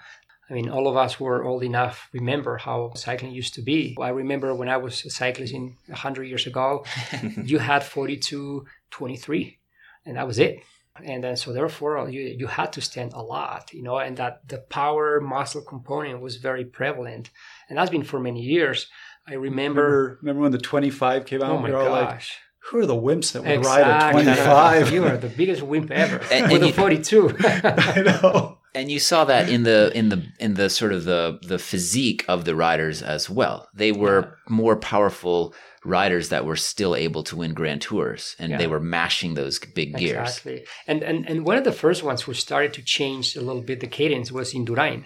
I 0.50 0.52
mean, 0.52 0.68
all 0.68 0.86
of 0.86 0.96
us 0.96 1.18
were 1.18 1.44
old 1.44 1.62
enough 1.62 2.08
remember 2.12 2.58
how 2.58 2.92
cycling 2.94 3.32
used 3.32 3.54
to 3.54 3.62
be. 3.62 3.96
I 3.98 4.10
remember 4.10 4.54
when 4.54 4.68
I 4.68 4.76
was 4.76 5.02
a 5.06 5.10
cyclist 5.10 5.54
in 5.54 5.76
100 5.86 6.24
years 6.24 6.46
ago, 6.46 6.84
you 7.42 7.58
had 7.58 7.82
42, 7.82 8.66
23, 8.90 9.58
and 10.04 10.16
that 10.18 10.26
was 10.26 10.38
it 10.38 10.62
and 11.02 11.24
then 11.24 11.36
so 11.36 11.52
therefore 11.52 12.08
you 12.08 12.22
you 12.22 12.46
had 12.46 12.72
to 12.72 12.80
stand 12.80 13.12
a 13.14 13.22
lot 13.22 13.72
you 13.72 13.82
know 13.82 13.98
and 13.98 14.16
that 14.16 14.46
the 14.48 14.58
power 14.58 15.20
muscle 15.20 15.62
component 15.62 16.20
was 16.20 16.36
very 16.36 16.64
prevalent. 16.64 17.30
And 17.68 17.78
that's 17.78 17.90
been 17.90 18.04
for 18.04 18.20
many 18.20 18.40
years. 18.42 18.88
I 19.26 19.34
remember 19.34 19.82
remember, 19.82 20.18
remember 20.22 20.42
when 20.42 20.52
the 20.52 20.58
25 20.58 21.26
came 21.26 21.42
out 21.42 21.50
oh 21.50 21.58
my 21.58 21.68
we 21.68 21.74
were 21.74 21.84
gosh 21.84 21.90
like 21.90 22.22
who 22.70 22.78
are 22.78 22.86
the 22.86 22.94
wimps 22.94 23.32
that 23.32 23.42
would 23.42 23.50
exactly. 23.50 24.24
ride 24.24 24.38
a 24.38 24.84
25 24.84 24.92
you 24.92 25.04
are 25.04 25.16
the 25.16 25.28
biggest 25.28 25.62
wimp 25.62 25.90
ever. 25.90 26.20
And- 26.30 26.52
with 26.52 26.62
and 26.62 26.70
a 26.70 26.72
42 26.72 27.36
i 27.44 28.02
know. 28.02 28.58
And 28.76 28.90
you 28.90 28.98
saw 28.98 29.24
that 29.26 29.48
in 29.48 29.62
the 29.62 29.92
in 29.96 30.08
the 30.08 30.26
in 30.40 30.54
the 30.54 30.68
sort 30.68 30.92
of 30.92 31.04
the 31.04 31.38
the 31.42 31.60
physique 31.60 32.24
of 32.26 32.44
the 32.44 32.56
riders 32.56 33.02
as 33.02 33.30
well. 33.30 33.68
They 33.72 33.92
were 33.92 34.36
more 34.48 34.74
powerful 34.74 35.54
riders 35.84 36.30
that 36.30 36.44
were 36.44 36.56
still 36.56 36.96
able 36.96 37.22
to 37.24 37.36
win 37.36 37.52
grand 37.54 37.82
tours 37.82 38.36
and 38.38 38.50
Yeah. 38.50 38.58
they 38.58 38.66
were 38.66 38.80
mashing 38.80 39.34
those 39.34 39.58
big 39.58 39.96
gears. 39.96 40.28
Exactly. 40.38 40.64
And, 40.86 41.02
and 41.02 41.28
and 41.28 41.46
one 41.46 41.58
of 41.58 41.64
the 41.64 41.72
first 41.72 42.02
ones 42.02 42.22
who 42.22 42.34
started 42.34 42.72
to 42.74 42.82
change 42.82 43.36
a 43.36 43.40
little 43.42 43.62
bit 43.62 43.80
the 43.80 43.86
cadence 43.86 44.32
was 44.32 44.54
Indurain. 44.54 45.04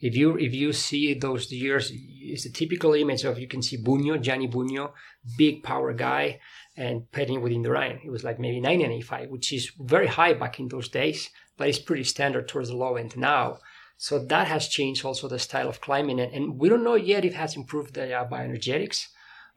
If 0.00 0.16
you 0.16 0.36
if 0.36 0.52
you 0.54 0.72
see 0.72 1.14
those 1.14 1.50
years, 1.52 1.92
it's 1.92 2.46
a 2.46 2.52
typical 2.52 2.92
image 2.94 3.24
of 3.24 3.38
you 3.38 3.46
can 3.46 3.62
see 3.62 3.76
Bugno, 3.78 4.20
Gianni 4.20 4.48
Bugno, 4.48 4.92
big 5.38 5.62
power 5.62 5.92
guy, 5.92 6.40
and 6.76 7.10
peding 7.12 7.40
with 7.40 7.52
Indurain. 7.52 8.04
It 8.04 8.10
was 8.10 8.24
like 8.24 8.38
maybe 8.40 8.60
995, 8.60 9.28
which 9.30 9.52
is 9.52 9.70
very 9.78 10.08
high 10.08 10.34
back 10.34 10.58
in 10.58 10.68
those 10.68 10.88
days, 10.88 11.30
but 11.56 11.68
it's 11.68 11.78
pretty 11.78 12.04
standard 12.04 12.48
towards 12.48 12.68
the 12.70 12.76
low 12.76 12.96
end 12.96 13.16
now. 13.16 13.58
So 13.96 14.18
that 14.18 14.48
has 14.48 14.66
changed 14.66 15.04
also 15.04 15.28
the 15.28 15.38
style 15.38 15.68
of 15.68 15.80
climbing, 15.80 16.18
and, 16.18 16.32
and 16.34 16.58
we 16.58 16.68
don't 16.68 16.82
know 16.82 16.96
yet 16.96 17.24
if 17.24 17.32
it 17.34 17.36
has 17.36 17.54
improved 17.54 17.94
the 17.94 18.12
uh, 18.12 18.28
bioenergetics 18.28 19.06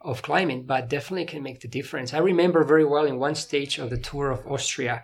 of 0.06 0.22
climbing, 0.22 0.64
but 0.64 0.90
definitely 0.90 1.26
can 1.26 1.44
make 1.44 1.60
the 1.60 1.68
difference. 1.68 2.14
I 2.14 2.20
remember 2.20 2.64
very 2.64 2.86
well 2.86 3.06
in 3.06 3.20
one 3.20 3.36
stage 3.36 3.80
of 3.80 3.90
the 3.90 3.98
tour 3.98 4.32
of 4.32 4.46
Austria 4.48 5.04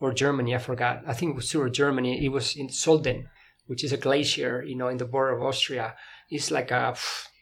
or 0.00 0.12
Germany, 0.12 0.54
I 0.54 0.58
forgot. 0.58 1.02
I 1.06 1.14
think 1.14 1.30
it 1.30 1.36
was 1.36 1.50
tour 1.50 1.66
of 1.66 1.72
Germany. 1.72 2.24
It 2.24 2.30
was 2.30 2.56
in 2.56 2.68
Solden, 2.68 3.24
which 3.66 3.82
is 3.82 3.92
a 3.92 3.96
glacier, 3.96 4.62
you 4.62 4.76
know, 4.76 4.88
in 4.88 4.98
the 4.98 5.04
border 5.04 5.36
of 5.36 5.42
Austria. 5.42 5.96
It's 6.30 6.50
like 6.50 6.70
a 6.70 6.96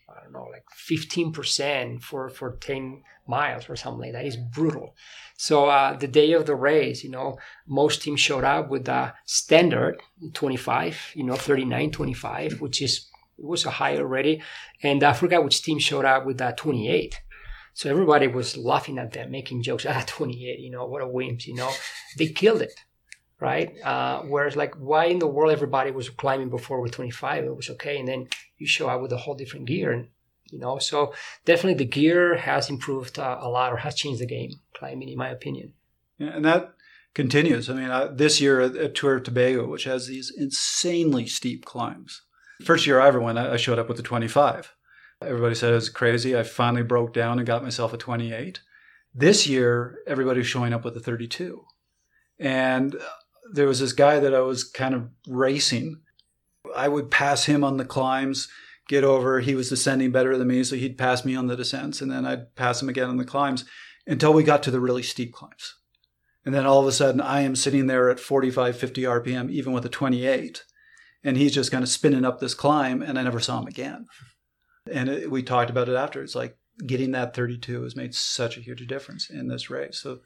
I 0.09 0.22
don't 0.22 0.32
know, 0.32 0.48
like 0.50 0.64
15% 0.76 2.02
for, 2.02 2.28
for 2.28 2.57
10 2.61 3.02
miles 3.26 3.68
or 3.68 3.76
something 3.76 4.00
like 4.00 4.12
that. 4.12 4.24
It's 4.24 4.36
brutal. 4.36 4.94
So 5.36 5.66
uh, 5.68 5.96
the 5.96 6.07
day 6.07 6.32
of 6.32 6.46
the 6.46 6.55
race, 6.55 7.02
you 7.02 7.11
know, 7.11 7.38
most 7.66 8.02
teams 8.02 8.20
showed 8.20 8.44
up 8.44 8.68
with 8.68 8.88
a 8.88 9.14
standard 9.24 10.00
25, 10.32 11.12
you 11.14 11.24
know, 11.24 11.36
39, 11.36 11.90
25, 11.90 12.61
which 12.61 12.80
is, 12.82 13.09
it 13.39 13.45
was 13.45 13.64
a 13.64 13.70
high 13.70 13.97
already. 13.97 14.43
And 14.82 15.03
I 15.03 15.12
forgot 15.12 15.45
which 15.45 15.62
team 15.62 15.78
showed 15.78 16.05
up 16.05 16.26
with 16.26 16.39
that 16.39 16.57
28. 16.57 17.20
So 17.74 17.91
everybody 17.91 18.28
was 18.28 18.57
laughing 18.57 18.99
at 18.99 19.12
them, 19.12 19.30
making 19.30 19.62
jokes. 19.62 19.85
Ah, 19.89 20.05
28, 20.07 20.61
you 20.61 20.70
know, 20.70 20.87
what 20.87 21.03
a 21.03 21.07
wimps, 21.07 21.47
you 21.47 21.55
know. 21.55 21.70
They 22.16 22.28
killed 22.28 22.62
it, 22.62 22.72
right? 23.41 23.74
Uh, 23.82 24.22
whereas, 24.22 24.55
like, 24.55 24.76
why 24.76 25.07
in 25.07 25.18
the 25.18 25.26
world 25.26 25.53
everybody 25.53 25.91
was 25.91 26.09
climbing 26.09 26.51
before 26.51 26.80
with 26.80 26.93
25? 26.93 27.45
It 27.45 27.57
was 27.57 27.70
okay. 27.70 27.99
And 27.99 28.07
then 28.07 28.28
you 28.59 28.66
show 28.66 28.89
up 28.89 29.03
with 29.03 29.12
a 29.12 29.16
whole 29.16 29.35
different 29.35 29.66
gear. 29.66 29.91
And, 29.91 30.09
you 30.51 30.61
know, 30.61 30.78
so 30.78 31.14
definitely 31.45 31.85
the 31.85 31.91
gear 31.91 32.37
has 32.37 32.70
improved 32.70 33.18
uh, 33.18 33.39
a 33.41 33.49
lot 33.49 33.72
or 33.72 33.78
has 33.78 33.97
changed 33.97 34.20
the 34.20 34.26
game, 34.26 34.53
climbing, 34.72 35.09
in 35.09 35.18
my 35.18 35.30
opinion. 35.30 35.72
Yeah, 36.18 36.28
and 36.28 36.45
that 36.45 36.74
continues. 37.12 37.68
I 37.68 37.74
mean, 37.74 37.91
uh, 37.91 38.12
this 38.14 38.41
year 38.41 38.61
at, 38.61 38.76
at 38.76 38.95
Tour 38.95 39.16
of 39.16 39.24
Tobago, 39.24 39.66
which 39.66 39.85
has 39.85 40.07
these 40.07 40.32
insanely 40.37 41.26
steep 41.26 41.64
climbs. 41.64 42.22
First 42.62 42.86
year 42.86 43.00
I 43.00 43.09
ever 43.09 43.20
went, 43.20 43.38
I 43.38 43.57
showed 43.57 43.78
up 43.78 43.88
with 43.88 43.98
a 43.98 44.02
25 44.02 44.72
Everybody 45.22 45.55
said 45.55 45.72
it 45.72 45.76
was 45.76 45.88
crazy. 45.88 46.36
I 46.36 46.42
finally 46.42 46.82
broke 46.82 47.12
down 47.12 47.38
and 47.38 47.46
got 47.46 47.62
myself 47.62 47.92
a 47.92 47.96
28. 47.96 48.61
This 49.14 49.46
year, 49.46 49.98
everybody's 50.07 50.46
showing 50.46 50.72
up 50.72 50.84
with 50.84 50.96
a 50.96 51.00
32. 51.00 51.64
And 52.38 52.96
there 53.52 53.66
was 53.66 53.80
this 53.80 53.92
guy 53.92 54.18
that 54.18 54.34
I 54.34 54.40
was 54.40 54.64
kind 54.64 54.94
of 54.94 55.09
racing. 55.26 56.00
I 56.74 56.88
would 56.88 57.11
pass 57.11 57.44
him 57.44 57.62
on 57.62 57.76
the 57.76 57.84
climbs, 57.84 58.48
get 58.88 59.05
over. 59.05 59.40
He 59.40 59.55
was 59.55 59.68
descending 59.68 60.11
better 60.11 60.36
than 60.36 60.48
me, 60.48 60.64
so 60.64 60.76
he'd 60.76 60.98
pass 60.98 61.24
me 61.24 61.36
on 61.36 61.46
the 61.46 61.57
descents, 61.57 62.00
and 62.00 62.11
then 62.11 62.26
I'd 62.26 62.55
pass 62.57 62.82
him 62.82 62.88
again 62.88 63.09
on 63.09 63.16
the 63.16 63.24
climbs 63.24 63.64
until 64.07 64.32
we 64.32 64.42
got 64.42 64.62
to 64.64 64.70
the 64.70 64.80
really 64.80 65.02
steep 65.02 65.32
climbs. 65.32 65.76
And 66.44 66.55
then 66.55 66.66
all 66.66 66.80
of 66.80 66.86
a 66.86 66.92
sudden, 66.92 67.20
I 67.20 67.42
am 67.42 67.57
sitting 67.57 67.86
there 67.86 68.11
at 68.11 68.20
45, 68.20 68.76
50 68.76 69.02
RPM, 69.02 69.50
even 69.50 69.72
with 69.72 69.86
a 69.86 69.88
28. 69.88 70.64
And 71.25 71.37
he's 71.37 71.55
just 71.55 71.72
kind 71.72 71.83
of 71.83 71.89
spinning 71.89 72.25
up 72.25 72.39
this 72.39 72.55
climb, 72.55 73.03
and 73.03 73.18
I 73.18 73.22
never 73.22 73.41
saw 73.41 73.61
him 73.61 73.66
again. 73.66 74.07
And 74.91 75.09
it, 75.09 75.31
we 75.31 75.43
talked 75.43 75.70
about 75.70 75.89
it 75.89 75.97
after. 75.97 76.22
It's 76.22 76.35
like 76.35 76.57
getting 76.87 77.12
that 77.12 77.35
32 77.35 77.83
has 77.83 77.97
made 77.97 78.14
such 78.14 78.57
a 78.57 78.61
huge 78.61 78.87
difference 78.87 79.31
in 79.31 79.49
this 79.49 79.70
race. 79.70 79.99
So 79.99 80.20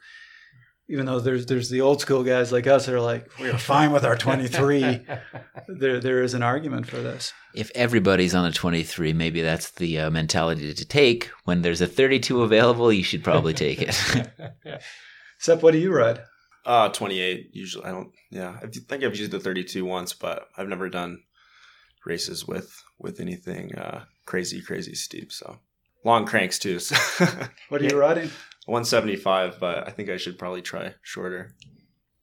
even 0.89 1.05
though 1.05 1.19
there's 1.19 1.45
there's 1.45 1.69
the 1.69 1.81
old 1.81 2.01
school 2.01 2.23
guys 2.23 2.51
like 2.51 2.65
us 2.65 2.87
that 2.87 2.95
are 2.95 2.99
like 2.99 3.29
we're 3.39 3.57
fine 3.57 3.91
with 3.91 4.03
our 4.03 4.17
23, 4.17 5.05
there 5.67 5.99
there 5.99 6.23
is 6.23 6.33
an 6.33 6.41
argument 6.43 6.87
for 6.87 6.97
this. 6.97 7.31
If 7.53 7.71
everybody's 7.75 8.35
on 8.35 8.45
a 8.45 8.51
23, 8.51 9.13
maybe 9.13 9.41
that's 9.41 9.71
the 9.71 9.99
uh, 9.99 10.09
mentality 10.09 10.73
to 10.73 10.85
take. 10.85 11.29
When 11.45 11.61
there's 11.61 11.81
a 11.81 11.87
32 11.87 12.41
available, 12.41 12.91
you 12.91 13.03
should 13.03 13.23
probably 13.23 13.53
take 13.53 13.81
it. 13.81 13.95
Sepp, 15.39 15.61
what 15.63 15.71
do 15.71 15.77
you 15.77 15.93
ride? 15.93 16.21
Uh, 16.65 16.89
28 16.89 17.49
usually. 17.53 17.85
I 17.85 17.91
don't. 17.91 18.11
Yeah, 18.29 18.57
I 18.61 18.67
think 18.67 19.03
I've 19.03 19.15
used 19.15 19.31
the 19.31 19.39
32 19.39 19.85
once, 19.85 20.13
but 20.13 20.47
I've 20.57 20.67
never 20.67 20.89
done 20.89 21.23
races 22.05 22.47
with 22.47 22.83
with 22.97 23.19
anything 23.19 23.75
uh, 23.75 24.03
crazy, 24.25 24.61
crazy 24.61 24.95
steep. 24.95 25.31
So 25.31 25.59
long 26.03 26.25
cranks 26.25 26.59
too. 26.59 26.79
So 26.79 26.95
what 27.69 27.81
are 27.81 27.85
you 27.85 27.97
riding? 27.97 28.29
175, 28.65 29.59
but 29.59 29.87
I 29.87 29.91
think 29.91 30.09
I 30.09 30.17
should 30.17 30.37
probably 30.37 30.61
try 30.61 30.93
shorter. 31.01 31.55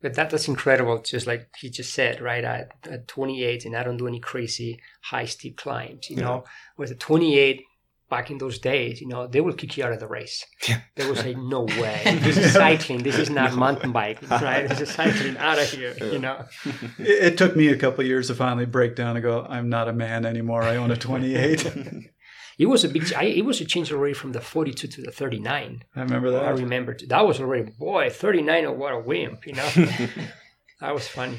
But 0.01 0.15
that 0.15 0.31
that's 0.31 0.49
incredible. 0.49 1.01
Just 1.03 1.27
like 1.27 1.49
he 1.59 1.71
just 1.71 1.93
said, 1.93 2.21
right 2.21 2.45
at, 2.45 2.73
at 2.89 3.09
28, 3.09 3.65
and 3.65 3.77
I 3.77 3.83
don't 3.83 3.97
do 3.97 4.07
any 4.07 4.21
crazy 4.21 4.79
high 5.03 5.25
steep 5.25 5.57
climbs. 5.57 6.11
You 6.11 6.17
know, 6.17 6.45
with 6.77 6.91
a 6.91 6.95
28 6.95 7.63
back 8.09 8.31
in 8.31 8.39
those 8.39 8.59
days, 8.59 9.01
you 9.01 9.09
know, 9.09 9.27
they 9.27 9.41
will 9.41 9.53
kick 9.53 9.77
you 9.77 9.85
out 9.85 9.93
of 9.93 10.01
the 10.01 10.07
race. 10.07 10.45
Yeah. 10.69 10.81
They 10.95 11.07
will 11.07 11.17
say, 11.17 11.35
"No 11.35 11.63
way, 11.81 12.19
this 12.23 12.37
is 12.37 12.53
cycling. 12.53 13.03
This 13.03 13.19
is 13.19 13.31
not 13.31 13.55
mountain 13.55 13.93
biking, 13.93 14.29
right? 14.31 14.69
This 14.69 14.81
is 14.81 14.91
cycling 14.91 15.37
out 15.39 15.59
of 15.59 15.71
here." 15.71 15.95
You 16.01 16.19
know. 16.19 16.45
It, 16.99 17.33
it 17.33 17.39
took 17.39 17.57
me 17.57 17.69
a 17.69 17.77
couple 17.77 18.05
years 18.05 18.29
to 18.29 18.35
finally 18.35 18.67
break 18.67 18.97
down 18.97 19.17
and 19.17 19.23
go, 19.23 19.47
"I'm 19.49 19.69
not 19.69 19.89
a 19.89 19.93
man 19.93 20.25
anymore. 20.25 20.63
I 20.63 20.77
own 20.77 20.91
a 20.91 20.97
28." 20.97 22.11
it 22.59 22.67
was 22.67 22.85
a 22.85 22.89
big. 22.89 23.13
I, 23.15 23.25
it 23.25 23.45
was 23.45 23.61
a 23.61 23.65
change 23.65 23.93
already 23.93 24.15
from 24.15 24.33
the 24.33 24.41
42 24.41 24.89
to 24.89 25.03
the 25.03 25.11
39. 25.11 25.85
I 25.95 26.01
remember 26.01 26.31
that. 26.31 26.45
I 26.45 26.51
remember 26.51 26.97
that 27.09 27.27
was 27.27 27.41
already 27.41 27.71
boy 27.79 28.11
39. 28.11 28.65
Oh, 28.67 28.73
what 28.73 28.93
a 28.93 28.99
wimp! 28.99 29.47
You 29.47 29.55
know, 29.55 29.69
that 30.81 30.95
was 30.95 31.09
funny. 31.09 31.39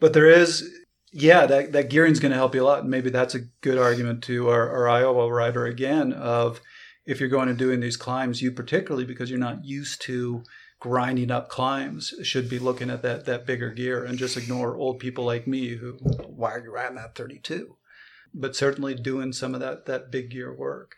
But 0.00 0.14
there 0.14 0.28
is 0.28 0.68
yeah, 1.12 1.46
that, 1.46 1.72
that 1.72 1.90
gearing 1.90 2.12
is 2.12 2.20
going 2.20 2.32
to 2.32 2.38
help 2.38 2.54
you 2.54 2.62
a 2.62 2.64
lot. 2.64 2.80
And 2.80 2.90
maybe 2.90 3.10
that's 3.10 3.34
a 3.34 3.40
good 3.60 3.78
argument 3.78 4.22
to 4.24 4.48
our, 4.48 4.70
our 4.70 4.88
Iowa 4.88 5.30
rider 5.30 5.66
again 5.66 6.12
of 6.12 6.60
if 7.04 7.20
you're 7.20 7.28
going 7.28 7.48
and 7.48 7.58
doing 7.58 7.80
these 7.80 7.96
climbs, 7.96 8.40
you 8.40 8.50
particularly 8.50 9.04
because 9.04 9.28
you're 9.28 9.38
not 9.38 9.64
used 9.64 10.00
to 10.02 10.42
grinding 10.80 11.30
up 11.30 11.48
climbs, 11.48 12.14
should 12.22 12.48
be 12.48 12.58
looking 12.58 12.90
at 12.90 13.02
that 13.02 13.24
that 13.26 13.46
bigger 13.46 13.70
gear 13.70 14.04
and 14.04 14.18
just 14.18 14.36
ignore 14.36 14.76
old 14.76 14.98
people 14.98 15.24
like 15.24 15.46
me 15.46 15.76
who 15.76 15.92
why 16.26 16.52
are 16.52 16.64
you 16.64 16.72
riding 16.72 16.96
that 16.96 17.14
32? 17.14 17.76
But 18.34 18.56
certainly 18.56 18.94
doing 18.94 19.32
some 19.32 19.54
of 19.54 19.60
that 19.60 19.86
that 19.86 20.10
big 20.10 20.30
gear 20.30 20.52
work. 20.52 20.96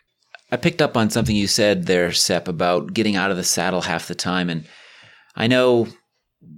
I 0.51 0.57
picked 0.57 0.81
up 0.81 0.95
on 0.95 1.09
something 1.09 1.35
you 1.35 1.47
said 1.47 1.85
there, 1.85 2.11
Sepp, 2.11 2.47
about 2.47 2.93
getting 2.93 3.15
out 3.15 3.31
of 3.31 3.37
the 3.37 3.43
saddle 3.43 3.81
half 3.81 4.07
the 4.07 4.15
time, 4.15 4.49
and 4.49 4.65
I 5.35 5.47
know 5.47 5.87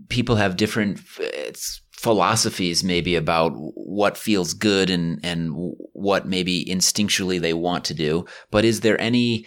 people 0.09 0.35
have 0.35 0.57
different. 0.57 0.99
It's 1.19 1.81
philosophies 1.97 2.83
maybe 2.83 3.15
about 3.15 3.51
what 3.55 4.17
feels 4.17 4.53
good 4.53 4.89
and 4.89 5.19
and 5.23 5.51
what 5.93 6.27
maybe 6.27 6.63
instinctually 6.65 7.41
they 7.41 7.53
want 7.53 7.83
to 7.83 7.93
do 7.93 8.23
but 8.51 8.63
is 8.63 8.81
there 8.81 9.01
any 9.01 9.45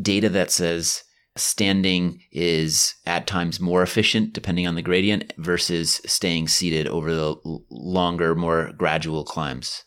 data 0.00 0.28
that 0.28 0.50
says 0.50 1.02
standing 1.34 2.20
is 2.30 2.94
at 3.04 3.26
times 3.26 3.58
more 3.58 3.82
efficient 3.82 4.32
depending 4.32 4.66
on 4.66 4.76
the 4.76 4.82
gradient 4.82 5.32
versus 5.38 6.00
staying 6.06 6.46
seated 6.46 6.86
over 6.86 7.12
the 7.12 7.34
longer 7.68 8.34
more 8.34 8.72
gradual 8.76 9.24
climbs 9.24 9.84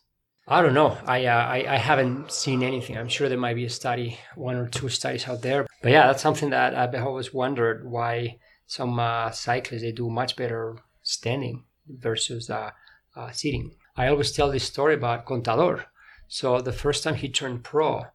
I 0.48 0.62
don't 0.62 0.74
know. 0.74 0.98
I, 1.06 1.28
uh, 1.28 1.46
I, 1.46 1.76
I 1.76 1.78
haven't 1.78 2.30
seen 2.30 2.62
anything. 2.62 2.98
I'm 2.98 3.08
sure 3.08 3.30
there 3.30 3.38
might 3.38 3.54
be 3.54 3.64
a 3.64 3.70
study, 3.70 4.20
one 4.36 4.58
or 4.58 4.68
two 4.68 4.90
studies 4.90 5.26
out 5.30 5.44
there. 5.44 5.66
But 5.82 5.94
yeah, 5.94 6.08
that's 6.08 6.22
something 6.22 6.50
that 6.50 6.76
I've 6.76 6.94
always 6.96 7.34
wondered 7.34 7.90
why 7.90 8.38
some 8.66 9.00
uh, 9.00 9.32
cyclists 9.32 9.84
they 9.84 9.94
do 9.94 10.10
much 10.10 10.36
better 10.36 10.78
standing 11.04 11.64
versus 12.00 12.50
uh, 12.50 12.72
uh, 13.16 13.32
sitting. 13.32 13.76
I 13.98 14.08
always 14.08 14.32
tell 14.32 14.52
this 14.52 14.64
story 14.64 14.94
about 14.94 15.26
Contador. 15.26 15.86
So 16.28 16.62
the 16.62 16.72
first 16.72 17.04
time 17.04 17.16
he 17.16 17.30
turned 17.30 17.64
pro, 17.64 18.06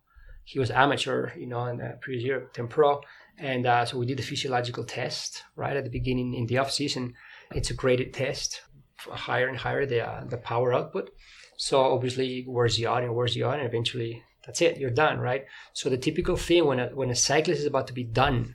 he 0.45 0.59
was 0.59 0.71
amateur, 0.71 1.31
you 1.37 1.47
know, 1.47 1.67
in 1.67 1.79
the 1.79 1.99
previous 2.01 2.25
year, 2.25 2.49
turned 2.55 2.71
pro. 2.71 3.01
And 3.39 3.67
uh, 3.67 3.85
so 3.85 3.99
we 3.99 4.07
did 4.07 4.19
the 4.19 4.23
physiological 4.23 4.85
test 4.85 5.43
right 5.55 5.77
at 5.77 5.85
the 5.85 5.91
beginning 5.91 6.35
in 6.35 6.47
the 6.47 6.59
off 6.59 6.73
season. 6.73 7.15
It's 7.53 7.71
a 7.71 7.75
graded 7.75 8.15
test, 8.15 8.63
higher 8.97 9.49
and 9.49 9.59
higher 9.59 9.85
the, 9.85 10.07
uh, 10.07 10.25
the 10.25 10.39
power 10.39 10.73
output. 10.73 11.11
So 11.59 11.81
obviously, 11.81 12.45
where's 12.47 12.77
the 12.77 12.87
audience, 12.87 13.15
where's 13.15 13.35
the 13.35 13.43
audience, 13.43 13.69
eventually 13.69 14.23
that's 14.45 14.63
it, 14.63 14.79
you're 14.79 14.91
done, 14.91 15.19
right? 15.19 15.45
So 15.73 15.91
the 15.91 15.99
typical 15.99 16.37
thing 16.37 16.65
when 16.65 16.79
a, 16.79 16.87
when 16.89 17.11
a 17.11 17.15
cyclist 17.15 17.61
is 17.61 17.67
about 17.67 17.87
to 17.89 17.93
be 17.93 18.05
done 18.05 18.55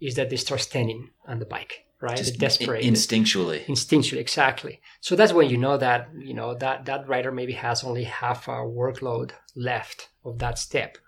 is 0.00 0.14
that 0.16 0.30
they 0.30 0.36
start 0.36 0.60
standing 0.60 1.10
on 1.26 1.38
the 1.38 1.46
bike 1.46 1.85
right? 2.00 2.16
Just 2.16 2.38
desperate. 2.38 2.84
Instinctually. 2.84 3.64
Instinctually, 3.66 4.18
exactly. 4.18 4.80
So 5.00 5.16
that's 5.16 5.32
when 5.32 5.48
you 5.48 5.56
know 5.56 5.76
that, 5.76 6.08
you 6.18 6.34
know, 6.34 6.54
that, 6.54 6.84
that 6.86 7.08
rider 7.08 7.32
maybe 7.32 7.52
has 7.52 7.84
only 7.84 8.04
half 8.04 8.48
a 8.48 8.52
workload 8.52 9.32
left 9.54 10.08
of 10.24 10.38
that 10.38 10.58
step, 10.58 10.98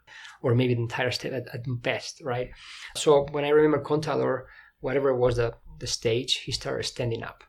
or 0.42 0.54
maybe 0.54 0.74
the 0.74 0.80
entire 0.80 1.10
step 1.10 1.32
at, 1.32 1.54
at 1.54 1.82
best, 1.82 2.20
right? 2.22 2.50
So 2.96 3.26
when 3.30 3.44
I 3.44 3.50
remember 3.50 3.84
Contador, 3.84 4.44
whatever 4.80 5.14
was 5.14 5.36
the, 5.36 5.54
the 5.78 5.86
stage, 5.86 6.36
he 6.36 6.52
started 6.52 6.84
standing 6.84 7.22
up 7.22 7.44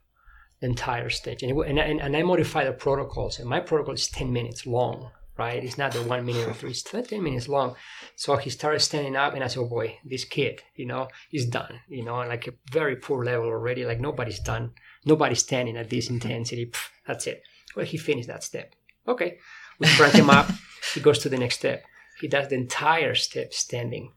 the 0.60 0.68
entire 0.68 1.10
stage. 1.10 1.44
And, 1.44 1.52
it, 1.52 1.68
and, 1.68 1.80
and, 1.80 2.02
and 2.02 2.18
I 2.18 2.24
modified 2.24 2.68
the 2.68 2.74
protocols, 2.74 3.40
and 3.40 3.50
my 3.50 3.60
protocol 3.60 3.94
is 3.94 4.08
10 4.10 4.34
minutes 4.34 4.66
long, 4.66 5.12
right? 5.40 5.64
It's 5.64 5.78
not 5.78 5.94
the 5.94 6.04
one 6.04 6.26
minute 6.26 6.48
or 6.48 6.54
three, 6.54 6.72
it's 6.72 6.84
10 6.84 7.24
minutes 7.24 7.48
long. 7.48 7.76
So 8.16 8.36
he 8.36 8.50
started 8.50 8.82
standing 8.82 9.16
up, 9.16 9.34
and 9.34 9.44
I 9.44 9.48
said, 9.48 9.62
oh 9.62 9.66
boy, 9.68 9.98
this 10.06 10.26
kid, 10.26 10.62
you 10.76 10.86
know, 10.86 11.08
is 11.32 11.46
done, 11.46 11.80
you 11.88 12.04
know, 12.04 12.18
like 12.18 12.48
a 12.48 12.54
very 12.72 12.98
poor 12.98 13.24
level 13.24 13.48
already. 13.48 13.86
Like 13.86 14.00
nobody's 14.00 14.40
done, 14.40 14.72
nobody's 15.06 15.40
standing 15.40 15.78
at 15.78 15.90
this 15.90 16.06
mm-hmm. 16.06 16.16
intensity. 16.16 16.66
Pff, 16.68 16.90
that's 17.08 17.26
it. 17.26 17.42
Well, 17.76 17.86
he 17.86 17.98
finished 17.98 18.28
that 18.28 18.44
step. 18.44 18.76
Okay. 19.08 19.40
We 19.80 19.88
crank 19.88 20.14
him 20.14 20.30
up. 20.30 20.50
He 20.94 21.02
goes 21.02 21.20
to 21.20 21.30
the 21.30 21.38
next 21.38 21.58
step. 21.58 21.84
He 22.20 22.28
does 22.28 22.48
the 22.48 22.56
entire 22.56 23.14
step 23.14 23.54
standing. 23.54 24.14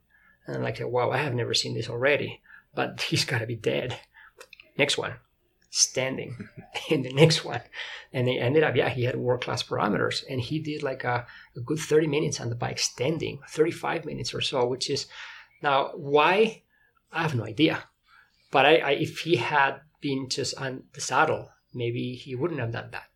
And 0.47 0.57
I'm 0.57 0.63
like, 0.63 0.81
wow, 0.81 1.11
I 1.11 1.19
have 1.19 1.35
never 1.35 1.53
seen 1.53 1.75
this 1.75 1.91
already, 1.91 2.41
but 2.75 3.03
he's 3.03 3.27
got 3.27 3.41
to 3.41 3.47
be 3.47 3.57
dead. 3.57 3.99
Next 4.79 4.97
one 4.97 5.17
standing 5.75 6.37
in 6.91 7.03
the 7.03 7.13
next 7.13 7.45
one. 7.45 7.63
And 8.13 8.29
it 8.29 8.37
ended 8.37 8.63
up, 8.63 8.77
yeah, 8.77 8.91
he 8.91 9.05
had 9.05 9.17
world 9.17 9.43
class 9.43 9.63
parameters 9.63 10.23
and 10.29 10.39
he 10.39 10.59
did 10.59 10.83
like 10.83 11.03
a, 11.03 11.27
a, 11.57 11.61
good 11.61 11.79
30 11.79 12.07
minutes 12.07 12.41
on 12.41 12.51
the 12.51 12.55
bike 12.55 12.79
standing, 12.79 13.41
35 13.49 14.05
minutes 14.05 14.35
or 14.35 14.43
so, 14.43 14.67
which 14.67 14.91
is 14.91 15.07
now 15.63 15.93
why? 15.95 16.63
I 17.11 17.23
have 17.23 17.35
no 17.35 17.45
idea. 17.45 17.85
But 18.51 18.67
I, 18.67 18.77
I, 18.77 18.91
if 18.93 19.21
he 19.21 19.37
had 19.37 19.81
been 20.03 20.29
just 20.29 20.55
on 20.59 20.85
the 20.93 21.01
saddle, 21.01 21.49
maybe 21.73 22.15
he 22.15 22.35
wouldn't 22.35 22.61
have 22.61 22.73
done 22.73 22.91
that. 22.93 23.09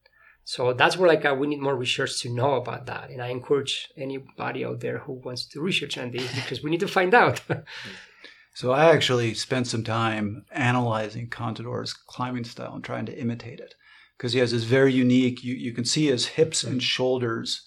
So 0.44 0.72
that's 0.72 0.96
where 0.96 1.08
like 1.08 1.24
uh, 1.24 1.34
we 1.34 1.48
need 1.48 1.60
more 1.60 1.76
research 1.76 2.20
to 2.22 2.32
know 2.32 2.54
about 2.54 2.86
that, 2.86 3.10
and 3.10 3.20
I 3.20 3.28
encourage 3.28 3.88
anybody 3.96 4.64
out 4.64 4.78
there 4.78 4.98
who 4.98 5.14
wants 5.14 5.44
to 5.46 5.60
research 5.60 5.98
on 5.98 6.12
this 6.12 6.32
because 6.36 6.62
we 6.62 6.70
need 6.70 6.78
to 6.80 6.88
find 6.88 7.14
out. 7.14 7.40
So 8.56 8.72
I 8.72 8.86
actually 8.86 9.34
spent 9.34 9.66
some 9.66 9.84
time 9.84 10.46
analyzing 10.50 11.28
Contador's 11.28 11.92
climbing 11.92 12.44
style 12.44 12.74
and 12.74 12.82
trying 12.82 13.04
to 13.04 13.20
imitate 13.20 13.60
it 13.60 13.74
because 14.16 14.32
he 14.32 14.38
has 14.38 14.52
this 14.52 14.62
very 14.64 14.94
unique. 14.94 15.44
You 15.44 15.54
you 15.54 15.74
can 15.74 15.84
see 15.84 16.06
his 16.06 16.24
hips 16.24 16.64
and 16.64 16.82
shoulders 16.82 17.62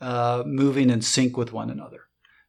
uh, 0.00 0.44
moving 0.46 0.90
in 0.90 1.02
sync 1.02 1.36
with 1.36 1.52
one 1.52 1.70
another 1.70 2.02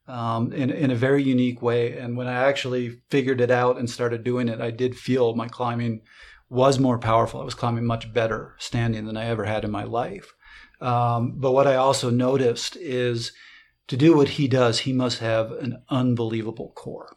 um, 0.07 0.53
in 0.53 0.69
in 0.69 0.91
a 0.91 0.95
very 0.95 1.23
unique 1.23 1.63
way. 1.63 1.97
And 1.97 2.15
when 2.15 2.27
I 2.27 2.47
actually 2.47 3.01
figured 3.09 3.41
it 3.41 3.49
out 3.49 3.79
and 3.79 3.89
started 3.89 4.23
doing 4.23 4.49
it, 4.49 4.61
I 4.61 4.69
did 4.69 4.95
feel 4.95 5.33
my 5.33 5.47
climbing 5.47 6.01
was 6.47 6.77
more 6.77 6.99
powerful. 6.99 7.41
I 7.41 7.43
was 7.43 7.55
climbing 7.55 7.87
much 7.87 8.13
better 8.13 8.55
standing 8.59 9.05
than 9.05 9.17
I 9.17 9.25
ever 9.25 9.45
had 9.45 9.65
in 9.65 9.71
my 9.71 9.83
life. 9.83 10.31
Um, 10.79 11.39
but 11.39 11.53
what 11.53 11.65
I 11.65 11.73
also 11.73 12.11
noticed 12.11 12.75
is 12.75 13.31
to 13.87 13.97
do 13.97 14.15
what 14.15 14.29
he 14.37 14.47
does, 14.47 14.81
he 14.81 14.93
must 14.93 15.17
have 15.21 15.51
an 15.53 15.81
unbelievable 15.89 16.71
core. 16.75 17.15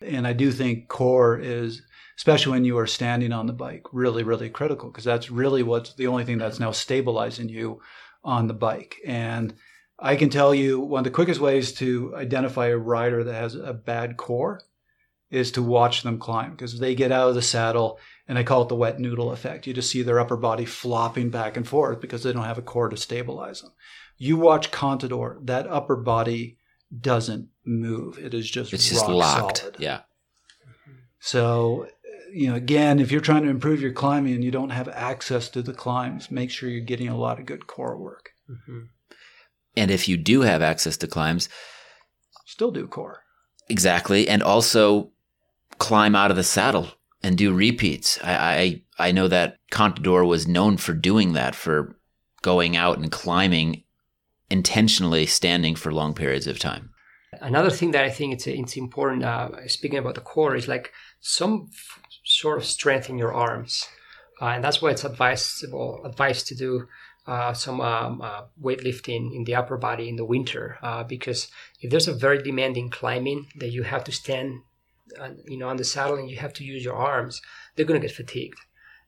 And 0.00 0.26
I 0.26 0.32
do 0.32 0.52
think 0.52 0.88
core 0.88 1.38
is, 1.38 1.82
especially 2.16 2.52
when 2.52 2.64
you 2.64 2.78
are 2.78 2.86
standing 2.86 3.32
on 3.32 3.46
the 3.46 3.52
bike, 3.52 3.84
really, 3.92 4.22
really 4.22 4.50
critical 4.50 4.90
because 4.90 5.04
that's 5.04 5.30
really 5.30 5.62
what's 5.62 5.94
the 5.94 6.06
only 6.06 6.24
thing 6.24 6.38
that's 6.38 6.60
now 6.60 6.70
stabilizing 6.70 7.48
you 7.48 7.80
on 8.22 8.46
the 8.46 8.54
bike. 8.54 8.96
And 9.06 9.54
I 9.98 10.16
can 10.16 10.28
tell 10.28 10.54
you 10.54 10.80
one 10.80 11.00
of 11.00 11.04
the 11.04 11.10
quickest 11.10 11.40
ways 11.40 11.72
to 11.74 12.14
identify 12.16 12.66
a 12.66 12.76
rider 12.76 13.24
that 13.24 13.34
has 13.34 13.54
a 13.54 13.72
bad 13.72 14.16
core 14.16 14.60
is 15.30 15.50
to 15.52 15.62
watch 15.62 16.02
them 16.02 16.18
climb 16.18 16.52
because 16.52 16.78
they 16.78 16.94
get 16.94 17.10
out 17.10 17.28
of 17.28 17.34
the 17.34 17.42
saddle 17.42 17.98
and 18.28 18.38
I 18.38 18.42
call 18.42 18.62
it 18.62 18.68
the 18.68 18.76
wet 18.76 19.00
noodle 19.00 19.32
effect. 19.32 19.66
You 19.66 19.74
just 19.74 19.90
see 19.90 20.02
their 20.02 20.20
upper 20.20 20.36
body 20.36 20.64
flopping 20.64 21.30
back 21.30 21.56
and 21.56 21.66
forth 21.66 22.00
because 22.00 22.22
they 22.22 22.32
don't 22.32 22.44
have 22.44 22.58
a 22.58 22.62
core 22.62 22.88
to 22.88 22.96
stabilize 22.96 23.62
them. 23.62 23.72
You 24.18 24.36
watch 24.36 24.70
Contador, 24.70 25.44
that 25.46 25.66
upper 25.66 25.96
body 25.96 26.58
doesn't 27.00 27.48
move. 27.64 28.18
It 28.18 28.34
is 28.34 28.48
just 28.50 28.72
It's 28.72 28.88
just 28.88 29.02
rock 29.06 29.10
locked. 29.42 29.58
solid. 29.58 29.76
Yeah. 29.78 30.00
So, 31.20 31.88
you 32.32 32.48
know, 32.48 32.54
again, 32.54 32.98
if 33.00 33.10
you're 33.10 33.20
trying 33.20 33.42
to 33.44 33.48
improve 33.50 33.80
your 33.80 33.92
climbing 33.92 34.34
and 34.34 34.44
you 34.44 34.50
don't 34.50 34.70
have 34.70 34.88
access 34.88 35.48
to 35.50 35.62
the 35.62 35.72
climbs, 35.72 36.30
make 36.30 36.50
sure 36.50 36.68
you're 36.68 36.80
getting 36.84 37.08
a 37.08 37.16
lot 37.16 37.38
of 37.40 37.46
good 37.46 37.66
core 37.66 37.96
work. 37.96 38.30
Mm-hmm. 38.50 38.80
And 39.76 39.90
if 39.90 40.08
you 40.08 40.16
do 40.16 40.42
have 40.42 40.62
access 40.62 40.96
to 40.98 41.06
climbs, 41.06 41.48
Still 42.46 42.70
do 42.70 42.86
core. 42.86 43.22
exactly, 43.68 44.28
and 44.28 44.42
also 44.42 45.10
climb 45.78 46.14
out 46.14 46.30
of 46.30 46.36
the 46.36 46.44
saddle 46.44 46.88
and 47.22 47.36
do 47.36 47.52
repeats. 47.52 48.18
I 48.22 48.82
I, 48.98 49.08
I 49.08 49.12
know 49.12 49.28
that 49.28 49.58
Contador 49.72 50.26
was 50.26 50.46
known 50.46 50.76
for 50.76 50.94
doing 50.94 51.32
that, 51.32 51.54
for 51.54 51.98
going 52.42 52.76
out 52.76 52.98
and 52.98 53.10
climbing 53.10 53.82
intentionally, 54.50 55.26
standing 55.26 55.74
for 55.74 55.92
long 55.92 56.14
periods 56.14 56.46
of 56.46 56.58
time. 56.58 56.90
Another 57.40 57.70
thing 57.70 57.90
that 57.90 58.04
I 58.04 58.10
think 58.10 58.32
it's 58.32 58.46
it's 58.46 58.76
important. 58.76 59.24
Uh, 59.24 59.66
speaking 59.68 59.98
about 59.98 60.14
the 60.14 60.20
core, 60.20 60.56
is 60.56 60.68
like 60.68 60.92
some 61.20 61.68
f- 61.72 62.00
sort 62.24 62.58
of 62.58 62.64
strength 62.64 63.10
in 63.10 63.18
your 63.18 63.34
arms, 63.34 63.86
uh, 64.40 64.46
and 64.46 64.64
that's 64.64 64.80
why 64.80 64.90
it's 64.90 65.04
advisable 65.04 66.00
advised 66.04 66.46
to 66.46 66.54
do 66.54 66.86
uh, 67.26 67.52
some 67.52 67.80
um, 67.80 68.22
uh, 68.22 68.42
weightlifting 68.62 69.34
in 69.34 69.44
the 69.44 69.54
upper 69.54 69.76
body 69.76 70.08
in 70.08 70.16
the 70.16 70.24
winter, 70.24 70.78
uh, 70.82 71.02
because 71.02 71.48
if 71.80 71.90
there's 71.90 72.08
a 72.08 72.14
very 72.14 72.42
demanding 72.42 72.88
climbing 72.88 73.48
that 73.56 73.70
you 73.70 73.82
have 73.82 74.04
to 74.04 74.12
stand, 74.12 74.60
on, 75.20 75.38
you 75.46 75.58
know, 75.58 75.68
on 75.68 75.76
the 75.76 75.84
saddle 75.84 76.16
and 76.16 76.30
you 76.30 76.36
have 76.36 76.52
to 76.54 76.64
use 76.64 76.84
your 76.84 76.94
arms, 76.94 77.42
they're 77.74 77.86
gonna 77.86 78.00
get 78.00 78.12
fatigued, 78.12 78.60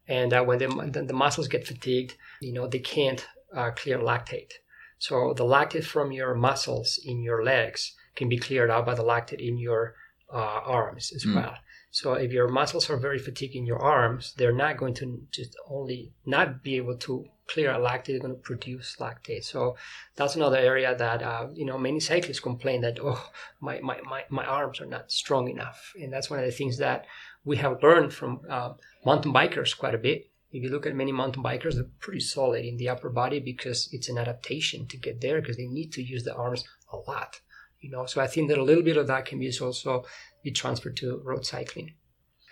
and 0.09 0.33
uh, 0.35 0.43
when 0.43 0.59
the, 0.59 0.69
the 0.93 1.05
the 1.05 1.15
muscles 1.15 1.49
get 1.49 1.67
fatigued, 1.67 2.17
you 2.41 2.53
know, 2.53 2.67
they 2.67 2.81
can't 2.81 3.27
uh, 3.57 3.71
clear 3.71 3.99
lactate. 3.99 4.53
So 4.99 5.33
the 5.35 5.45
lactate 5.45 5.85
from 5.85 6.13
your 6.13 6.35
muscles 6.35 6.99
in 7.05 7.23
your 7.23 7.45
legs 7.45 7.95
can 8.17 8.29
be 8.29 8.39
cleared 8.39 8.71
out 8.71 8.87
by 8.87 8.95
the 8.95 9.05
lactate 9.05 9.47
in 9.47 9.59
your 9.59 9.95
uh, 10.33 10.37
arms 10.37 11.13
as 11.15 11.25
Mm. 11.25 11.37
well. 11.37 11.55
So 11.91 12.13
if 12.15 12.33
your 12.33 12.49
muscles 12.49 12.91
are 12.91 12.99
very 12.99 13.19
fatigued 13.19 13.55
in 13.57 13.65
your 13.65 13.79
arms, 13.79 14.35
they're 14.37 14.53
not 14.53 14.77
going 14.77 14.95
to 14.95 15.23
just 15.31 15.57
only 15.71 16.13
not 16.27 16.63
be 16.63 16.77
able 16.77 16.97
to 16.99 17.25
clear 17.47 17.71
a 17.71 17.79
lactate. 17.79 18.09
They're 18.09 18.19
going 18.19 18.35
to 18.35 18.41
produce 18.41 18.97
lactate. 19.01 19.45
So 19.45 19.77
that's 20.17 20.37
another 20.37 20.59
area 20.59 20.95
that 20.95 21.23
uh, 21.23 21.47
you 21.55 21.65
know 21.65 21.79
many 21.79 22.01
cyclists 22.01 22.41
complain 22.41 22.83
that 22.83 22.99
oh 23.03 23.31
my, 23.61 23.81
my, 23.81 23.99
my, 24.03 24.25
my 24.29 24.45
arms 24.45 24.81
are 24.83 24.87
not 24.87 25.11
strong 25.11 25.49
enough, 25.49 25.95
and 26.01 26.13
that's 26.13 26.29
one 26.29 26.39
of 26.41 26.45
the 26.45 26.53
things 26.53 26.77
that 26.79 27.07
we 27.45 27.57
have 27.57 27.83
learned 27.83 28.13
from 28.13 28.41
uh, 28.51 28.75
mountain 29.07 29.33
bikers 29.33 29.77
quite 29.77 29.95
a 29.95 29.99
bit. 29.99 30.29
If 30.51 30.63
you 30.63 30.71
look 30.71 30.87
at 30.87 30.95
many 30.95 31.13
mountain 31.13 31.43
bikers, 31.43 31.75
they're 31.75 31.91
pretty 32.01 32.21
solid 32.21 32.65
in 32.65 32.79
the 32.79 32.89
upper 32.89 33.11
body 33.11 33.39
because 33.39 33.89
it's 33.93 34.09
an 34.09 34.17
adaptation 34.17 34.87
to 34.87 34.97
get 34.97 35.21
there 35.21 35.41
because 35.41 35.59
they 35.59 35.67
need 35.67 35.93
to 35.93 36.03
use 36.03 36.25
the 36.25 36.35
arms 36.35 36.65
a 36.91 36.97
lot. 36.97 37.41
You 37.81 37.91
know, 37.91 38.07
so 38.07 38.21
I 38.21 38.27
think 38.27 38.49
that 38.49 38.59
a 38.59 38.65
little 38.65 38.83
bit 38.83 38.97
of 38.97 39.07
that 39.09 39.27
can 39.27 39.39
be 39.39 39.53
also 39.61 40.05
be 40.43 40.51
transferred 40.51 40.97
to 40.99 41.21
road 41.25 41.45
cycling. 41.45 41.95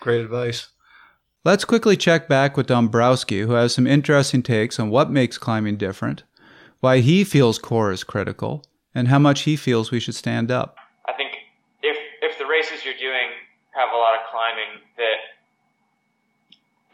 Great 0.01 0.21
advice. 0.21 0.69
Let's 1.43 1.65
quickly 1.65 1.97
check 1.97 2.29
back 2.29 2.57
with 2.57 2.67
Dombrowski, 2.67 3.41
who 3.41 3.53
has 3.53 3.75
some 3.75 3.87
interesting 3.87 4.43
takes 4.43 4.79
on 4.79 4.91
what 4.91 5.11
makes 5.11 5.39
climbing 5.39 5.77
different, 5.77 6.25
why 6.81 6.99
he 6.99 7.25
feels 7.25 7.59
core 7.59 7.93
is 7.93 8.05
critical, 8.05 8.65
and 8.95 9.09
how 9.09 9.19
much 9.19 9.43
he 9.43 9.57
feels 9.57 9.91
we 9.91 10.01
should 10.01 10.15
stand 10.15 10.51
up. 10.51 10.77
I 11.07 11.13
think 11.15 11.33
if 11.83 11.97
if 12.21 12.39
the 12.39 12.47
races 12.47 12.85
you're 12.85 12.99
doing 12.99 13.31
have 13.75 13.89
a 13.95 13.97
lot 13.97 14.15
of 14.17 14.27
climbing, 14.31 14.83
that 14.97 15.36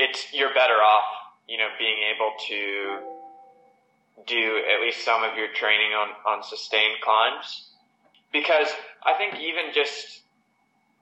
it's 0.02 0.32
you're 0.32 0.52
better 0.54 0.82
off, 0.82 1.06
you 1.48 1.56
know, 1.56 1.68
being 1.78 1.98
able 2.14 2.32
to 2.48 2.98
do 4.26 4.62
at 4.66 4.82
least 4.82 5.04
some 5.04 5.22
of 5.22 5.36
your 5.36 5.48
training 5.54 5.92
on 5.94 6.10
on 6.26 6.42
sustained 6.42 6.98
climbs, 7.02 7.70
because 8.32 8.68
I 9.06 9.14
think 9.14 9.38
even 9.38 9.70
just 9.72 10.22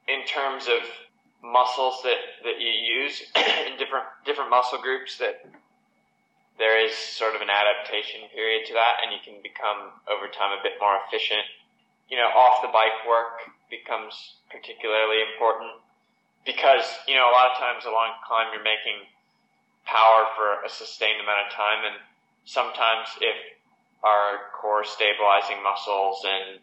in 0.06 0.24
terms 0.26 0.68
of 0.68 0.84
muscles 1.42 2.04
that 2.04 2.20
that 2.44 2.60
you 2.60 2.68
use 2.68 3.24
in 3.66 3.78
different 3.78 4.04
different 4.26 4.50
muscle 4.50 4.80
groups 4.80 5.16
that 5.18 5.40
there 6.58 6.76
is 6.76 6.92
sort 6.92 7.34
of 7.34 7.40
an 7.40 7.48
adaptation 7.48 8.28
period 8.36 8.68
to 8.68 8.74
that 8.76 9.00
and 9.00 9.16
you 9.16 9.20
can 9.24 9.40
become 9.40 9.96
over 10.12 10.28
time 10.28 10.52
a 10.52 10.60
bit 10.60 10.76
more 10.76 11.00
efficient. 11.08 11.48
You 12.12 12.20
know, 12.20 12.28
off 12.36 12.60
the 12.60 12.68
bike 12.68 13.00
work 13.08 13.48
becomes 13.72 14.36
particularly 14.52 15.24
important 15.24 15.80
because, 16.44 16.84
you 17.06 17.14
know, 17.14 17.28
a 17.28 17.34
lot 17.34 17.52
of 17.52 17.56
times 17.58 17.84
along 17.84 18.16
the 18.16 18.22
climb 18.26 18.48
you're 18.52 18.64
making 18.64 19.06
power 19.84 20.28
for 20.36 20.62
a 20.64 20.70
sustained 20.70 21.20
amount 21.20 21.48
of 21.48 21.52
time 21.52 21.84
and 21.84 21.96
sometimes 22.44 23.08
if 23.20 23.36
our 24.02 24.48
core 24.56 24.84
stabilizing 24.84 25.60
muscles 25.62 26.24
and 26.24 26.60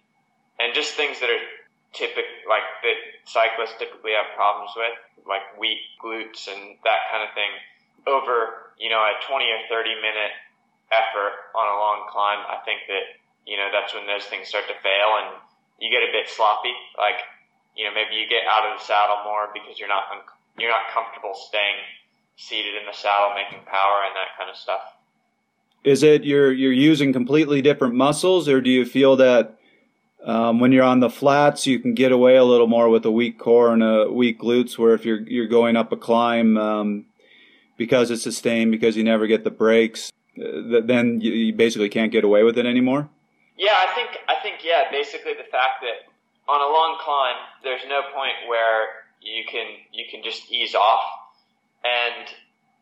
and 0.58 0.74
just 0.74 0.98
things 0.98 1.20
that 1.22 1.30
are 1.30 1.46
typical 1.94 2.34
like 2.50 2.66
that 2.82 2.98
cyclists 3.30 3.78
typically 3.78 4.18
have 4.18 4.34
problems 4.34 4.74
with, 4.74 4.98
like 5.30 5.46
weak 5.60 5.82
glutes 6.02 6.50
and 6.50 6.82
that 6.82 7.14
kind 7.14 7.22
of 7.22 7.30
thing, 7.38 7.54
over, 8.10 8.74
you 8.82 8.90
know, 8.90 8.98
a 8.98 9.14
20 9.22 9.46
or 9.46 9.62
30 9.70 10.02
minute 10.02 10.34
effort 10.90 11.54
on 11.54 11.66
a 11.70 11.78
long 11.78 12.10
climb, 12.10 12.42
I 12.50 12.58
think 12.66 12.90
that 12.90 13.18
you 13.48 13.56
know, 13.56 13.72
that's 13.72 13.96
when 13.96 14.06
those 14.06 14.28
things 14.28 14.52
start 14.52 14.68
to 14.68 14.76
fail 14.84 15.10
and 15.24 15.40
you 15.80 15.88
get 15.88 16.04
a 16.04 16.12
bit 16.12 16.28
sloppy. 16.28 16.76
Like, 17.00 17.24
you 17.78 17.86
know, 17.86 17.94
maybe 17.94 18.16
you 18.16 18.28
get 18.28 18.44
out 18.50 18.66
of 18.66 18.80
the 18.80 18.84
saddle 18.84 19.24
more 19.24 19.48
because 19.54 19.80
you're 19.80 19.88
not, 19.88 20.06
you're 20.58 20.72
not 20.72 20.90
comfortable 20.94 21.34
staying 21.36 21.78
seated 22.36 22.76
in 22.76 22.86
the 22.86 22.94
saddle, 22.94 23.36
making 23.36 23.64
power 23.66 24.02
and 24.06 24.16
that 24.16 24.36
kind 24.38 24.50
of 24.50 24.58
stuff. 24.58 24.82
Is 25.84 26.04
it 26.04 26.24
you're 26.24 26.52
you're 26.52 26.74
using 26.74 27.14
completely 27.14 27.62
different 27.62 27.96
muscles, 27.96 28.50
or 28.50 28.60
do 28.62 28.70
you 28.70 28.84
feel 28.84 29.16
that 29.18 29.58
um, 30.26 30.60
when 30.60 30.72
you're 30.72 30.84
on 30.84 31.00
the 31.00 31.10
flats 31.10 31.66
you 31.66 31.80
can 31.80 31.94
get 31.94 32.12
away 32.12 32.36
a 32.36 32.44
little 32.44 32.68
more 32.68 32.90
with 32.90 33.06
a 33.06 33.12
weak 33.12 33.40
core 33.40 33.72
and 33.74 33.84
a 33.84 34.12
weak 34.12 34.40
glutes, 34.40 34.78
where 34.78 34.94
if 34.94 35.06
you're 35.06 35.22
you're 35.22 35.48
going 35.48 35.78
up 35.78 35.92
a 35.92 35.96
climb 35.96 36.58
um, 36.58 37.06
because 37.78 38.12
it's 38.12 38.24
sustained, 38.24 38.72
because 38.72 38.98
you 38.98 39.04
never 39.04 39.28
get 39.28 39.44
the 39.44 39.52
breaks, 39.52 40.12
uh, 40.38 40.42
th- 40.42 40.86
then 40.86 41.22
you, 41.22 41.32
you 41.32 41.54
basically 41.54 41.90
can't 41.90 42.12
get 42.12 42.24
away 42.24 42.44
with 42.44 42.58
it 42.58 42.66
anymore? 42.66 43.08
Yeah, 43.58 43.76
I 43.76 43.96
think 43.96 44.10
I 44.28 44.36
think 44.42 44.66
yeah, 44.66 44.92
basically 44.92 45.34
the 45.34 45.50
fact 45.50 45.82
that 45.82 46.12
on 46.48 46.60
a 46.62 46.70
long 46.72 46.98
climb 47.04 47.36
there's 47.64 47.84
no 47.88 48.02
point 48.16 48.48
where 48.48 49.08
you 49.22 49.44
can 49.50 49.68
you 49.92 50.06
can 50.10 50.24
just 50.24 50.52
ease 50.52 50.76
off 50.76 51.04
and 51.84 52.28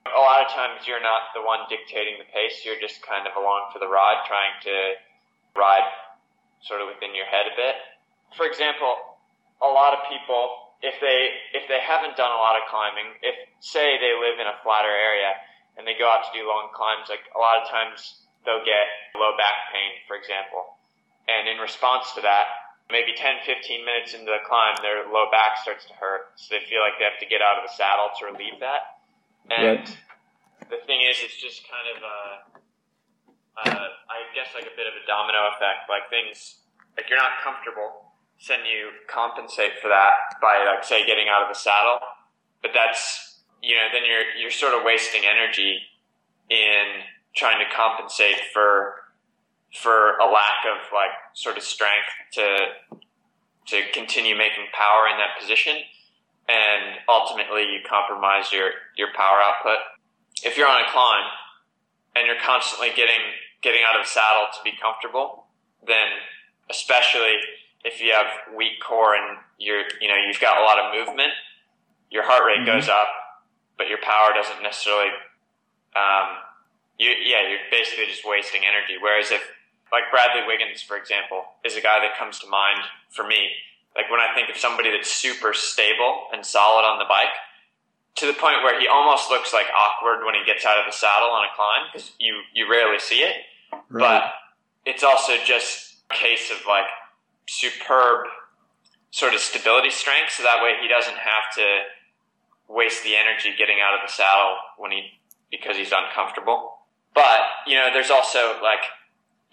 a 0.05 0.22
lot 0.22 0.45
of 0.45 0.53
times 0.53 0.86
you're 0.86 1.01
not 1.01 1.34
the 1.34 1.41
one 1.41 1.66
dictating 1.66 2.22
the 2.22 2.30
pace, 2.30 2.61
you're 2.61 2.78
just 2.78 3.01
kind 3.01 3.26
of 3.26 3.34
along 3.34 3.74
for 3.74 3.82
the 3.82 3.89
ride 3.89 4.22
trying 4.30 4.53
to 4.61 4.76
ride 5.57 5.89
sort 6.61 6.82
of 6.82 6.93
within 6.93 7.18
your 7.18 7.26
head 7.26 7.49
a 7.49 7.55
bit. 7.57 7.76
For 8.38 8.45
example, 8.45 9.18
a 9.61 9.70
lot 9.70 9.97
of 9.97 10.05
people 10.05 10.66
if 10.84 11.01
they 11.01 11.34
if 11.57 11.66
they 11.66 11.82
haven't 11.82 12.13
done 12.20 12.30
a 12.30 12.38
lot 12.38 12.59
of 12.59 12.70
climbing, 12.70 13.18
if 13.26 13.34
say 13.63 13.97
they 13.97 14.13
live 14.13 14.38
in 14.38 14.45
a 14.45 14.57
flatter 14.61 14.91
area 14.91 15.34
and 15.78 15.88
they 15.88 15.97
go 15.97 16.05
out 16.05 16.28
to 16.30 16.32
do 16.36 16.45
long 16.45 16.70
climbs, 16.76 17.09
like 17.09 17.26
a 17.34 17.39
lot 17.39 17.57
of 17.57 17.66
times 17.66 18.22
they'll 18.45 18.63
get 18.63 18.86
low 19.18 19.34
back 19.39 19.74
pain, 19.74 19.97
for 20.05 20.13
example. 20.13 20.78
And 21.26 21.49
in 21.49 21.57
response 21.57 22.13
to 22.13 22.22
that, 22.22 22.64
maybe 22.90 23.14
10, 23.18 23.42
15 23.46 23.86
minutes 23.86 24.14
into 24.14 24.30
the 24.30 24.42
climb, 24.46 24.78
their 24.82 25.10
low 25.10 25.30
back 25.32 25.58
starts 25.62 25.86
to 25.90 25.94
hurt. 25.98 26.38
So 26.38 26.56
they 26.56 26.64
feel 26.70 26.82
like 26.82 26.98
they 27.02 27.06
have 27.06 27.20
to 27.20 27.26
get 27.26 27.42
out 27.42 27.58
of 27.58 27.66
the 27.66 27.74
saddle 27.74 28.14
to 28.20 28.30
relieve 28.30 28.60
that. 28.62 29.02
And 29.50 29.86
Right. 29.86 29.98
the 30.70 30.78
thing 30.86 31.02
is, 31.02 31.18
it's 31.22 31.38
just 31.38 31.66
kind 31.70 31.88
of, 31.98 31.98
uh, 32.04 32.36
uh, 33.58 33.88
I 34.10 34.18
guess 34.36 34.54
like 34.54 34.66
a 34.66 34.76
bit 34.76 34.86
of 34.88 34.94
a 34.94 35.06
domino 35.08 35.48
effect. 35.56 35.90
Like 35.90 36.10
things 36.10 36.60
like 36.98 37.10
you're 37.10 37.20
not 37.20 37.40
comfortable, 37.44 38.12
so 38.38 38.54
then 38.54 38.66
you 38.66 38.92
compensate 39.08 39.80
for 39.82 39.88
that 39.88 40.12
by 40.42 40.64
like 40.66 40.84
say 40.84 41.06
getting 41.06 41.28
out 41.30 41.42
of 41.42 41.50
the 41.50 41.58
saddle, 41.58 42.00
but 42.62 42.72
that's 42.74 43.40
you 43.62 43.76
know 43.76 43.88
then 43.94 44.04
you're 44.06 44.28
you're 44.36 44.52
sort 44.52 44.74
of 44.74 44.84
wasting 44.84 45.24
energy 45.26 45.80
in 46.50 47.04
trying 47.36 47.60
to 47.64 47.70
compensate 47.74 48.40
for 48.54 49.05
for 49.76 50.18
a 50.18 50.26
lack 50.26 50.64
of 50.66 50.78
like 50.94 51.12
sort 51.34 51.58
of 51.58 51.64
strength 51.64 52.10
to 52.34 52.68
to 53.68 53.82
continue 53.94 54.38
making 54.38 54.66
power 54.74 55.08
in 55.12 55.18
that 55.18 55.40
position. 55.40 55.76
And 56.48 57.00
ultimately 57.10 57.64
you 57.64 57.80
compromise 57.88 58.52
your 58.52 58.72
your 58.98 59.10
power 59.16 59.40
output. 59.42 59.80
If 60.44 60.58
you're 60.58 60.68
on 60.68 60.82
a 60.82 60.92
climb 60.92 61.26
and 62.16 62.26
you're 62.26 62.42
constantly 62.44 62.90
getting 62.96 63.22
getting 63.62 63.82
out 63.88 64.00
of 64.00 64.06
the 64.06 64.10
saddle 64.10 64.48
to 64.54 64.60
be 64.64 64.72
comfortable 64.80 65.46
then 65.88 66.18
especially 66.70 67.38
if 67.84 68.02
you 68.02 68.12
have 68.12 68.26
weak 68.56 68.82
core 68.82 69.16
and 69.16 69.38
you're 69.58 69.84
you 70.02 70.08
know 70.08 70.16
you've 70.16 70.40
got 70.40 70.58
a 70.58 70.64
lot 70.66 70.78
of 70.78 70.94
movement 70.94 71.32
your 72.10 72.24
heart 72.26 72.44
rate 72.46 72.58
mm-hmm. 72.58 72.78
goes 72.78 72.90
up 72.90 73.08
but 73.78 73.88
your 73.88 73.98
power 74.02 74.34
doesn't 74.34 74.62
necessarily 74.62 75.10
um, 75.96 76.44
you 77.00 77.10
yeah 77.10 77.48
you're 77.48 77.64
basically 77.72 78.06
just 78.06 78.24
wasting 78.26 78.62
energy. 78.64 78.96
Whereas 79.00 79.32
if 79.32 79.42
like 79.96 80.12
Bradley 80.12 80.43
Wiggins, 80.43 80.82
for 80.82 80.98
example, 81.00 81.56
is 81.64 81.78
a 81.78 81.82
guy 81.82 82.04
that 82.04 82.20
comes 82.20 82.39
to 82.39 82.48
mind 82.52 82.84
for 83.16 83.24
me. 83.24 83.56
Like 83.96 84.12
when 84.12 84.20
I 84.20 84.36
think 84.36 84.50
of 84.50 84.58
somebody 84.58 84.91
that's 84.91 85.10
super 85.10 85.54
stable 85.54 86.28
and 86.36 86.46
solid 86.46 86.84
on 86.84 87.00
the 87.00 87.08
bike, 87.08 87.32
to 88.20 88.28
the 88.28 88.34
point 88.34 88.60
where 88.60 88.76
he 88.80 88.88
almost 88.88 89.30
looks 89.32 89.54
like 89.54 89.68
awkward 89.72 90.26
when 90.26 90.36
he 90.36 90.43
gets 90.43 90.66
out 90.66 90.78
of 90.78 90.84
the 90.86 90.91
saddle 90.91 91.32
on 91.32 91.48
a 91.48 91.52
climb 91.56 91.88
because 91.88 92.12
you 92.20 92.43
you 92.54 92.70
rarely 92.70 93.00
see 93.00 93.24
it. 93.24 93.48
Right. 93.88 94.20
But 94.20 94.36
it's 94.86 95.04
also 95.04 95.39
just 95.46 96.04
a 96.12 96.14
case 96.14 96.52
of 96.52 96.60
like 96.68 96.91
superb 97.48 98.28
sort 99.12 99.34
of 99.34 99.39
stability 99.39 99.91
strength, 99.91 100.32
so 100.36 100.43
that 100.43 100.62
way 100.62 100.76
he 100.82 100.89
doesn't 100.89 101.16
have 101.16 101.48
to 101.56 101.66
waste 102.68 103.04
the 103.04 103.16
energy 103.16 103.56
getting 103.58 103.78
out 103.80 103.96
of 103.96 104.06
the 104.06 104.12
saddle 104.12 104.58
when 104.78 104.91
he 104.91 105.16
because 105.52 105.78
he's 105.78 105.93
uncomfortable. 105.96 106.84
But 107.14 107.39
you 107.66 107.76
know, 107.76 107.89
there's 107.93 108.12
also 108.12 108.60
like 108.62 108.84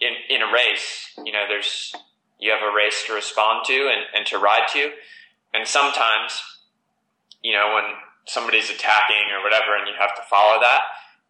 in, 0.03 0.35
in 0.35 0.41
a 0.41 0.51
race, 0.51 1.15
you 1.23 1.31
know, 1.31 1.45
there's, 1.47 1.95
you 2.39 2.51
have 2.51 2.61
a 2.61 2.75
race 2.75 3.03
to 3.07 3.13
respond 3.13 3.63
to 3.67 3.73
and, 3.73 4.03
and 4.13 4.25
to 4.27 4.37
ride 4.37 4.67
to. 4.73 4.91
And 5.53 5.67
sometimes, 5.67 6.41
you 7.41 7.53
know, 7.53 7.73
when 7.75 7.95
somebody's 8.25 8.69
attacking 8.69 9.31
or 9.31 9.43
whatever 9.43 9.77
and 9.77 9.87
you 9.87 9.93
have 9.97 10.15
to 10.15 10.21
follow 10.29 10.59
that, 10.59 10.81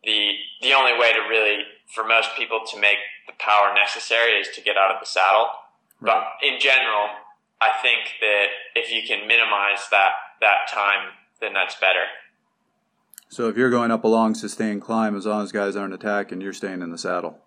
the, 0.03 0.32
the 0.61 0.74
only 0.74 0.97
way 0.99 1.13
to 1.13 1.21
really, 1.30 1.63
for 1.93 2.03
most 2.03 2.30
people 2.38 2.61
to 2.71 2.80
make 2.80 2.97
the 3.28 3.34
power 3.38 3.74
necessary 3.74 4.34
is 4.34 4.49
to 4.55 4.61
get 4.61 4.76
out 4.76 4.91
of 4.91 4.99
the 4.99 5.05
saddle. 5.05 5.47
Right. 6.01 6.13
But 6.13 6.47
in 6.47 6.59
general, 6.59 7.07
I 7.61 7.71
think 7.82 8.19
that 8.19 8.47
if 8.76 8.91
you 8.91 9.07
can 9.07 9.28
minimize 9.28 9.88
that, 9.91 10.11
that 10.41 10.67
time, 10.74 11.13
then 11.39 11.53
that's 11.53 11.76
better. 11.76 12.05
So 13.30 13.49
if 13.49 13.57
you're 13.57 13.69
going 13.69 13.91
up 13.91 14.03
a 14.03 14.07
long 14.07 14.36
sustained 14.36 14.82
climb, 14.82 15.15
as 15.15 15.26
long 15.26 15.43
as 15.43 15.51
guys 15.51 15.76
aren't 15.76 15.93
attacking, 15.93 16.41
you're 16.41 16.53
staying 16.53 16.82
in 16.82 16.91
the 16.91 16.97
saddle. 16.97 17.39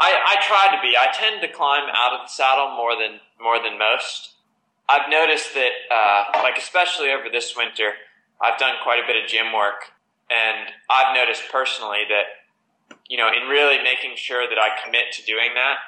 I, 0.00 0.16
I 0.16 0.34
try 0.40 0.74
to 0.74 0.80
be. 0.80 0.96
I 0.96 1.12
tend 1.12 1.42
to 1.42 1.48
climb 1.52 1.84
out 1.92 2.16
of 2.16 2.24
the 2.24 2.32
saddle 2.32 2.74
more 2.74 2.96
than 2.96 3.20
more 3.36 3.60
than 3.62 3.78
most. 3.78 4.40
I've 4.88 5.08
noticed 5.08 5.54
that, 5.54 5.72
uh, 5.92 6.42
like 6.42 6.58
especially 6.58 7.12
over 7.12 7.28
this 7.30 7.54
winter, 7.54 7.92
I've 8.40 8.58
done 8.58 8.74
quite 8.82 8.98
a 8.98 9.06
bit 9.06 9.22
of 9.22 9.28
gym 9.28 9.52
work, 9.52 9.92
and 10.32 10.72
I've 10.88 11.14
noticed 11.14 11.44
personally 11.52 12.02
that, 12.08 12.96
you 13.08 13.16
know, 13.16 13.28
in 13.28 13.46
really 13.46 13.78
making 13.84 14.16
sure 14.16 14.48
that 14.48 14.58
I 14.58 14.80
commit 14.82 15.12
to 15.14 15.22
doing 15.22 15.52
that, 15.54 15.78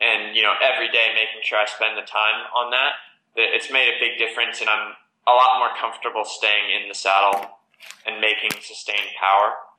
and 0.00 0.34
you 0.34 0.42
know, 0.42 0.56
every 0.64 0.88
day 0.88 1.12
making 1.14 1.44
sure 1.44 1.60
I 1.60 1.68
spend 1.68 2.00
the 2.00 2.08
time 2.08 2.48
on 2.56 2.72
that, 2.72 2.96
that 3.36 3.54
it's 3.54 3.70
made 3.70 3.92
a 3.92 4.00
big 4.00 4.18
difference, 4.18 4.60
and 4.60 4.70
I'm 4.72 4.96
a 5.28 5.36
lot 5.36 5.60
more 5.60 5.70
comfortable 5.78 6.24
staying 6.24 6.72
in 6.74 6.88
the 6.88 6.94
saddle 6.96 7.60
and 8.06 8.20
making 8.20 8.56
sustained 8.60 9.12
power. 9.20 9.73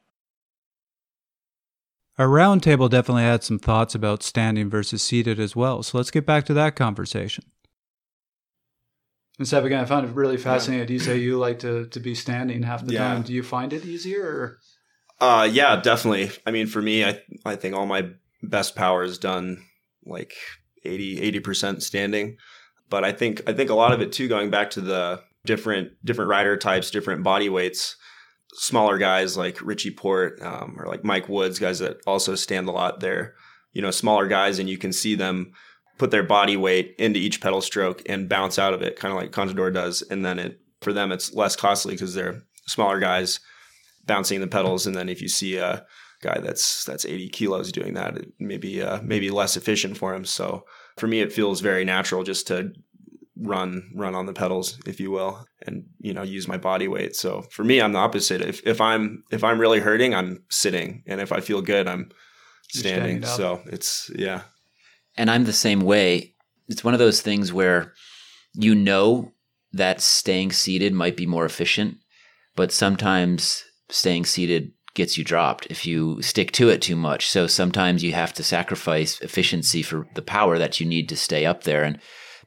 Our 2.18 2.28
roundtable 2.28 2.90
definitely 2.90 3.24
had 3.24 3.44
some 3.44 3.60
thoughts 3.60 3.94
about 3.94 4.24
standing 4.24 4.70
versus 4.70 5.04
seated 5.04 5.40
as 5.40 5.56
well. 5.56 5.84
So 5.84 5.98
let's 5.98 6.12
get 6.12 6.26
back 6.26 6.46
to 6.46 6.54
that 6.54 6.76
conversation. 6.76 7.44
And 9.38 9.46
Sepp, 9.46 9.66
again, 9.66 9.82
I 9.82 9.86
found 9.86 10.08
it 10.08 10.16
really 10.16 10.38
fascinating. 10.38 10.88
Yeah. 10.88 10.94
You 10.94 11.00
say 11.00 11.18
you 11.18 11.38
like 11.38 11.60
to, 11.60 11.88
to 11.88 12.00
be 12.00 12.16
standing 12.16 12.64
half 12.64 12.86
the 12.86 12.94
yeah. 12.94 13.00
time. 13.00 13.24
Do 13.24 13.34
you 13.34 13.44
find 13.44 13.74
it 13.74 13.84
easier? 13.84 14.24
Or? 14.24 14.58
Uh, 15.20 15.50
yeah, 15.52 15.76
definitely. 15.82 16.32
I 16.46 16.52
mean, 16.52 16.68
for 16.68 16.82
me, 16.82 17.04
I 17.04 17.22
I 17.46 17.58
think 17.58 17.76
all 17.76 17.86
my 17.86 18.10
best 18.42 18.76
power 18.76 19.04
is 19.04 19.18
done 19.18 19.64
like 20.06 20.34
80 20.86 21.40
percent 21.42 21.84
standing. 21.84 22.38
But 22.90 23.04
I 23.04 23.12
think 23.12 23.42
I 23.48 23.54
think 23.54 23.70
a 23.70 23.76
lot 23.76 23.92
of 23.92 24.02
it 24.02 24.14
too, 24.14 24.30
going 24.30 24.50
back 24.50 24.70
to 24.72 24.82
the 24.82 25.22
different 25.46 25.92
different 26.06 26.30
rider 26.30 26.56
types, 26.56 26.92
different 26.92 27.24
body 27.24 27.50
weights 27.50 27.98
smaller 28.56 28.98
guys 28.98 29.38
like 29.38 29.62
Richie 29.62 29.92
Porte 29.92 30.42
um, 30.42 30.76
or 30.80 30.88
like 30.88 31.04
Mike 31.04 31.30
Woods, 31.30 31.60
guys 31.60 31.80
that 31.80 31.98
also 32.08 32.36
stand 32.36 32.68
a 32.68 32.72
lot. 32.72 33.00
They're 33.00 33.36
you 33.74 33.82
know 33.82 33.92
smaller 33.92 34.28
guys, 34.28 34.60
and 34.60 34.70
you 34.70 34.78
can 34.78 34.94
see 34.94 35.16
them 35.16 35.52
put 35.98 36.12
their 36.12 36.24
body 36.24 36.58
weight 36.58 36.96
into 36.98 37.20
each 37.20 37.42
pedal 37.42 37.62
stroke 37.62 38.02
and 38.08 38.30
bounce 38.30 38.60
out 38.60 38.74
of 38.74 38.82
it, 38.82 38.98
kind 38.98 39.14
of 39.14 39.20
like 39.20 39.32
Contador 39.32 39.74
does. 39.74 40.02
And 40.02 40.26
then 40.26 40.40
it 40.40 40.60
for 40.82 40.94
them 40.94 41.12
it's 41.12 41.34
less 41.34 41.56
costly 41.56 41.94
because 41.94 42.14
they're 42.14 42.42
smaller 42.68 43.00
guys 43.00 43.40
bouncing 44.06 44.42
the 44.42 44.48
pedals. 44.48 44.86
And 44.86 44.96
then 44.96 45.10
if 45.10 45.22
you 45.22 45.28
see 45.28 45.58
a 45.58 45.86
guy 46.22 46.40
that's 46.40 46.84
that's 46.86 47.06
80 47.06 47.30
kilos 47.30 47.72
doing 47.72 47.94
that, 47.94 48.18
it 48.18 48.34
may 48.40 48.58
be 48.58 48.82
uh, 48.82 49.02
maybe 49.04 49.30
less 49.30 49.58
efficient 49.58 49.98
for 49.98 50.14
him. 50.14 50.26
So 50.26 50.66
for 50.98 51.08
me, 51.08 51.22
it 51.22 51.34
feels 51.34 51.62
very 51.62 51.86
natural 51.86 52.24
just 52.24 52.48
to 52.48 52.74
run 53.38 53.92
run 53.94 54.16
on 54.16 54.26
the 54.26 54.34
pedals 54.34 54.80
if 54.86 55.00
you 55.00 55.12
will 55.12 55.46
and 55.68 55.84
you 56.00 56.14
know 56.14 56.22
use 56.22 56.48
my 56.48 56.58
body 56.58 56.88
weight. 56.88 57.16
So 57.16 57.44
for 57.52 57.64
me 57.64 57.82
i'm 57.82 57.94
the 57.94 58.00
opposite. 58.00 58.42
If 58.42 58.66
if 58.66 58.82
i'm 58.82 59.24
if 59.32 59.44
i'm 59.44 59.60
really 59.60 59.80
hurting 59.80 60.14
i'm 60.14 60.44
sitting 60.50 61.04
and 61.06 61.20
if 61.20 61.32
i 61.32 61.40
feel 61.40 61.62
good 61.62 61.88
i'm 61.88 62.10
standing, 62.70 63.24
standing. 63.24 63.26
so 63.26 63.62
it's 63.66 64.10
yeah. 64.16 64.44
And 65.18 65.30
i'm 65.30 65.46
the 65.46 65.54
same 65.54 65.82
way. 65.82 66.36
It's 66.68 66.84
one 66.84 66.94
of 66.94 67.00
those 67.00 67.22
things 67.22 67.54
where 67.54 67.94
you 68.54 68.74
know 68.74 69.32
that 69.74 70.02
staying 70.02 70.52
seated 70.52 70.94
might 70.94 71.18
be 71.18 71.26
more 71.26 71.46
efficient 71.46 71.98
but 72.56 72.72
sometimes 72.72 73.66
staying 73.90 74.26
seated 74.26 74.72
gets 74.94 75.18
you 75.18 75.24
dropped 75.24 75.68
if 75.70 75.86
you 75.86 76.22
stick 76.22 76.52
to 76.54 76.70
it 76.70 76.82
too 76.82 76.96
much. 76.96 77.30
So 77.30 77.48
sometimes 77.48 78.04
you 78.04 78.14
have 78.14 78.34
to 78.34 78.44
sacrifice 78.44 79.20
efficiency 79.20 79.82
for 79.82 80.08
the 80.16 80.22
power 80.22 80.58
that 80.58 80.80
you 80.80 80.86
need 80.86 81.10
to 81.10 81.18
stay 81.18 81.46
up 81.46 81.64
there. 81.64 81.84
And 81.84 82.00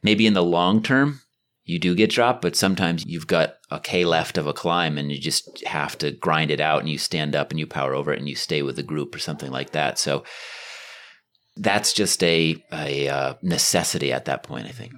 maybe 0.03 0.27
in 0.27 0.33
the 0.33 0.43
long 0.43 0.81
term 0.81 1.21
you 1.69 1.77
do 1.77 1.93
get 1.93 2.09
dropped, 2.09 2.41
but 2.41 2.55
sometimes 2.55 3.05
you've 3.05 3.27
got 3.27 3.57
a 3.69 3.79
K 3.79 4.03
left 4.03 4.39
of 4.39 4.47
a 4.47 4.53
climb 4.53 4.97
and 4.97 5.11
you 5.11 5.19
just 5.19 5.63
have 5.67 5.97
to 5.99 6.11
grind 6.11 6.49
it 6.49 6.59
out 6.59 6.79
and 6.79 6.89
you 6.89 6.97
stand 6.97 7.35
up 7.35 7.51
and 7.51 7.59
you 7.59 7.67
power 7.67 7.93
over 7.93 8.11
it 8.11 8.17
and 8.17 8.27
you 8.27 8.35
stay 8.35 8.63
with 8.63 8.75
the 8.75 8.83
group 8.83 9.13
or 9.13 9.19
something 9.19 9.51
like 9.51 9.71
that. 9.71 9.99
So 9.99 10.23
that's 11.55 11.93
just 11.93 12.23
a, 12.23 12.63
a 12.73 13.07
uh, 13.07 13.33
necessity 13.43 14.11
at 14.11 14.25
that 14.25 14.41
point, 14.41 14.65
I 14.65 14.71
think. 14.71 14.93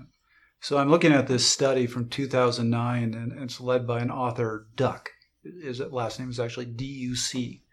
So 0.62 0.78
I'm 0.78 0.90
looking 0.90 1.12
at 1.12 1.28
this 1.28 1.46
study 1.46 1.88
from 1.88 2.08
2009 2.08 3.14
and 3.16 3.44
it's 3.44 3.60
led 3.60 3.86
by 3.86 4.00
an 4.00 4.12
author, 4.12 4.68
Duck. 4.76 5.10
His 5.44 5.80
last 5.80 6.20
name 6.20 6.30
is 6.30 6.40
actually 6.40 6.68
D-U-C. 6.68 7.64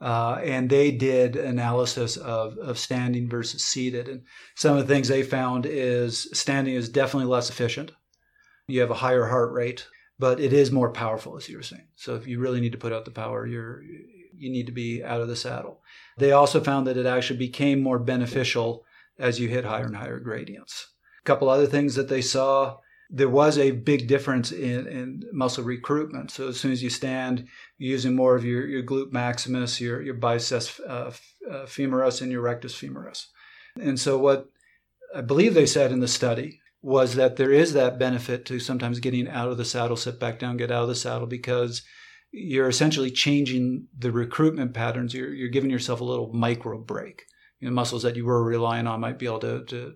Uh, 0.00 0.38
and 0.42 0.68
they 0.68 0.90
did 0.90 1.36
analysis 1.36 2.16
of, 2.16 2.58
of 2.58 2.78
standing 2.78 3.28
versus 3.28 3.64
seated. 3.64 4.08
And 4.08 4.22
some 4.54 4.76
of 4.76 4.86
the 4.86 4.92
things 4.92 5.08
they 5.08 5.22
found 5.22 5.66
is 5.66 6.28
standing 6.32 6.74
is 6.74 6.88
definitely 6.88 7.30
less 7.30 7.48
efficient. 7.48 7.92
You 8.66 8.80
have 8.80 8.90
a 8.90 8.94
higher 8.94 9.26
heart 9.26 9.52
rate, 9.52 9.86
but 10.18 10.40
it 10.40 10.52
is 10.52 10.72
more 10.72 10.90
powerful, 10.90 11.36
as 11.36 11.48
you 11.48 11.56
were 11.56 11.62
saying. 11.62 11.86
So 11.96 12.16
if 12.16 12.26
you 12.26 12.40
really 12.40 12.60
need 12.60 12.72
to 12.72 12.78
put 12.78 12.92
out 12.92 13.04
the 13.04 13.10
power, 13.10 13.46
you're 13.46 13.82
you 14.36 14.50
need 14.50 14.66
to 14.66 14.72
be 14.72 15.02
out 15.02 15.20
of 15.20 15.28
the 15.28 15.36
saddle. 15.36 15.80
They 16.18 16.32
also 16.32 16.60
found 16.60 16.86
that 16.86 16.96
it 16.96 17.06
actually 17.06 17.38
became 17.38 17.80
more 17.80 18.00
beneficial 18.00 18.84
as 19.16 19.38
you 19.38 19.48
hit 19.48 19.64
higher 19.64 19.86
and 19.86 19.96
higher 19.96 20.18
gradients. 20.18 20.88
A 21.22 21.24
couple 21.24 21.48
other 21.48 21.66
things 21.66 21.94
that 21.94 22.08
they 22.08 22.20
saw 22.20 22.78
there 23.10 23.28
was 23.28 23.58
a 23.58 23.70
big 23.70 24.08
difference 24.08 24.50
in, 24.50 24.86
in 24.86 25.22
muscle 25.32 25.62
recruitment. 25.62 26.30
So 26.30 26.48
as 26.48 26.58
soon 26.58 26.72
as 26.72 26.82
you 26.82 26.90
stand, 26.90 27.46
using 27.78 28.14
more 28.14 28.36
of 28.36 28.44
your, 28.44 28.66
your 28.66 28.82
glute 28.82 29.12
maximus, 29.12 29.80
your, 29.80 30.00
your 30.02 30.14
biceps 30.14 30.80
uh, 30.80 31.12
uh, 31.50 31.64
femoris, 31.66 32.22
and 32.22 32.30
your 32.30 32.40
rectus 32.40 32.74
femoris. 32.74 33.26
And 33.80 33.98
so 33.98 34.18
what 34.18 34.48
I 35.14 35.20
believe 35.20 35.54
they 35.54 35.66
said 35.66 35.92
in 35.92 36.00
the 36.00 36.08
study 36.08 36.60
was 36.82 37.14
that 37.14 37.36
there 37.36 37.52
is 37.52 37.72
that 37.72 37.98
benefit 37.98 38.44
to 38.46 38.60
sometimes 38.60 39.00
getting 39.00 39.28
out 39.28 39.48
of 39.48 39.56
the 39.56 39.64
saddle, 39.64 39.96
sit 39.96 40.20
back 40.20 40.38
down, 40.38 40.56
get 40.56 40.70
out 40.70 40.82
of 40.82 40.88
the 40.88 40.94
saddle 40.94 41.26
because 41.26 41.82
you're 42.30 42.68
essentially 42.68 43.10
changing 43.10 43.86
the 43.96 44.12
recruitment 44.12 44.74
patterns. 44.74 45.14
You're, 45.14 45.32
you're 45.32 45.48
giving 45.48 45.70
yourself 45.70 46.00
a 46.00 46.04
little 46.04 46.32
micro 46.32 46.78
break. 46.78 47.22
Know, 47.60 47.70
muscles 47.70 48.02
that 48.02 48.16
you 48.16 48.26
were 48.26 48.44
relying 48.44 48.86
on 48.86 49.00
might 49.00 49.18
be 49.18 49.24
able 49.24 49.38
to, 49.38 49.64
to 49.64 49.94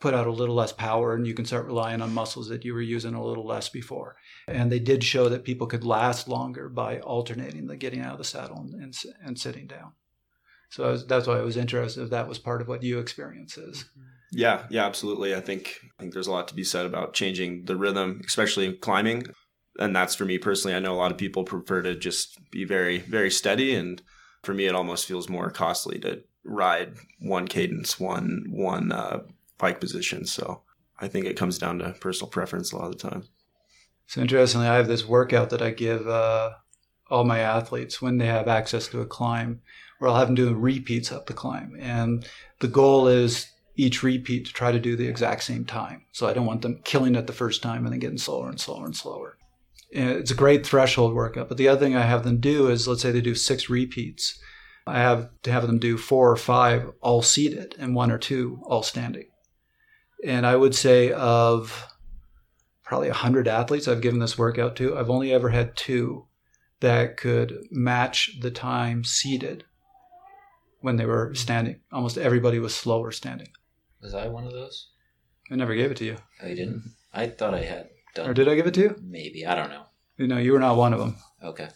put 0.00 0.14
out 0.14 0.26
a 0.26 0.32
little 0.32 0.54
less 0.54 0.72
power 0.72 1.14
and 1.14 1.26
you 1.26 1.34
can 1.34 1.44
start 1.44 1.66
relying 1.66 2.02
on 2.02 2.12
muscles 2.12 2.48
that 2.48 2.64
you 2.64 2.74
were 2.74 2.82
using 2.82 3.14
a 3.14 3.24
little 3.24 3.46
less 3.46 3.68
before. 3.68 4.16
And 4.46 4.70
they 4.70 4.78
did 4.78 5.02
show 5.02 5.28
that 5.28 5.44
people 5.44 5.66
could 5.66 5.84
last 5.84 6.28
longer 6.28 6.68
by 6.68 7.00
alternating 7.00 7.66
the 7.66 7.76
getting 7.76 8.00
out 8.00 8.12
of 8.12 8.18
the 8.18 8.24
saddle 8.24 8.58
and, 8.58 8.74
and, 8.74 8.94
and 9.24 9.38
sitting 9.38 9.66
down. 9.66 9.92
So 10.70 10.90
was, 10.90 11.06
that's 11.06 11.26
why 11.26 11.38
I 11.38 11.42
was 11.42 11.56
interested 11.56 12.02
if 12.02 12.10
that 12.10 12.28
was 12.28 12.38
part 12.38 12.60
of 12.60 12.68
what 12.68 12.82
you 12.82 12.98
experience 12.98 13.56
is. 13.56 13.84
Yeah, 14.32 14.66
yeah, 14.70 14.84
absolutely. 14.84 15.34
I 15.34 15.40
think 15.40 15.78
I 15.98 16.02
think 16.02 16.12
there's 16.12 16.26
a 16.26 16.32
lot 16.32 16.48
to 16.48 16.54
be 16.54 16.64
said 16.64 16.84
about 16.84 17.14
changing 17.14 17.64
the 17.64 17.76
rhythm, 17.76 18.20
especially 18.26 18.72
climbing. 18.72 19.26
And 19.78 19.94
that's 19.94 20.14
for 20.14 20.24
me 20.24 20.38
personally. 20.38 20.76
I 20.76 20.80
know 20.80 20.94
a 20.94 20.96
lot 20.96 21.12
of 21.12 21.18
people 21.18 21.44
prefer 21.44 21.82
to 21.82 21.94
just 21.94 22.38
be 22.50 22.64
very, 22.64 22.98
very 22.98 23.30
steady, 23.30 23.74
and 23.74 24.02
for 24.42 24.54
me, 24.54 24.66
it 24.66 24.74
almost 24.74 25.06
feels 25.06 25.28
more 25.28 25.50
costly 25.50 25.98
to 26.00 26.22
ride 26.44 26.94
one 27.20 27.46
cadence, 27.46 28.00
one 28.00 28.46
one 28.48 28.90
uh, 28.90 29.20
bike 29.58 29.80
position. 29.80 30.26
So 30.26 30.62
I 30.98 31.08
think 31.08 31.26
it 31.26 31.36
comes 31.36 31.58
down 31.58 31.78
to 31.78 31.92
personal 32.00 32.30
preference 32.30 32.72
a 32.72 32.76
lot 32.76 32.86
of 32.86 32.98
the 32.98 33.10
time. 33.10 33.24
So 34.06 34.20
interestingly, 34.20 34.68
I 34.68 34.76
have 34.76 34.88
this 34.88 35.06
workout 35.06 35.50
that 35.50 35.62
I 35.62 35.70
give 35.70 36.06
uh, 36.06 36.50
all 37.10 37.24
my 37.24 37.40
athletes 37.40 38.00
when 38.00 38.18
they 38.18 38.26
have 38.26 38.48
access 38.48 38.86
to 38.88 39.00
a 39.00 39.06
climb, 39.06 39.60
where 39.98 40.10
I'll 40.10 40.16
have 40.16 40.28
them 40.28 40.36
doing 40.36 40.60
repeats 40.60 41.10
up 41.10 41.26
the 41.26 41.32
climb, 41.32 41.76
and 41.80 42.26
the 42.60 42.68
goal 42.68 43.08
is 43.08 43.48
each 43.76 44.02
repeat 44.02 44.46
to 44.46 44.52
try 44.52 44.72
to 44.72 44.78
do 44.78 44.96
the 44.96 45.08
exact 45.08 45.42
same 45.42 45.64
time. 45.64 46.04
So 46.12 46.26
I 46.26 46.32
don't 46.32 46.46
want 46.46 46.62
them 46.62 46.80
killing 46.84 47.14
it 47.14 47.26
the 47.26 47.32
first 47.32 47.62
time 47.62 47.84
and 47.84 47.92
then 47.92 48.00
getting 48.00 48.18
slower 48.18 48.48
and 48.48 48.60
slower 48.60 48.86
and 48.86 48.96
slower. 48.96 49.36
And 49.92 50.10
it's 50.10 50.30
a 50.30 50.36
great 50.36 50.66
threshold 50.66 51.14
workout. 51.14 51.48
But 51.48 51.58
the 51.58 51.68
other 51.68 51.80
thing 51.80 51.94
I 51.94 52.02
have 52.02 52.24
them 52.24 52.40
do 52.40 52.68
is, 52.68 52.88
let's 52.88 53.02
say 53.02 53.10
they 53.10 53.20
do 53.20 53.34
six 53.34 53.68
repeats. 53.68 54.40
I 54.86 54.98
have 54.98 55.28
to 55.42 55.52
have 55.52 55.66
them 55.66 55.78
do 55.78 55.98
four 55.98 56.30
or 56.30 56.36
five 56.36 56.90
all 57.00 57.22
seated 57.22 57.74
and 57.78 57.94
one 57.94 58.10
or 58.10 58.18
two 58.18 58.60
all 58.64 58.82
standing. 58.82 59.26
And 60.24 60.46
I 60.46 60.56
would 60.56 60.74
say 60.74 61.12
of 61.12 61.86
probably 62.84 63.08
100 63.08 63.48
athletes 63.48 63.88
I've 63.88 64.00
given 64.00 64.20
this 64.20 64.38
workout 64.38 64.76
to, 64.76 64.96
I've 64.96 65.10
only 65.10 65.32
ever 65.32 65.50
had 65.50 65.76
two 65.76 66.26
that 66.80 67.16
could 67.16 67.66
match 67.70 68.38
the 68.40 68.50
time 68.50 69.04
seated 69.04 69.64
when 70.80 70.96
they 70.96 71.06
were 71.06 71.28
hmm. 71.28 71.34
standing. 71.34 71.80
Almost 71.92 72.18
everybody 72.18 72.58
was 72.58 72.74
slower 72.74 73.10
standing. 73.10 73.48
Was 74.00 74.14
I 74.14 74.28
one 74.28 74.46
of 74.46 74.52
those? 74.52 74.88
I 75.50 75.56
never 75.56 75.74
gave 75.74 75.90
it 75.90 75.96
to 75.98 76.04
you. 76.04 76.16
Oh, 76.42 76.46
I 76.46 76.54
didn't. 76.54 76.94
I 77.12 77.26
thought 77.28 77.54
I 77.54 77.62
had 77.62 77.88
done. 78.14 78.28
Or 78.28 78.34
did 78.34 78.48
I 78.48 78.54
give 78.54 78.66
it 78.66 78.74
to 78.74 78.80
you? 78.80 78.96
Maybe 79.02 79.46
I 79.46 79.54
don't 79.54 79.70
know. 79.70 79.84
You 80.16 80.26
know, 80.26 80.38
you 80.38 80.52
were 80.52 80.58
not 80.58 80.76
one 80.76 80.92
of 80.92 80.98
them. 80.98 81.16
Okay. 81.42 81.68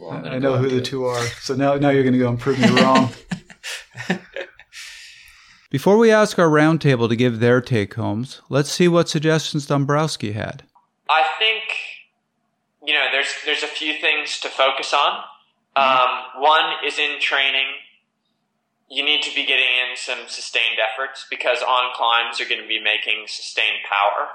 Well, 0.00 0.10
I'm 0.10 0.22
gonna 0.22 0.36
I 0.36 0.38
know 0.38 0.56
who 0.56 0.68
the 0.68 0.78
it. 0.78 0.84
two 0.84 1.04
are. 1.04 1.24
So 1.40 1.54
now, 1.54 1.76
now 1.76 1.90
you're 1.90 2.02
going 2.02 2.14
to 2.14 2.18
go 2.18 2.28
and 2.28 2.38
prove 2.38 2.58
me 2.58 2.68
wrong. 2.80 3.10
Before 5.74 5.98
we 5.98 6.12
ask 6.12 6.38
our 6.38 6.46
roundtable 6.46 7.08
to 7.08 7.16
give 7.16 7.40
their 7.40 7.60
take 7.60 7.94
homes, 7.94 8.40
let's 8.48 8.70
see 8.70 8.86
what 8.86 9.08
suggestions 9.08 9.66
Dombrowski 9.66 10.30
had. 10.30 10.62
I 11.10 11.26
think 11.36 11.64
you 12.80 12.94
know 12.94 13.06
there's 13.10 13.34
there's 13.44 13.64
a 13.64 13.66
few 13.66 13.98
things 13.98 14.38
to 14.38 14.48
focus 14.48 14.94
on. 14.94 15.24
Um, 15.74 16.40
one 16.40 16.86
is 16.86 17.00
in 17.00 17.18
training. 17.18 17.66
You 18.88 19.04
need 19.04 19.22
to 19.22 19.34
be 19.34 19.44
getting 19.44 19.66
in 19.66 19.96
some 19.96 20.28
sustained 20.28 20.78
efforts 20.78 21.26
because 21.28 21.60
on 21.60 21.92
climbs 21.96 22.38
you're 22.38 22.48
going 22.48 22.62
to 22.62 22.68
be 22.68 22.80
making 22.80 23.24
sustained 23.26 23.82
power. 23.90 24.28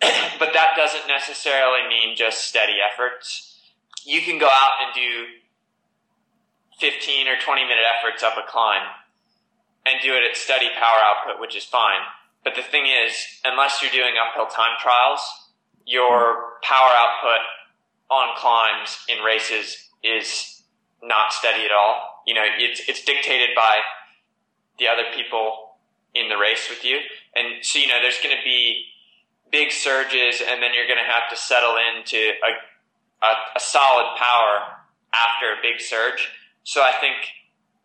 but 0.38 0.54
that 0.54 0.72
doesn't 0.78 1.06
necessarily 1.06 1.86
mean 1.90 2.16
just 2.16 2.40
steady 2.40 2.78
efforts. 2.80 3.60
You 4.06 4.22
can 4.22 4.38
go 4.38 4.48
out 4.48 4.80
and 4.80 4.94
do 4.94 5.26
15 6.80 7.28
or 7.28 7.36
20 7.36 7.62
minute 7.64 7.84
efforts 8.00 8.22
up 8.22 8.38
a 8.38 8.50
climb 8.50 9.03
and 9.86 10.00
do 10.02 10.14
it 10.14 10.22
at 10.28 10.36
steady 10.36 10.68
power 10.78 10.98
output, 11.04 11.40
which 11.40 11.56
is 11.56 11.64
fine. 11.64 12.00
But 12.42 12.54
the 12.54 12.62
thing 12.62 12.84
is, 12.86 13.12
unless 13.44 13.80
you're 13.80 13.90
doing 13.90 14.14
uphill 14.20 14.46
time 14.46 14.76
trials, 14.80 15.20
your 15.86 16.60
power 16.62 16.90
output 16.94 17.40
on 18.10 18.36
climbs 18.36 18.98
in 19.08 19.22
races 19.24 19.88
is 20.02 20.62
not 21.02 21.32
steady 21.32 21.64
at 21.64 21.72
all. 21.72 22.22
You 22.26 22.34
know, 22.34 22.44
it's, 22.44 22.82
it's 22.88 23.04
dictated 23.04 23.50
by 23.56 23.78
the 24.78 24.88
other 24.88 25.04
people 25.14 25.76
in 26.14 26.28
the 26.28 26.36
race 26.36 26.68
with 26.68 26.84
you. 26.84 26.98
And 27.34 27.64
so, 27.64 27.78
you 27.78 27.88
know, 27.88 27.98
there's 28.00 28.20
going 28.22 28.36
to 28.36 28.44
be 28.44 28.86
big 29.50 29.70
surges 29.70 30.40
and 30.40 30.62
then 30.62 30.72
you're 30.74 30.86
going 30.86 30.98
to 30.98 31.10
have 31.10 31.28
to 31.30 31.36
settle 31.36 31.76
into 31.76 32.16
a, 32.16 33.24
a, 33.24 33.32
a 33.56 33.60
solid 33.60 34.16
power 34.16 34.84
after 35.12 35.52
a 35.52 35.62
big 35.62 35.80
surge. 35.80 36.28
So 36.64 36.82
I 36.82 36.92
think, 37.00 37.16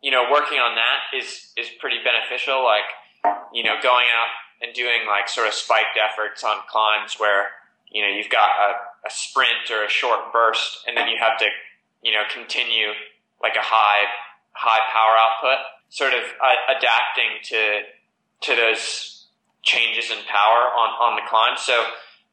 you 0.02 0.12
know, 0.12 0.28
working 0.32 0.58
on 0.60 0.76
that 0.76 1.16
is, 1.18 1.52
is 1.58 1.68
pretty 1.80 1.98
beneficial. 2.04 2.64
Like, 2.64 2.88
you 3.54 3.64
know, 3.64 3.76
going 3.82 4.08
out 4.08 4.32
and 4.62 4.74
doing 4.74 5.08
like 5.08 5.28
sort 5.28 5.48
of 5.48 5.54
spiked 5.54 5.98
efforts 6.00 6.44
on 6.44 6.58
climbs 6.70 7.16
where, 7.18 7.52
you 7.92 8.02
know, 8.02 8.08
you've 8.08 8.30
got 8.30 8.50
a, 8.60 9.08
a 9.08 9.12
sprint 9.12 9.72
or 9.72 9.84
a 9.84 9.90
short 9.90 10.32
burst 10.32 10.84
and 10.88 10.96
then 10.96 11.08
you 11.08 11.18
have 11.20 11.38
to, 11.40 11.48
you 12.02 12.12
know, 12.12 12.24
continue 12.32 12.92
like 13.42 13.56
a 13.56 13.64
high, 13.64 14.08
high 14.52 14.84
power 14.92 15.16
output, 15.18 15.66
sort 15.90 16.14
of 16.14 16.24
uh, 16.24 16.78
adapting 16.78 17.40
to, 17.44 17.82
to 18.42 18.56
those 18.56 19.28
changes 19.64 20.12
in 20.12 20.18
power 20.28 20.72
on, 20.76 20.90
on 21.00 21.16
the 21.16 21.28
climb. 21.28 21.56
So 21.58 21.86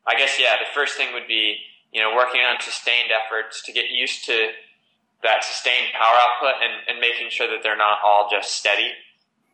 I 0.06 0.16
guess, 0.16 0.38
yeah, 0.38 0.54
the 0.58 0.70
first 0.74 0.96
thing 0.96 1.12
would 1.14 1.26
be, 1.26 1.58
you 1.92 2.00
know, 2.00 2.14
working 2.14 2.40
on 2.42 2.60
sustained 2.60 3.10
efforts 3.10 3.62
to 3.64 3.72
get 3.72 3.90
used 3.90 4.24
to 4.26 4.50
that 5.26 5.42
sustained 5.42 5.90
power 5.92 6.14
output 6.14 6.62
and, 6.62 6.86
and 6.86 7.02
making 7.02 7.34
sure 7.34 7.50
that 7.50 7.66
they're 7.66 7.76
not 7.76 7.98
all 8.06 8.30
just 8.30 8.54
steady. 8.54 8.94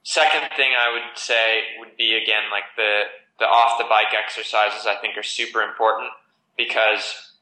Second 0.05 0.53
thing 0.53 0.77
I 0.77 0.93
would 0.93 1.17
say 1.17 1.81
would 1.81 1.97
be 1.97 2.13
again, 2.13 2.53
like 2.53 2.69
the, 2.77 3.09
the 3.41 3.49
off 3.49 3.81
the 3.81 3.89
bike 3.89 4.13
exercises 4.13 4.85
I 4.85 5.01
think 5.01 5.17
are 5.17 5.25
super 5.25 5.65
important 5.65 6.13
because 6.61 7.33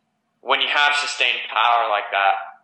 when 0.40 0.62
you 0.62 0.70
have 0.70 0.94
sustained 0.94 1.42
power 1.50 1.90
like 1.90 2.06
that, 2.14 2.62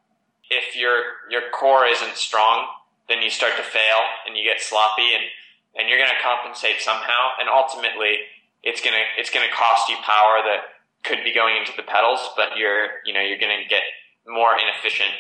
if 0.49 0.79
your, 0.79 1.27
your 1.29 1.51
core 1.51 1.85
isn't 1.85 2.15
strong, 2.15 2.71
then 3.09 3.21
you 3.21 3.31
start 3.31 3.59
to 3.59 3.67
fail 3.67 4.01
and 4.27 4.39
you 4.39 4.47
get 4.47 4.63
sloppy 4.63 5.11
and, 5.19 5.27
and 5.75 5.91
you're 5.91 5.99
going 5.99 6.15
to 6.15 6.23
compensate 6.23 6.79
somehow. 6.79 7.35
And 7.43 7.51
ultimately 7.51 8.23
it's 8.63 8.81
going 8.81 8.95
to, 8.95 9.05
it's 9.19 9.35
going 9.35 9.43
to 9.43 9.53
cost 9.53 9.91
you 9.91 9.97
power 10.07 10.47
that 10.47 10.79
could 11.03 11.27
be 11.27 11.35
going 11.35 11.59
into 11.59 11.75
the 11.75 11.83
pedals, 11.83 12.23
but 12.37 12.55
you're, 12.57 13.03
you 13.05 13.13
know, 13.13 13.21
you're 13.21 13.43
going 13.43 13.59
to 13.59 13.69
get 13.69 13.83
more 14.27 14.55
inefficient 14.55 15.11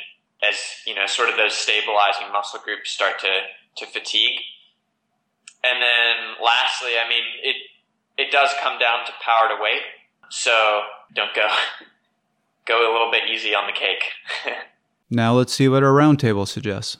as, 0.42 0.56
you 0.86 0.94
know, 0.94 1.06
sort 1.06 1.28
of 1.28 1.36
those 1.36 1.54
stabilizing 1.54 2.32
muscle 2.32 2.60
groups 2.64 2.90
start 2.90 3.18
to, 3.20 3.40
to 3.78 3.86
fatigue. 3.86 4.40
And 5.64 5.82
then 5.82 6.36
lastly, 6.42 6.92
I 6.98 7.08
mean, 7.08 7.24
it, 7.42 7.56
it 8.18 8.32
does 8.32 8.50
come 8.62 8.78
down 8.78 9.06
to 9.06 9.12
power 9.24 9.48
to 9.48 9.62
weight. 9.62 9.82
So 10.30 10.82
don't 11.14 11.34
go, 11.34 11.46
go 12.66 12.78
a 12.78 12.92
little 12.92 13.10
bit 13.10 13.30
easy 13.30 13.54
on 13.54 13.66
the 13.66 13.72
cake. 13.72 14.04
Now 15.08 15.34
let's 15.34 15.54
see 15.54 15.68
what 15.68 15.84
our 15.84 15.92
roundtable 15.92 16.48
suggests. 16.48 16.96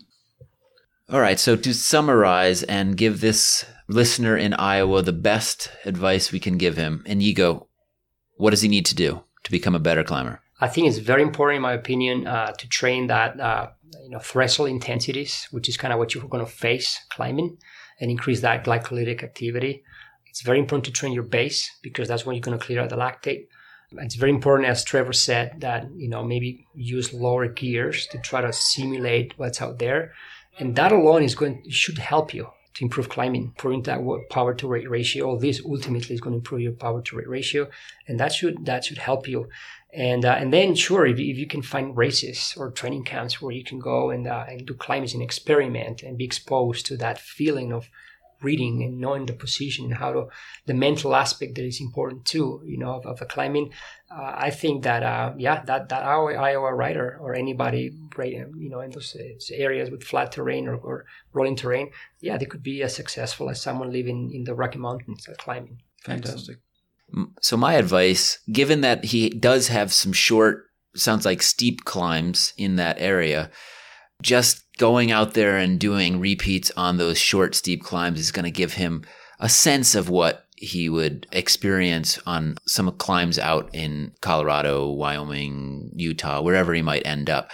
All 1.10 1.20
right, 1.20 1.38
so 1.38 1.56
to 1.56 1.74
summarize 1.74 2.62
and 2.64 2.96
give 2.96 3.20
this 3.20 3.64
listener 3.88 4.36
in 4.36 4.54
Iowa 4.54 5.02
the 5.02 5.12
best 5.12 5.70
advice 5.84 6.30
we 6.30 6.40
can 6.40 6.56
give 6.56 6.76
him, 6.76 7.02
Inigo, 7.06 7.68
what 8.36 8.50
does 8.50 8.62
he 8.62 8.68
need 8.68 8.86
to 8.86 8.94
do 8.94 9.22
to 9.44 9.50
become 9.50 9.74
a 9.74 9.80
better 9.80 10.04
climber? 10.04 10.40
I 10.60 10.68
think 10.68 10.88
it's 10.88 10.98
very 10.98 11.22
important, 11.22 11.56
in 11.56 11.62
my 11.62 11.74
opinion, 11.74 12.26
uh, 12.26 12.52
to 12.52 12.68
train 12.68 13.08
that 13.08 13.38
uh, 13.38 13.68
you 14.02 14.10
know 14.10 14.18
threshold 14.18 14.70
intensities, 14.70 15.48
which 15.50 15.68
is 15.68 15.76
kind 15.76 15.92
of 15.92 15.98
what 15.98 16.14
you're 16.14 16.26
going 16.28 16.44
to 16.44 16.50
face 16.50 17.00
climbing, 17.10 17.58
and 18.00 18.10
increase 18.10 18.40
that 18.40 18.64
glycolytic 18.64 19.22
activity. 19.22 19.82
It's 20.26 20.42
very 20.42 20.58
important 20.58 20.84
to 20.86 20.92
train 20.92 21.12
your 21.12 21.22
base 21.22 21.70
because 21.82 22.08
that's 22.08 22.24
when 22.24 22.36
you're 22.36 22.42
going 22.42 22.58
to 22.58 22.64
clear 22.64 22.80
out 22.80 22.90
the 22.90 22.96
lactate. 22.96 23.46
It's 23.92 24.16
very 24.16 24.32
important, 24.32 24.68
as 24.68 24.84
Trevor 24.84 25.12
said, 25.12 25.60
that 25.60 25.88
you 25.94 26.08
know 26.08 26.24
maybe 26.24 26.66
use 26.74 27.12
lower 27.12 27.48
gears 27.48 28.06
to 28.08 28.18
try 28.18 28.40
to 28.40 28.52
simulate 28.52 29.34
what's 29.38 29.60
out 29.60 29.78
there, 29.78 30.12
and 30.58 30.74
that 30.76 30.92
alone 30.92 31.22
is 31.22 31.34
going 31.34 31.64
should 31.70 31.98
help 31.98 32.32
you 32.32 32.48
to 32.76 32.84
improve 32.84 33.08
climbing, 33.08 33.44
improving 33.44 33.82
that 33.84 34.00
power 34.30 34.52
to 34.54 34.68
weight 34.68 34.88
ratio. 34.90 35.26
All 35.26 35.38
this 35.38 35.62
ultimately 35.64 36.14
is 36.14 36.20
going 36.20 36.32
to 36.32 36.38
improve 36.38 36.60
your 36.60 36.72
power 36.72 37.00
to 37.00 37.16
weight 37.16 37.28
ratio, 37.28 37.68
and 38.06 38.20
that 38.20 38.32
should 38.32 38.66
that 38.66 38.84
should 38.84 38.98
help 38.98 39.26
you. 39.26 39.48
And 39.96 40.26
uh, 40.26 40.36
and 40.38 40.52
then 40.52 40.74
sure, 40.74 41.06
if, 41.06 41.18
if 41.18 41.38
you 41.38 41.46
can 41.46 41.62
find 41.62 41.96
races 41.96 42.54
or 42.58 42.70
training 42.70 43.04
camps 43.04 43.40
where 43.40 43.52
you 43.52 43.64
can 43.64 43.78
go 43.78 44.10
and 44.10 44.28
uh, 44.28 44.44
and 44.46 44.66
do 44.66 44.74
climbing 44.74 45.08
and 45.14 45.22
experiment 45.22 46.02
and 46.02 46.18
be 46.18 46.24
exposed 46.24 46.84
to 46.86 46.98
that 46.98 47.18
feeling 47.18 47.72
of 47.72 47.88
reading 48.42 48.82
and 48.82 49.00
knowing 49.00 49.24
the 49.24 49.32
position 49.32 49.86
and 49.86 49.94
how 49.94 50.12
to 50.12 50.28
the 50.66 50.74
mental 50.74 51.16
aspect 51.16 51.54
that 51.54 51.64
is 51.64 51.80
important 51.80 52.26
too 52.26 52.60
you 52.66 52.76
know 52.76 52.96
of, 52.96 53.06
of 53.06 53.18
the 53.18 53.24
climbing 53.24 53.72
uh, 54.10 54.32
i 54.36 54.50
think 54.50 54.82
that 54.82 55.02
uh, 55.02 55.32
yeah 55.38 55.64
that 55.64 55.88
that 55.88 56.02
our 56.02 56.36
iowa 56.38 56.74
rider 56.74 57.16
or 57.18 57.34
anybody 57.34 57.90
you 58.18 58.68
know 58.68 58.80
in 58.80 58.90
those 58.90 59.16
areas 59.50 59.90
with 59.90 60.04
flat 60.04 60.30
terrain 60.30 60.68
or, 60.68 60.76
or 60.76 61.06
rolling 61.32 61.56
terrain 61.56 61.90
yeah 62.20 62.36
they 62.36 62.44
could 62.44 62.62
be 62.62 62.82
as 62.82 62.94
successful 62.94 63.48
as 63.48 63.58
someone 63.58 63.90
living 63.90 64.30
in 64.34 64.44
the 64.44 64.54
rocky 64.54 64.78
mountains 64.78 65.26
at 65.26 65.38
climbing 65.38 65.80
Fantastic. 66.04 66.58
So 67.40 67.56
my 67.56 67.74
advice, 67.74 68.38
given 68.50 68.80
that 68.80 69.04
he 69.06 69.30
does 69.30 69.68
have 69.68 69.92
some 69.92 70.12
short, 70.12 70.66
sounds 70.94 71.24
like 71.24 71.42
steep 71.42 71.84
climbs 71.84 72.52
in 72.56 72.76
that 72.76 73.00
area, 73.00 73.50
just 74.22 74.64
going 74.78 75.12
out 75.12 75.34
there 75.34 75.56
and 75.56 75.78
doing 75.78 76.20
repeats 76.20 76.70
on 76.76 76.96
those 76.96 77.18
short, 77.18 77.54
steep 77.54 77.82
climbs 77.82 78.18
is 78.18 78.32
going 78.32 78.44
to 78.44 78.50
give 78.50 78.74
him 78.74 79.04
a 79.38 79.48
sense 79.48 79.94
of 79.94 80.08
what 80.08 80.46
he 80.56 80.88
would 80.88 81.26
experience 81.32 82.18
on 82.26 82.56
some 82.66 82.90
climbs 82.92 83.38
out 83.38 83.68
in 83.74 84.12
Colorado, 84.22 84.90
Wyoming, 84.90 85.90
Utah, 85.94 86.40
wherever 86.40 86.72
he 86.72 86.80
might 86.82 87.06
end 87.06 87.28
up. 87.28 87.50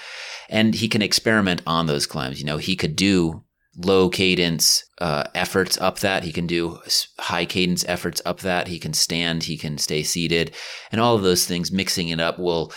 And 0.48 0.74
he 0.74 0.88
can 0.88 1.03
experiment 1.03 1.62
on 1.66 1.86
those 1.86 2.07
climbs. 2.07 2.38
You 2.38 2.46
know, 2.46 2.59
he 2.59 2.76
could 2.76 2.94
do 2.94 3.42
low 3.76 4.08
cadence 4.08 4.84
uh, 5.00 5.24
efforts 5.34 5.80
up 5.80 6.00
that. 6.00 6.24
He 6.24 6.32
can 6.32 6.46
do 6.46 6.78
high 7.18 7.44
cadence 7.44 7.84
efforts 7.88 8.20
up 8.24 8.40
that. 8.40 8.68
He 8.68 8.78
can 8.78 8.92
stand, 8.92 9.44
he 9.44 9.56
can 9.56 9.78
stay 9.78 10.02
seated, 10.02 10.54
and 10.90 11.00
all 11.00 11.16
of 11.16 11.22
those 11.22 11.46
things, 11.46 11.72
mixing 11.72 12.08
it 12.08 12.20
up 12.20 12.38
will 12.38 12.72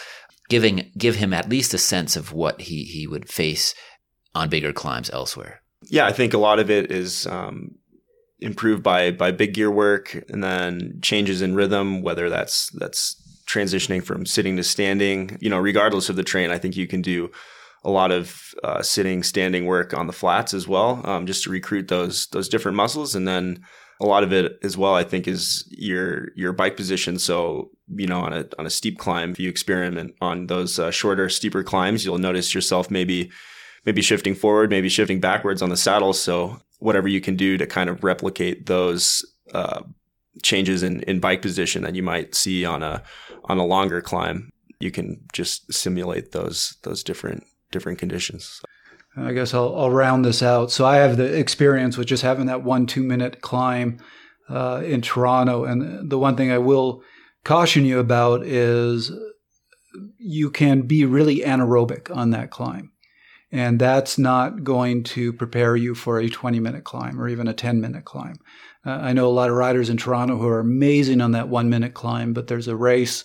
giving 0.49 0.91
give 0.97 1.15
him 1.15 1.33
at 1.33 1.49
least 1.49 1.73
a 1.73 1.77
sense 1.77 2.15
of 2.15 2.31
what 2.31 2.61
he 2.61 2.83
he 2.83 3.07
would 3.07 3.29
face 3.29 3.73
on 4.33 4.49
bigger 4.49 4.73
climbs 4.73 5.09
elsewhere. 5.11 5.61
Yeah, 5.89 6.05
I 6.05 6.11
think 6.11 6.33
a 6.33 6.39
lot 6.39 6.59
of 6.59 6.69
it 6.69 6.91
is 6.91 7.27
um, 7.27 7.75
improved 8.39 8.83
by 8.83 9.11
by 9.11 9.31
big 9.31 9.53
gear 9.53 9.71
work, 9.71 10.23
and 10.29 10.43
then 10.43 10.99
changes 11.01 11.41
in 11.41 11.55
rhythm, 11.55 12.01
whether 12.01 12.29
that's 12.29 12.69
that's 12.71 13.21
transitioning 13.47 14.03
from 14.03 14.25
sitting 14.25 14.57
to 14.57 14.63
standing. 14.63 15.37
You 15.41 15.49
know, 15.49 15.59
regardless 15.59 16.09
of 16.09 16.15
the 16.15 16.23
train, 16.23 16.51
I 16.51 16.57
think 16.57 16.75
you 16.75 16.87
can 16.87 17.01
do 17.01 17.31
a 17.85 17.91
lot 17.91 18.11
of 18.11 18.53
uh, 18.63 18.81
sitting, 18.81 19.23
standing 19.23 19.65
work 19.65 19.93
on 19.93 20.07
the 20.07 20.13
flats 20.13 20.53
as 20.53 20.67
well, 20.67 21.01
um, 21.07 21.27
just 21.27 21.43
to 21.43 21.51
recruit 21.51 21.87
those 21.87 22.27
those 22.27 22.49
different 22.49 22.75
muscles, 22.75 23.15
and 23.15 23.27
then 23.27 23.63
a 24.01 24.05
lot 24.05 24.23
of 24.23 24.33
it 24.33 24.57
as 24.63 24.75
well. 24.75 24.95
I 24.95 25.03
think 25.03 25.27
is 25.27 25.65
your 25.69 26.29
your 26.35 26.51
bike 26.51 26.75
position. 26.75 27.19
So 27.19 27.69
you 27.95 28.07
know, 28.07 28.21
on 28.21 28.33
a 28.33 28.47
on 28.57 28.65
a 28.65 28.71
steep 28.71 28.97
climb, 28.97 29.31
if 29.31 29.39
you 29.39 29.49
experiment 29.49 30.15
on 30.19 30.47
those 30.47 30.79
uh, 30.79 30.91
shorter, 30.91 31.29
steeper 31.29 31.63
climbs, 31.63 32.03
you'll 32.03 32.17
notice 32.17 32.55
yourself 32.55 32.89
maybe 32.89 33.31
maybe 33.85 34.01
shifting 34.01 34.33
forward, 34.33 34.71
maybe 34.71 34.89
shifting 34.89 35.19
backwards 35.19 35.61
on 35.61 35.69
the 35.69 35.77
saddle. 35.77 36.11
So 36.11 36.59
whatever 36.79 37.07
you 37.07 37.21
can 37.21 37.35
do 37.35 37.57
to 37.57 37.67
kind 37.67 37.89
of 37.89 38.03
replicate 38.03 38.65
those 38.65 39.23
uh, 39.53 39.83
changes 40.41 40.81
in, 40.81 41.01
in 41.03 41.19
bike 41.19 41.43
position 41.43 41.83
that 41.83 41.93
you 41.93 42.01
might 42.01 42.33
see 42.33 42.65
on 42.65 42.81
a 42.81 43.03
on 43.45 43.59
a 43.59 43.65
longer 43.65 44.01
climb, 44.01 44.51
you 44.79 44.89
can 44.89 45.23
just 45.33 45.71
simulate 45.71 46.31
those 46.31 46.77
those 46.81 47.03
different 47.03 47.43
different 47.71 47.99
conditions. 47.99 48.61
I 49.17 49.33
guess 49.33 49.53
I'll, 49.53 49.75
I'll 49.77 49.91
round 49.91 50.25
this 50.25 50.43
out. 50.43 50.71
So 50.71 50.85
I 50.85 50.97
have 50.97 51.17
the 51.17 51.37
experience 51.37 51.97
with 51.97 52.07
just 52.07 52.23
having 52.23 52.47
that 52.47 52.63
one 52.63 52.85
two 52.85 53.03
minute 53.03 53.41
climb 53.41 53.99
uh, 54.49 54.81
in 54.85 55.01
Toronto, 55.01 55.63
and 55.63 56.09
the 56.09 56.19
one 56.19 56.35
thing 56.35 56.51
I 56.51 56.59
will 56.59 57.01
caution 57.43 57.85
you 57.85 57.99
about 57.99 58.45
is 58.45 59.11
you 60.17 60.49
can 60.49 60.81
be 60.81 61.05
really 61.05 61.39
anaerobic 61.39 62.15
on 62.15 62.31
that 62.31 62.51
climb. 62.51 62.91
And 63.51 63.79
that's 63.79 64.17
not 64.17 64.63
going 64.63 65.03
to 65.03 65.31
prepare 65.31 65.75
you 65.75 65.95
for 65.95 66.19
a 66.19 66.27
20 66.27 66.59
minute 66.59 66.83
climb 66.83 67.21
or 67.21 67.29
even 67.29 67.47
a 67.47 67.53
10 67.53 67.79
minute 67.79 68.03
climb. 68.03 68.35
Uh, 68.85 68.91
I 68.91 69.13
know 69.13 69.27
a 69.27 69.29
lot 69.29 69.49
of 69.49 69.55
riders 69.55 69.89
in 69.89 69.97
Toronto 69.97 70.37
who 70.37 70.47
are 70.47 70.59
amazing 70.59 71.21
on 71.21 71.31
that 71.31 71.47
one 71.47 71.69
minute 71.69 71.93
climb, 71.93 72.33
but 72.33 72.47
there's 72.47 72.67
a 72.67 72.75
race 72.75 73.23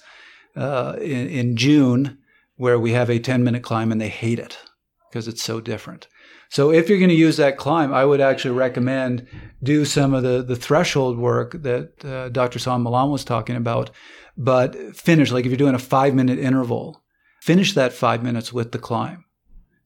uh, 0.56 0.96
in, 1.00 1.28
in 1.28 1.56
June 1.56 2.18
where 2.60 2.78
we 2.78 2.92
have 2.92 3.08
a 3.08 3.18
10 3.18 3.42
minute 3.42 3.62
climb 3.62 3.90
and 3.90 3.98
they 3.98 4.10
hate 4.10 4.38
it 4.38 4.58
because 5.08 5.26
it's 5.26 5.42
so 5.42 5.62
different. 5.62 6.06
So 6.50 6.70
if 6.70 6.90
you're 6.90 6.98
going 6.98 7.08
to 7.08 7.14
use 7.14 7.38
that 7.38 7.56
climb, 7.56 7.94
I 7.94 8.04
would 8.04 8.20
actually 8.20 8.54
recommend 8.54 9.26
do 9.62 9.86
some 9.86 10.12
of 10.12 10.24
the, 10.24 10.42
the 10.42 10.56
threshold 10.56 11.16
work 11.16 11.52
that 11.62 12.04
uh, 12.04 12.28
Dr. 12.28 12.58
San 12.58 12.82
Milan 12.82 13.10
was 13.10 13.24
talking 13.24 13.56
about, 13.56 13.88
but 14.36 14.76
finish, 14.94 15.32
like 15.32 15.46
if 15.46 15.50
you're 15.50 15.56
doing 15.56 15.74
a 15.74 15.78
five 15.78 16.14
minute 16.14 16.38
interval, 16.38 17.02
finish 17.40 17.72
that 17.72 17.94
five 17.94 18.22
minutes 18.22 18.52
with 18.52 18.72
the 18.72 18.78
climb 18.78 19.24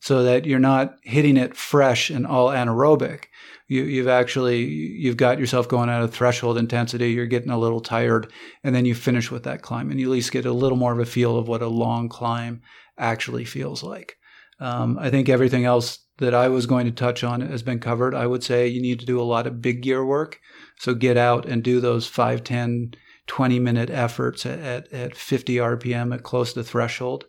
so 0.01 0.25
that 0.25 0.45
you're 0.45 0.59
not 0.59 0.97
hitting 1.03 1.37
it 1.37 1.57
fresh 1.57 2.11
and 2.11 2.27
all 2.27 2.49
anaerobic. 2.49 3.27
You, 3.67 3.99
have 4.01 4.09
actually, 4.09 4.65
you've 4.65 5.17
got 5.17 5.39
yourself 5.39 5.69
going 5.69 5.89
at 5.89 6.03
a 6.03 6.09
threshold 6.09 6.59
intensity. 6.59 7.13
You're 7.13 7.27
getting 7.27 7.51
a 7.51 7.59
little 7.59 7.81
tired 7.81 8.31
and 8.63 8.75
then 8.75 8.85
you 8.85 8.95
finish 8.95 9.31
with 9.31 9.45
that 9.45 9.63
climb 9.63 9.91
and 9.91 9.99
you 9.99 10.07
at 10.07 10.13
least 10.13 10.33
get 10.33 10.45
a 10.45 10.53
little 10.53 10.77
more 10.77 10.93
of 10.93 10.99
a 10.99 11.07
feel 11.07 11.39
of 11.39 11.49
what 11.49 11.63
a 11.63 11.69
long 11.69 12.11
climb 12.11 12.61
actually 12.99 13.45
feels 13.45 13.83
like. 13.83 14.17
Um, 14.61 14.99
I 14.99 15.11
think 15.11 15.29
everything 15.29 15.65
else 15.65 15.99
that 16.19 16.35
I 16.35 16.49
was 16.49 16.67
going 16.67 16.87
to 16.87 16.93
touch 16.93 17.25
on 17.25 17.41
has 17.41 17.63
been 17.63 17.81
covered. 17.81 18.15
I 18.15 18.27
would 18.27 18.45
say 18.45 18.69
you 18.69 18.81
need 18.81 19.01
to 19.01 19.07
do 19.07 19.21
a 19.21 19.25
lot 19.25 19.47
of 19.47 19.63
big 19.63 19.83
gear 19.83 20.05
work. 20.05 20.41
So 20.79 20.95
get 20.95 21.17
out 21.17 21.47
and 21.47 21.63
do 21.63 21.81
those 21.81 22.07
5, 22.07 22.45
10, 22.45 22.95
20 23.27 23.59
minute 23.59 23.91
efforts 23.91 24.47
at, 24.47 24.59
at, 24.59 24.93
at 24.93 25.17
50 25.17 25.57
RPM 25.57 26.15
at 26.15 26.23
close 26.23 26.53
to 26.53 26.63
threshold. 26.63 27.25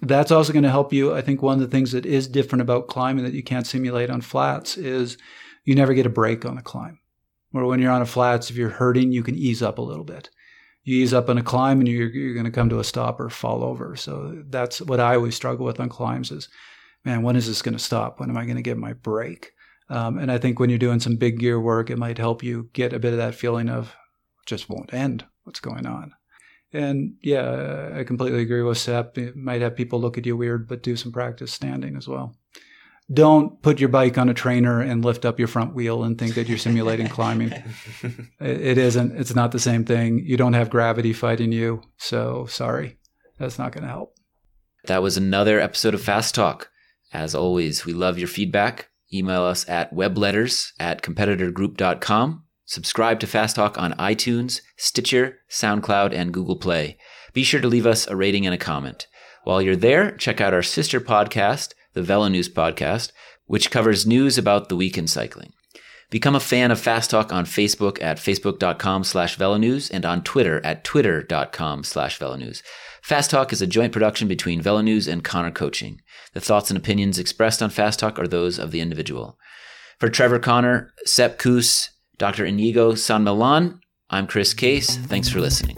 That's 0.00 0.30
also 0.30 0.52
going 0.52 0.62
to 0.62 0.70
help 0.70 0.92
you. 0.92 1.14
I 1.14 1.22
think 1.22 1.42
one 1.42 1.54
of 1.54 1.60
the 1.60 1.68
things 1.68 1.92
that 1.92 2.06
is 2.06 2.28
different 2.28 2.62
about 2.62 2.88
climbing 2.88 3.24
that 3.24 3.34
you 3.34 3.42
can't 3.42 3.66
simulate 3.66 4.10
on 4.10 4.20
flats 4.20 4.76
is 4.76 5.18
you 5.68 5.74
never 5.74 5.92
get 5.92 6.06
a 6.06 6.08
break 6.08 6.46
on 6.46 6.56
a 6.56 6.62
climb. 6.62 6.98
Where 7.50 7.66
when 7.66 7.78
you're 7.78 7.92
on 7.92 8.00
a 8.00 8.06
flats, 8.06 8.48
if 8.48 8.56
you're 8.56 8.70
hurting, 8.70 9.12
you 9.12 9.22
can 9.22 9.34
ease 9.34 9.62
up 9.62 9.76
a 9.76 9.82
little 9.82 10.02
bit. 10.02 10.30
You 10.82 10.96
ease 10.96 11.12
up 11.12 11.28
on 11.28 11.36
a 11.36 11.42
climb 11.42 11.80
and 11.80 11.86
you're, 11.86 12.08
you're 12.08 12.32
going 12.32 12.46
to 12.46 12.50
come 12.50 12.70
to 12.70 12.78
a 12.78 12.84
stop 12.84 13.20
or 13.20 13.28
fall 13.28 13.62
over. 13.62 13.94
So 13.94 14.44
that's 14.48 14.80
what 14.80 14.98
I 14.98 15.14
always 15.14 15.34
struggle 15.34 15.66
with 15.66 15.78
on 15.78 15.90
climbs 15.90 16.30
is, 16.30 16.48
man, 17.04 17.20
when 17.20 17.36
is 17.36 17.46
this 17.46 17.60
going 17.60 17.76
to 17.76 17.84
stop? 17.84 18.18
When 18.18 18.30
am 18.30 18.38
I 18.38 18.46
going 18.46 18.56
to 18.56 18.62
get 18.62 18.78
my 18.78 18.94
break? 18.94 19.52
Um, 19.90 20.16
and 20.16 20.32
I 20.32 20.38
think 20.38 20.58
when 20.58 20.70
you're 20.70 20.78
doing 20.78 21.00
some 21.00 21.16
big 21.16 21.38
gear 21.38 21.60
work, 21.60 21.90
it 21.90 21.98
might 21.98 22.16
help 22.16 22.42
you 22.42 22.70
get 22.72 22.94
a 22.94 22.98
bit 22.98 23.12
of 23.12 23.18
that 23.18 23.34
feeling 23.34 23.68
of 23.68 23.94
just 24.46 24.70
won't 24.70 24.94
end. 24.94 25.26
What's 25.44 25.60
going 25.60 25.84
on? 25.84 26.14
And 26.72 27.16
yeah, 27.22 27.90
I 27.94 28.04
completely 28.04 28.40
agree 28.40 28.62
with 28.62 28.78
Sepp. 28.78 29.18
It 29.18 29.36
might 29.36 29.60
have 29.60 29.76
people 29.76 30.00
look 30.00 30.16
at 30.16 30.24
you 30.24 30.34
weird, 30.34 30.66
but 30.66 30.82
do 30.82 30.96
some 30.96 31.12
practice 31.12 31.52
standing 31.52 31.94
as 31.94 32.08
well 32.08 32.34
don't 33.12 33.62
put 33.62 33.80
your 33.80 33.88
bike 33.88 34.18
on 34.18 34.28
a 34.28 34.34
trainer 34.34 34.80
and 34.80 35.04
lift 35.04 35.24
up 35.24 35.38
your 35.38 35.48
front 35.48 35.74
wheel 35.74 36.02
and 36.04 36.18
think 36.18 36.34
that 36.34 36.48
you're 36.48 36.58
simulating 36.58 37.08
climbing. 37.08 37.52
It 38.40 38.78
isn't. 38.78 39.18
It's 39.18 39.34
not 39.34 39.52
the 39.52 39.58
same 39.58 39.84
thing. 39.84 40.22
You 40.24 40.36
don't 40.36 40.52
have 40.52 40.70
gravity 40.70 41.12
fighting 41.12 41.52
you. 41.52 41.82
So 41.96 42.46
sorry. 42.46 42.98
That's 43.38 43.58
not 43.58 43.72
going 43.72 43.84
to 43.84 43.90
help. 43.90 44.14
That 44.84 45.02
was 45.02 45.16
another 45.16 45.60
episode 45.60 45.94
of 45.94 46.02
Fast 46.02 46.34
Talk. 46.34 46.70
As 47.12 47.34
always, 47.34 47.86
we 47.86 47.92
love 47.92 48.18
your 48.18 48.28
feedback. 48.28 48.88
Email 49.12 49.42
us 49.42 49.66
at 49.68 49.94
webletters 49.94 50.72
at 50.78 51.02
competitorgroup.com. 51.02 52.44
Subscribe 52.66 53.20
to 53.20 53.26
Fast 53.26 53.56
Talk 53.56 53.78
on 53.78 53.92
iTunes, 53.94 54.60
Stitcher, 54.76 55.38
SoundCloud, 55.50 56.12
and 56.12 56.34
Google 56.34 56.56
Play. 56.56 56.98
Be 57.32 57.42
sure 57.42 57.60
to 57.62 57.68
leave 57.68 57.86
us 57.86 58.06
a 58.06 58.16
rating 58.16 58.44
and 58.44 58.54
a 58.54 58.58
comment. 58.58 59.06
While 59.44 59.62
you're 59.62 59.76
there, 59.76 60.10
check 60.16 60.42
out 60.42 60.52
our 60.52 60.62
sister 60.62 61.00
podcast, 61.00 61.72
the 61.94 62.02
Velo 62.02 62.28
News 62.28 62.48
podcast, 62.48 63.12
which 63.46 63.70
covers 63.70 64.06
news 64.06 64.38
about 64.38 64.68
the 64.68 64.76
week 64.76 64.98
in 64.98 65.06
cycling. 65.06 65.52
Become 66.10 66.34
a 66.34 66.40
fan 66.40 66.70
of 66.70 66.80
Fast 66.80 67.10
Talk 67.10 67.32
on 67.32 67.44
Facebook 67.44 68.02
at 68.02 68.16
facebook.com 68.16 69.04
slash 69.04 69.36
velonews 69.36 69.90
and 69.92 70.06
on 70.06 70.22
Twitter 70.22 70.64
at 70.64 70.82
twitter.com 70.82 71.84
slash 71.84 72.18
velonews. 72.18 72.62
Fast 73.02 73.30
Talk 73.30 73.52
is 73.52 73.60
a 73.60 73.66
joint 73.66 73.92
production 73.92 74.26
between 74.26 74.62
Velonews 74.62 75.10
and 75.10 75.22
Connor 75.22 75.50
Coaching. 75.50 76.00
The 76.32 76.40
thoughts 76.40 76.70
and 76.70 76.78
opinions 76.78 77.18
expressed 77.18 77.62
on 77.62 77.70
Fast 77.70 78.00
Talk 78.00 78.18
are 78.18 78.28
those 78.28 78.58
of 78.58 78.70
the 78.70 78.80
individual. 78.80 79.38
For 79.98 80.08
Trevor 80.08 80.38
Connor, 80.38 80.92
Sepp 81.04 81.38
Kuss, 81.38 81.90
Dr. 82.16 82.44
Inigo 82.44 82.94
San 82.94 83.24
Milan, 83.24 83.80
I'm 84.10 84.26
Chris 84.26 84.54
Case. 84.54 84.96
Thanks 84.96 85.28
for 85.28 85.40
listening. 85.40 85.76